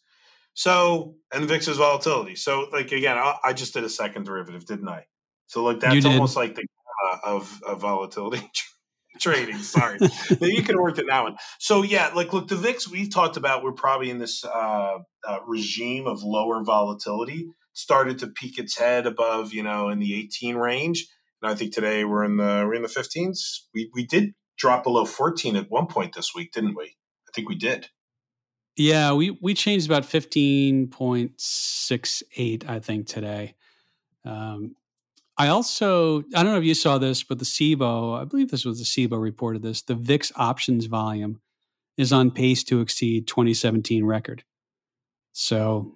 So, 0.53 1.15
and 1.33 1.43
the 1.43 1.47
VIX 1.47 1.67
is 1.67 1.77
volatility. 1.77 2.36
So, 2.36 2.67
like 2.71 2.91
again, 2.91 3.17
I, 3.17 3.36
I 3.43 3.53
just 3.53 3.73
did 3.73 3.83
a 3.83 3.89
second 3.89 4.25
derivative, 4.25 4.65
didn't 4.65 4.88
I? 4.88 5.05
So, 5.47 5.63
like 5.63 5.79
that's 5.79 6.05
almost 6.05 6.36
like 6.36 6.55
the 6.55 6.63
uh, 7.13 7.17
of, 7.23 7.61
of 7.63 7.81
volatility 7.81 8.49
trading. 9.19 9.57
Sorry, 9.57 9.99
you 10.39 10.63
can 10.63 10.81
work 10.81 10.97
it 10.97 11.05
now. 11.07 11.36
So, 11.59 11.83
yeah, 11.83 12.11
like 12.15 12.31
look, 12.31 12.47
the 12.47 12.55
VIX 12.55 12.89
we've 12.89 13.13
talked 13.13 13.36
about. 13.38 13.63
We're 13.63 13.73
probably 13.73 14.09
in 14.09 14.17
this 14.17 14.45
uh, 14.45 14.99
uh, 15.27 15.39
regime 15.45 16.07
of 16.07 16.23
lower 16.23 16.63
volatility. 16.63 17.49
Started 17.73 18.19
to 18.19 18.27
peak 18.27 18.57
its 18.57 18.77
head 18.77 19.05
above, 19.05 19.53
you 19.53 19.61
know, 19.61 19.89
in 19.89 19.99
the 19.99 20.15
18 20.15 20.55
range, 20.55 21.05
and 21.41 21.51
I 21.51 21.55
think 21.55 21.73
today 21.73 22.05
we're 22.05 22.23
in 22.23 22.38
the 22.38 22.63
we're 22.65 22.75
in 22.75 22.81
the 22.81 22.88
15s. 22.88 23.38
We 23.73 23.89
we 23.93 24.05
did 24.05 24.33
drop 24.58 24.84
below 24.84 25.06
14 25.06 25.56
at 25.56 25.70
one 25.70 25.86
point 25.88 26.16
this 26.16 26.34
week, 26.36 26.51
didn't 26.51 26.76
we? 26.76 26.95
I 27.28 27.32
think 27.34 27.49
we 27.49 27.56
did. 27.56 27.89
Yeah, 28.76 29.14
we 29.14 29.32
we 29.41 29.53
changed 29.53 29.86
about 29.86 30.03
15.68 30.03 32.70
I 32.70 32.80
think 32.80 33.08
today. 33.08 33.56
Um, 34.26 34.76
I 35.38 35.47
also 35.47 36.24
I 36.36 36.43
don't 36.43 36.51
know 36.53 36.58
if 36.58 36.66
you 36.66 36.76
saw 36.76 36.97
this, 36.97 37.24
but 37.24 37.39
the 37.39 37.45
CBOE, 37.45 38.22
I 38.22 38.26
believe 38.26 38.51
this 38.51 38.66
was 38.66 38.80
the 38.80 38.86
CBOE 38.86 39.22
reported 39.22 39.62
this. 39.62 39.82
The 39.82 39.95
VIX 39.95 40.32
options 40.36 40.86
volume 40.86 41.39
is 41.97 42.12
on 42.12 42.32
pace 42.32 42.64
to 42.66 42.82
exceed 42.82 43.28
2017 43.28 44.03
record. 44.03 44.43
So 45.32 45.95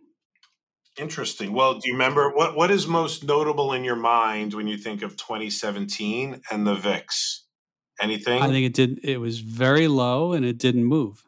interesting. 0.97 1.51
Well, 1.53 1.76
do 1.76 1.82
you 1.86 1.93
remember 1.93 2.32
what 2.32 2.55
what 2.55 2.72
is 2.72 2.88
most 2.88 3.26
notable 3.26 3.74
in 3.74 3.84
your 3.84 3.95
mind 3.95 4.53
when 4.53 4.68
you 4.68 4.78
think 4.78 5.01
of 5.01 5.18
2017 5.18 6.41
and 6.51 6.68
the 6.68 6.76
VIX? 6.76 7.45
Anything? 8.02 8.41
I 8.41 8.47
think 8.47 8.66
it 8.66 8.74
did. 8.74 9.00
It 9.04 9.20
was 9.20 9.39
very 9.39 9.88
low 9.88 10.34
and 10.34 10.45
it 10.45 10.58
didn't 10.58 10.86
move. 10.86 11.24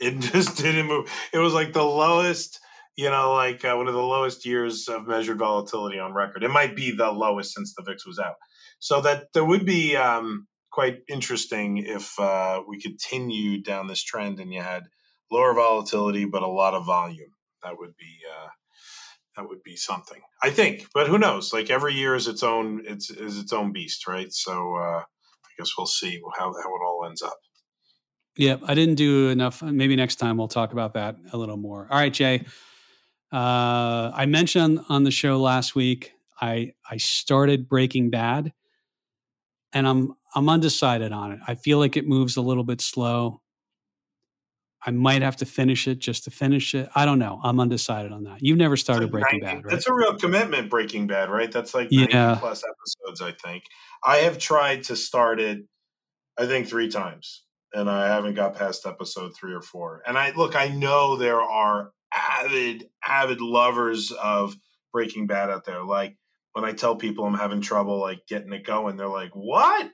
It 0.00 0.18
just 0.32 0.56
didn't 0.56 0.86
move. 0.86 1.10
It 1.32 1.38
was 1.38 1.54
like 1.54 1.72
the 1.72 1.84
lowest, 1.84 2.60
you 2.96 3.10
know, 3.10 3.32
like 3.32 3.64
uh, 3.64 3.74
one 3.74 3.88
of 3.88 3.94
the 3.94 4.02
lowest 4.02 4.46
years 4.46 4.88
of 4.88 5.06
measured 5.06 5.38
volatility 5.38 5.98
on 5.98 6.14
record. 6.14 6.42
It 6.42 6.50
might 6.50 6.74
be 6.74 6.90
the 6.90 7.10
lowest 7.10 7.54
since 7.54 7.74
the 7.74 7.82
VIX 7.82 8.06
was 8.06 8.18
out. 8.18 8.36
So 8.78 9.00
that 9.02 9.32
there 9.32 9.44
would 9.44 9.64
be 9.64 9.96
um, 9.96 10.46
quite 10.70 10.98
interesting 11.08 11.78
if 11.78 12.18
uh, 12.18 12.62
we 12.66 12.80
continued 12.80 13.64
down 13.64 13.86
this 13.86 14.02
trend 14.02 14.40
and 14.40 14.52
you 14.52 14.60
had 14.60 14.84
lower 15.30 15.54
volatility 15.54 16.24
but 16.24 16.42
a 16.42 16.48
lot 16.48 16.74
of 16.74 16.84
volume. 16.84 17.30
That 17.62 17.78
would 17.78 17.96
be 17.96 18.18
uh, 18.28 18.48
that 19.36 19.48
would 19.48 19.62
be 19.62 19.76
something. 19.76 20.20
I 20.42 20.50
think, 20.50 20.86
but 20.92 21.08
who 21.08 21.18
knows? 21.18 21.52
Like 21.52 21.70
every 21.70 21.94
year 21.94 22.14
is 22.14 22.28
its 22.28 22.42
own 22.42 22.82
it's 22.86 23.10
is 23.10 23.38
its 23.38 23.52
own 23.52 23.72
beast, 23.72 24.06
right? 24.06 24.32
So 24.32 24.74
uh, 24.76 25.02
guess 25.58 25.70
we'll 25.76 25.86
see 25.86 26.20
how 26.38 26.52
how 26.62 26.68
it 26.74 26.84
all 26.86 27.04
ends 27.06 27.22
up. 27.22 27.38
Yep, 28.36 28.62
I 28.66 28.74
didn't 28.74 28.96
do 28.96 29.28
enough. 29.28 29.62
Maybe 29.62 29.94
next 29.94 30.16
time 30.16 30.36
we'll 30.36 30.48
talk 30.48 30.72
about 30.72 30.94
that 30.94 31.16
a 31.32 31.36
little 31.36 31.56
more. 31.56 31.86
All 31.90 31.98
right, 31.98 32.12
Jay. 32.12 32.44
Uh, 33.32 34.12
I 34.14 34.26
mentioned 34.26 34.80
on 34.88 35.04
the 35.04 35.10
show 35.10 35.40
last 35.40 35.74
week 35.74 36.14
I 36.40 36.72
I 36.88 36.96
started 36.98 37.68
Breaking 37.68 38.10
Bad, 38.10 38.52
and 39.72 39.86
I'm 39.86 40.14
I'm 40.34 40.48
undecided 40.48 41.12
on 41.12 41.32
it. 41.32 41.40
I 41.46 41.54
feel 41.54 41.78
like 41.78 41.96
it 41.96 42.06
moves 42.06 42.36
a 42.36 42.42
little 42.42 42.64
bit 42.64 42.80
slow. 42.80 43.40
I 44.86 44.90
might 44.90 45.22
have 45.22 45.36
to 45.36 45.46
finish 45.46 45.88
it 45.88 45.98
just 45.98 46.24
to 46.24 46.30
finish 46.30 46.74
it. 46.74 46.90
I 46.94 47.06
don't 47.06 47.18
know. 47.18 47.40
I'm 47.42 47.58
undecided 47.58 48.12
on 48.12 48.24
that. 48.24 48.42
You've 48.42 48.58
never 48.58 48.76
started 48.76 49.10
Breaking 49.10 49.40
90, 49.40 49.46
Bad, 49.46 49.64
right? 49.64 49.72
That's 49.72 49.86
a 49.86 49.94
real 49.94 50.18
commitment, 50.18 50.68
Breaking 50.68 51.06
Bad, 51.06 51.30
right? 51.30 51.50
That's 51.50 51.74
like 51.74 51.90
90 51.90 52.12
yeah. 52.12 52.36
plus 52.38 52.62
episodes, 52.62 53.22
I 53.22 53.32
think. 53.32 53.64
I 54.04 54.18
have 54.18 54.38
tried 54.38 54.84
to 54.84 54.96
start 54.96 55.40
it, 55.40 55.64
I 56.38 56.46
think, 56.46 56.68
three 56.68 56.90
times 56.90 57.44
and 57.74 57.90
I 57.90 58.06
haven't 58.06 58.34
got 58.34 58.54
past 58.54 58.86
episode 58.86 59.34
three 59.34 59.52
or 59.52 59.60
four. 59.60 60.00
And 60.06 60.16
I 60.16 60.30
look, 60.30 60.54
I 60.56 60.68
know 60.68 61.16
there 61.16 61.42
are 61.42 61.90
avid, 62.14 62.88
avid 63.06 63.40
lovers 63.40 64.12
of 64.12 64.56
Breaking 64.92 65.26
Bad 65.26 65.50
out 65.50 65.64
there. 65.64 65.82
Like 65.82 66.16
when 66.52 66.64
I 66.64 66.72
tell 66.72 66.94
people 66.94 67.24
I'm 67.24 67.34
having 67.34 67.60
trouble 67.60 68.00
like 68.00 68.26
getting 68.28 68.52
it 68.52 68.64
going, 68.64 68.96
they're 68.96 69.08
like, 69.08 69.32
"What? 69.34 69.90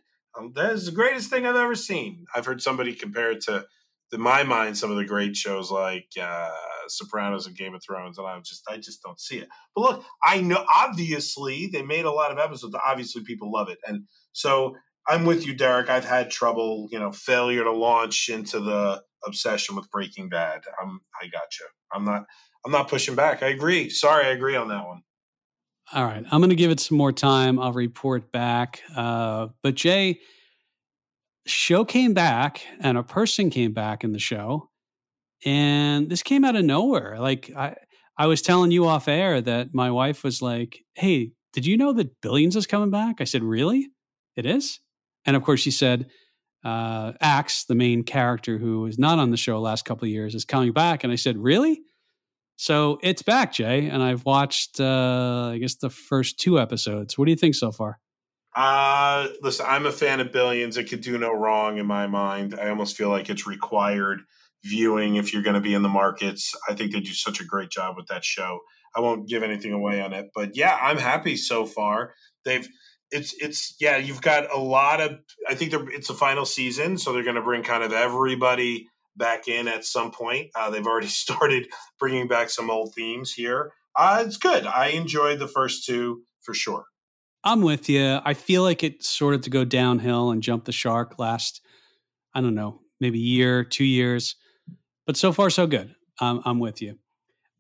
That 0.55 0.73
is 0.75 0.87
the 0.87 0.93
greatest 0.93 1.31
thing 1.31 1.47
I've 1.47 1.57
ever 1.57 1.75
seen." 1.75 2.27
I've 2.35 2.47
heard 2.47 2.63
somebody 2.63 2.93
compare 2.95 3.33
it 3.33 3.41
to, 3.43 3.67
in 4.13 4.21
my 4.21 4.43
mind, 4.43 4.77
some 4.77 4.91
of 4.91 4.99
the 4.99 5.05
great 5.07 5.35
shows 5.35 5.71
like 5.71 6.09
uh, 6.21 6.51
Sopranos 6.89 7.47
and 7.47 7.57
Game 7.57 7.75
of 7.75 7.83
Thrones, 7.83 8.19
and 8.19 8.27
I'm 8.27 8.43
just, 8.45 8.63
I 8.69 8.77
just 8.77 9.03
don't 9.03 9.21
see 9.21 9.39
it. 9.39 9.49
But 9.75 9.83
look, 9.83 10.05
I 10.23 10.41
know 10.41 10.65
obviously 10.73 11.69
they 11.73 11.83
made 11.83 12.05
a 12.05 12.13
lot 12.13 12.33
of 12.33 12.39
episodes. 12.39 12.75
Obviously, 12.87 13.23
people 13.25 13.53
love 13.53 13.69
it, 13.69 13.79
and 13.87 14.05
so 14.33 14.77
I'm 15.09 15.25
with 15.25 15.47
you, 15.47 15.55
Derek. 15.55 15.91
I've 15.91 16.05
had 16.05 16.31
trouble, 16.31 16.89
you 16.93 16.99
know, 16.99 17.11
failure 17.11 17.65
to 17.65 17.73
launch 17.73 18.29
into 18.29 18.61
the 18.61 19.03
obsession 19.27 19.75
with 19.77 19.91
Breaking 19.91 20.29
Bad. 20.29 20.63
I'm, 20.81 21.01
I 21.21 21.27
got 21.27 21.59
you. 21.59 21.67
I'm 21.93 22.05
not, 22.05 22.25
I'm 22.65 22.73
not 22.73 22.89
pushing 22.89 23.15
back. 23.15 23.43
I 23.43 23.49
agree. 23.49 23.91
Sorry, 23.91 24.27
I 24.27 24.31
agree 24.31 24.57
on 24.57 24.69
that 24.69 24.87
one. 24.87 25.03
All 25.93 26.05
right, 26.05 26.25
I'm 26.31 26.41
going 26.41 26.51
to 26.51 26.57
give 26.57 26.71
it 26.71 26.79
some 26.79 26.97
more 26.97 27.13
time. 27.13 27.59
I'll 27.59 27.73
report 27.73 28.31
back. 28.31 28.83
Uh, 28.95 29.49
but 29.63 29.75
Jay, 29.75 30.21
show 31.47 31.85
came 31.85 32.15
back, 32.15 32.63
and 32.79 32.97
a 32.97 33.03
person 33.03 33.51
came 33.51 33.73
back 33.73 34.05
in 34.05 34.13
the 34.13 34.21
show, 34.21 34.70
and 35.45 36.09
this 36.09 36.23
came 36.23 36.45
out 36.45 36.57
of 36.57 36.65
nowhere. 36.65 37.19
Like 37.19 37.51
I, 37.57 37.77
I 38.17 38.27
was 38.27 38.43
telling 38.43 38.71
you 38.71 38.87
off 38.87 39.09
air 39.09 39.41
that 39.41 39.75
my 39.75 39.91
wife 39.91 40.25
was 40.25 40.43
like, 40.43 40.81
"Hey, 40.95 41.33
did 41.53 41.67
you 41.67 41.77
know 41.77 41.93
that 41.95 42.21
Billions 42.21 42.57
is 42.57 42.67
coming 42.67 42.91
back?" 42.91 43.21
I 43.21 43.25
said, 43.25 43.43
"Really? 43.43 43.89
It 44.37 44.47
is?" 44.47 44.81
And 45.27 45.37
of 45.37 45.43
course, 45.43 45.61
she 45.61 45.71
said, 45.71 46.07
uh, 46.65 47.13
Axe, 47.21 47.65
the 47.65 47.75
main 47.75 48.03
character 48.03 48.59
who 48.59 48.87
is 48.87 48.99
not 48.99 49.19
on 49.19 49.31
the 49.31 49.37
show 49.37 49.61
last 49.61 49.85
couple 49.85 50.07
of 50.07 50.11
years, 50.11 50.35
is 50.35 50.45
coming 50.45 50.73
back. 50.73 51.05
And 51.05 51.13
I 51.13 51.17
said, 51.17 51.39
Really? 51.39 51.81
So 52.57 52.99
it's 53.03 53.23
back, 53.23 53.55
Jay. 53.55 53.89
And 53.89 54.03
I've 54.03 54.27
watched, 54.27 54.81
uh, 54.81 55.51
I 55.55 55.59
guess, 55.59 55.77
the 55.77 55.89
first 55.89 56.39
two 56.39 56.61
episodes. 56.61 57.17
What 57.17 57.25
do 57.25 57.31
you 57.31 57.37
think 57.37 57.55
so 57.55 57.73
far? 57.73 57.99
Uh, 58.55 59.29
listen, 59.41 59.65
I'm 59.67 59.87
a 59.87 59.93
fan 59.93 60.21
of 60.21 60.31
Billions. 60.31 60.77
It 60.77 60.85
could 60.85 61.01
do 61.01 61.17
no 61.17 61.33
wrong 61.33 61.79
in 61.79 61.87
my 61.87 62.07
mind. 62.07 62.59
I 62.61 62.69
almost 62.69 62.97
feel 62.97 63.09
like 63.09 63.31
it's 63.31 63.47
required 63.47 64.21
viewing 64.65 65.17
if 65.17 65.33
you're 65.33 65.43
going 65.43 65.55
to 65.55 65.61
be 65.61 65.75
in 65.75 65.83
the 65.83 65.89
markets. 65.89 66.55
I 66.69 66.75
think 66.75 66.93
they 66.93 67.01
do 67.01 67.13
such 67.13 67.41
a 67.41 67.45
great 67.45 67.71
job 67.71 67.97
with 67.97 68.07
that 68.09 68.25
show. 68.25 68.61
I 68.95 69.01
won't 69.01 69.29
give 69.29 69.43
anything 69.43 69.73
away 69.73 70.01
on 70.01 70.13
it, 70.13 70.31
but 70.35 70.57
yeah, 70.57 70.77
I'm 70.81 70.99
happy 70.99 71.37
so 71.37 71.65
far. 71.65 72.15
They've 72.45 72.69
it's 73.11 73.35
it's 73.41 73.75
yeah 73.81 73.97
you've 73.97 74.23
got 74.23 74.53
a 74.55 74.59
lot 74.59 75.01
of 75.01 75.19
i 75.49 75.55
think 75.55 75.71
they're 75.71 75.89
it's 75.91 76.09
the 76.09 76.15
final 76.15 76.45
season 76.45 76.97
so 76.97 77.13
they're 77.13 77.25
going 77.25 77.37
to 77.37 77.43
bring 77.43 77.63
kind 77.63 77.83
of 77.83 77.93
everybody 77.93 78.89
back 79.17 79.49
in 79.49 79.69
at 79.69 79.85
some 79.85 80.11
point 80.11 80.49
uh, 80.55 80.71
they've 80.71 80.87
already 80.87 81.07
started 81.09 81.67
bringing 81.99 82.29
back 82.29 82.51
some 82.51 82.71
old 82.71 82.95
themes 82.95 83.33
here 83.33 83.73
uh, 83.97 84.23
it's 84.25 84.37
good 84.37 84.67
i 84.67 84.89
enjoyed 84.89 85.39
the 85.39 85.49
first 85.49 85.85
two 85.85 86.23
for 86.43 86.55
sure 86.55 86.85
i'm 87.45 87.63
with 87.63 87.89
you 87.89 88.21
i 88.25 88.35
feel 88.35 88.63
like 88.63 88.83
it 88.83 89.03
started 89.03 89.43
to 89.43 89.51
go 89.51 89.65
downhill 89.65 90.31
and 90.31 90.43
jump 90.43 90.65
the 90.65 90.73
shark 90.73 91.19
last 91.19 91.61
i 92.35 92.41
don't 92.41 92.55
know 92.55 92.81
maybe 93.01 93.19
year 93.19 93.65
two 93.65 93.85
years 93.85 94.37
but 95.11 95.17
so 95.17 95.33
far 95.33 95.51
so 95.51 95.67
good 95.67 95.93
um, 96.21 96.41
i'm 96.45 96.61
with 96.61 96.81
you 96.81 96.97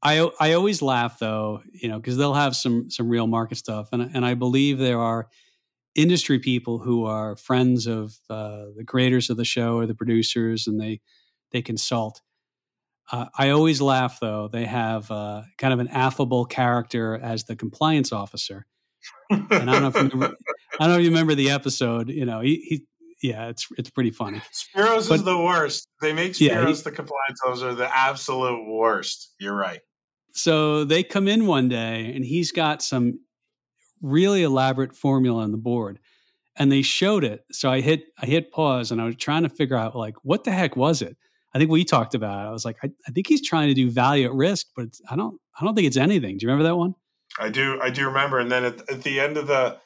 I 0.02 0.30
I 0.40 0.52
always 0.54 0.80
laugh 0.80 1.18
though, 1.18 1.62
you 1.72 1.88
know, 1.88 1.98
because 1.98 2.16
they'll 2.16 2.34
have 2.34 2.56
some 2.56 2.90
some 2.90 3.08
real 3.08 3.26
market 3.26 3.58
stuff, 3.58 3.90
and 3.92 4.10
and 4.14 4.24
I 4.24 4.34
believe 4.34 4.78
there 4.78 5.00
are 5.00 5.28
industry 5.94 6.38
people 6.38 6.78
who 6.78 7.04
are 7.04 7.36
friends 7.36 7.86
of 7.86 8.14
uh, 8.30 8.66
the 8.76 8.84
creators 8.86 9.28
of 9.28 9.36
the 9.36 9.44
show 9.44 9.76
or 9.76 9.86
the 9.86 9.94
producers, 9.94 10.66
and 10.66 10.80
they 10.80 11.00
they 11.52 11.60
consult. 11.60 12.22
Uh, 13.12 13.26
I 13.36 13.50
always 13.50 13.82
laugh 13.82 14.20
though. 14.20 14.48
They 14.48 14.64
have 14.66 15.10
uh, 15.10 15.42
kind 15.58 15.74
of 15.74 15.80
an 15.80 15.88
affable 15.88 16.46
character 16.46 17.18
as 17.20 17.44
the 17.44 17.56
compliance 17.56 18.12
officer, 18.12 18.66
and 19.30 19.46
I 19.50 19.64
don't 19.64 19.82
know 19.82 19.88
if 19.88 19.96
you 19.96 20.08
remember, 20.08 20.36
I 20.78 20.84
don't 20.84 20.88
know 20.88 20.98
if 20.98 21.04
you 21.04 21.10
remember 21.10 21.34
the 21.34 21.50
episode. 21.50 22.08
You 22.08 22.24
know, 22.24 22.40
he, 22.40 22.54
he 22.66 22.86
yeah, 23.22 23.48
it's 23.48 23.66
it's 23.78 23.90
pretty 23.90 24.10
funny. 24.10 24.40
Spyros 24.52 25.08
but, 25.08 25.16
is 25.16 25.24
the 25.24 25.38
worst. 25.38 25.88
They 26.00 26.12
make 26.12 26.32
Spyros 26.32 26.40
yeah, 26.40 26.66
he, 26.66 26.72
the 26.72 26.90
compliance 26.90 27.40
officer 27.46 27.74
the 27.74 27.96
absolute 27.96 28.66
worst. 28.66 29.34
You're 29.38 29.56
right. 29.56 29.80
So 30.32 30.84
they 30.84 31.02
come 31.02 31.28
in 31.28 31.46
one 31.46 31.68
day 31.68 32.12
and 32.14 32.24
he's 32.24 32.52
got 32.52 32.82
some 32.82 33.20
really 34.00 34.42
elaborate 34.42 34.96
formula 34.96 35.42
on 35.42 35.52
the 35.52 35.58
board 35.58 35.98
and 36.56 36.70
they 36.70 36.82
showed 36.82 37.24
it. 37.24 37.44
So 37.52 37.70
I 37.70 37.80
hit 37.80 38.04
I 38.20 38.26
hit 38.26 38.52
pause 38.52 38.92
and 38.92 39.00
I 39.00 39.06
was 39.06 39.16
trying 39.16 39.42
to 39.42 39.48
figure 39.48 39.76
out 39.76 39.96
like 39.96 40.14
what 40.22 40.44
the 40.44 40.52
heck 40.52 40.76
was 40.76 41.02
it? 41.02 41.16
I 41.54 41.58
think 41.58 41.70
we 41.70 41.84
talked 41.84 42.14
about 42.14 42.44
it. 42.44 42.48
I 42.48 42.52
was 42.52 42.64
like, 42.64 42.76
I, 42.82 42.90
I 43.08 43.10
think 43.10 43.26
he's 43.26 43.46
trying 43.46 43.68
to 43.68 43.74
do 43.74 43.90
value 43.90 44.26
at 44.26 44.32
risk, 44.32 44.68
but 44.76 44.88
I 45.10 45.16
don't 45.16 45.40
I 45.60 45.64
don't 45.64 45.74
think 45.74 45.86
it's 45.86 45.96
anything. 45.96 46.38
Do 46.38 46.44
you 46.44 46.48
remember 46.48 46.68
that 46.68 46.76
one? 46.76 46.94
I 47.38 47.48
do 47.48 47.80
I 47.82 47.90
do 47.90 48.06
remember. 48.06 48.38
And 48.38 48.50
then 48.50 48.64
at, 48.64 48.90
at 48.90 49.02
the 49.02 49.20
end 49.20 49.36
of 49.36 49.46
the 49.46 49.78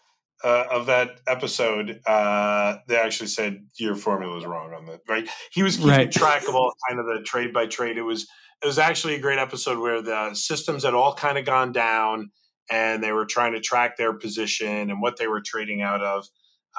uh, 0.45 0.67
of 0.71 0.87
that 0.87 1.21
episode, 1.27 2.01
uh, 2.07 2.77
they 2.87 2.97
actually 2.97 3.29
said 3.29 3.67
your 3.77 3.97
formula 3.97 4.37
is 4.37 4.45
wrong 4.45 4.75
on 4.75 4.87
that. 4.87 5.01
Right? 5.09 5.29
He 5.51 5.63
was 5.63 5.77
keeping 5.77 5.91
right. 5.91 6.13
track 6.13 6.47
of 6.47 6.55
all 6.55 6.73
kind 6.89 7.01
of 7.01 7.07
the 7.07 7.23
trade 7.23 7.53
by 7.53 7.67
trade. 7.67 7.97
It 7.97 8.03
was 8.03 8.29
it 8.63 8.67
was 8.67 8.79
actually 8.79 9.15
a 9.15 9.21
great 9.21 9.39
episode 9.39 9.79
where 9.79 10.01
the 10.01 10.35
systems 10.35 10.85
had 10.85 10.95
all 10.95 11.15
kind 11.15 11.39
of 11.39 11.45
gone 11.45 11.73
down 11.73 12.31
and 12.71 13.03
they 13.03 13.13
were 13.13 13.27
trying 13.27 13.53
to 13.53 13.61
track 13.61 13.97
their 13.97 14.13
position 14.13 14.91
and 14.91 15.03
what 15.03 15.19
they 15.19 15.27
were 15.27 15.41
trading 15.41 15.83
out 15.83 16.03
of. 16.03 16.27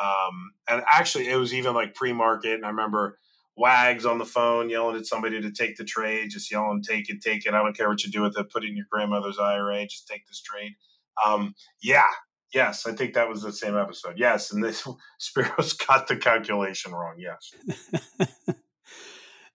Um, 0.02 0.52
and 0.70 0.84
actually, 0.90 1.28
it 1.28 1.36
was 1.36 1.54
even 1.54 1.74
like 1.74 1.94
pre 1.94 2.14
market. 2.14 2.54
And 2.54 2.66
I 2.66 2.70
remember 2.70 3.18
Wags 3.56 4.06
on 4.06 4.18
the 4.18 4.26
phone 4.26 4.70
yelling 4.70 4.98
at 4.98 5.06
somebody 5.06 5.42
to 5.42 5.52
take 5.52 5.78
the 5.78 5.86
trade, 5.86 6.30
just 6.32 6.52
yelling, 6.52 6.84
take 6.84 7.10
it, 7.10 7.22
take 7.22 7.46
it. 7.46 7.54
I 7.54 7.64
don't 7.64 7.76
care 7.76 7.88
what 7.88 8.04
you 8.04 8.12
do 8.12 8.22
with 8.22 8.38
it. 8.38 8.52
Put 8.52 8.64
it 8.64 8.70
in 8.70 8.76
your 8.76 8.88
grandmother's 8.92 9.40
IRA. 9.40 9.86
Just 9.86 10.08
take 10.08 10.28
this 10.28 10.42
trade. 10.42 10.74
Um, 11.26 11.56
yeah. 11.82 12.10
Yes, 12.56 12.88
I 12.88 12.94
think 12.94 13.16
that 13.16 13.28
was 13.28 13.42
the 13.42 13.52
same 13.52 13.78
episode. 13.78 14.18
Yes, 14.18 14.54
and 14.54 14.64
this 14.64 14.88
Spyros 15.22 15.76
got 15.86 16.08
the 16.08 16.16
calculation 16.16 16.94
wrong. 16.94 17.16
Yes. 17.18 17.52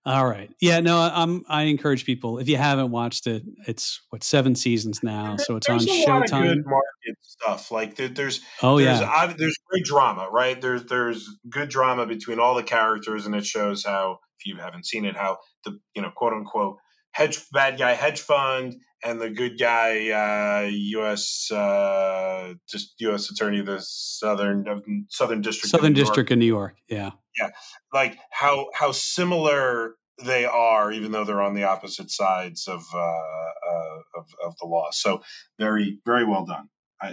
All 0.05 0.27
right. 0.27 0.51
Yeah, 0.61 0.81
no, 0.81 0.99
I'm 0.99 1.45
I 1.49 1.63
encourage 1.63 2.05
people 2.05 2.39
if 2.39 2.49
you 2.49 2.57
haven't 2.59 2.91
watched 2.91 3.27
it, 3.27 3.43
it's 3.67 4.01
what 4.11 4.23
seven 4.23 4.55
seasons 4.55 5.03
now, 5.03 5.37
so 5.39 5.57
it's 5.57 5.67
there's 5.67 5.87
on 5.89 6.23
Showtime. 6.23 6.43
good 6.43 6.65
market 6.67 7.17
stuff. 7.23 7.71
Like 7.71 7.97
there's 7.97 8.41
oh 8.63 8.79
there's, 8.79 9.01
yeah, 9.01 9.35
there's 9.37 9.59
great 9.71 9.85
drama, 9.85 10.29
right? 10.31 10.61
There's 10.61 10.85
there's 10.85 11.29
good 11.49 11.69
drama 11.69 12.07
between 12.07 12.39
all 12.39 12.55
the 12.55 12.63
characters, 12.63 13.27
and 13.27 13.35
it 13.35 13.45
shows 13.47 13.85
how 13.85 14.19
if 14.39 14.47
you 14.47 14.57
haven't 14.57 14.87
seen 14.87 15.05
it, 15.05 15.17
how 15.17 15.39
the 15.65 15.79
you 15.95 16.03
know 16.03 16.11
quote 16.15 16.33
unquote 16.33 16.77
hedge 17.13 17.45
bad 17.53 17.79
guy 17.79 17.93
hedge 17.93 18.21
fund 18.21 18.77
and 19.03 19.21
the 19.21 19.31
good 19.31 19.59
guy 19.59 20.11
uh, 20.11 20.69
U.S. 20.69 21.51
Uh, 21.51 22.55
just 22.69 22.95
U.S. 23.01 23.31
Attorney, 23.31 23.61
of 23.61 23.67
the 23.67 23.81
southern 23.81 25.07
Southern 25.09 25.41
District, 25.41 25.71
Southern 25.71 25.93
of 25.93 25.97
District 25.97 26.31
of 26.31 26.39
New 26.39 26.47
York. 26.47 26.77
Yeah, 26.89 27.13
yeah, 27.39 27.51
like 27.93 28.19
how 28.31 28.69
how 28.75 28.93
similar 28.93 29.95
they 30.23 30.45
are, 30.45 30.93
even 30.93 31.13
though 31.13 31.25
they're 31.25 31.43
on 31.43 31.55
the 31.55 31.65
opposite 31.65 32.11
sides 32.11 32.69
of 32.69 32.85
uh, 32.93 32.99
uh, 32.99 33.99
of, 34.17 34.27
of, 34.45 34.57
the 34.61 34.67
law. 34.67 34.89
So 34.93 35.23
very 35.59 35.99
very 36.05 36.25
well 36.25 36.45
done. 36.45 36.69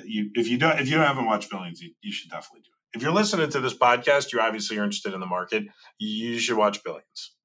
you, 0.05 0.29
if 0.33 0.47
you 0.47 0.57
don't 0.57 0.79
if 0.79 0.89
you 0.89 0.97
haven't 0.97 1.25
watched 1.25 1.49
Billions, 1.49 1.81
you, 1.81 1.93
you 2.01 2.11
should 2.11 2.29
definitely 2.29 2.61
do 2.61 2.71
it. 2.71 2.97
If 2.97 3.03
you're 3.03 3.13
listening 3.13 3.49
to 3.51 3.59
this 3.59 3.77
podcast, 3.77 4.33
you 4.33 4.39
obviously 4.39 4.77
are 4.77 4.83
interested 4.83 5.13
in 5.13 5.19
the 5.19 5.25
market. 5.25 5.65
You 5.99 6.39
should 6.39 6.57
watch 6.57 6.83
Billions. 6.83 7.36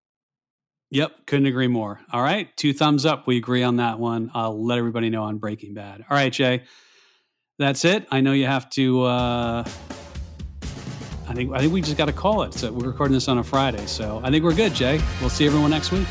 Yep, 0.92 1.24
couldn't 1.26 1.46
agree 1.46 1.68
more. 1.68 2.02
All 2.12 2.20
right, 2.20 2.54
two 2.54 2.74
thumbs 2.74 3.06
up. 3.06 3.26
We 3.26 3.38
agree 3.38 3.62
on 3.62 3.76
that 3.76 3.98
one. 3.98 4.30
I'll 4.34 4.62
let 4.62 4.76
everybody 4.76 5.08
know 5.08 5.22
on 5.22 5.38
Breaking 5.38 5.72
Bad. 5.72 6.04
All 6.10 6.14
right, 6.14 6.30
Jay, 6.30 6.64
that's 7.58 7.86
it. 7.86 8.06
I 8.10 8.20
know 8.20 8.32
you 8.32 8.44
have 8.44 8.68
to. 8.70 9.02
Uh, 9.04 9.64
I 11.26 11.34
think 11.34 11.50
I 11.54 11.60
think 11.60 11.72
we 11.72 11.80
just 11.80 11.96
got 11.96 12.06
to 12.06 12.12
call 12.12 12.42
it. 12.42 12.52
So 12.52 12.70
we're 12.70 12.88
recording 12.88 13.14
this 13.14 13.26
on 13.28 13.38
a 13.38 13.42
Friday, 13.42 13.86
so 13.86 14.20
I 14.22 14.30
think 14.30 14.44
we're 14.44 14.52
good, 14.52 14.74
Jay. 14.74 15.00
We'll 15.22 15.30
see 15.30 15.46
everyone 15.46 15.70
next 15.70 15.92
week. 15.92 16.06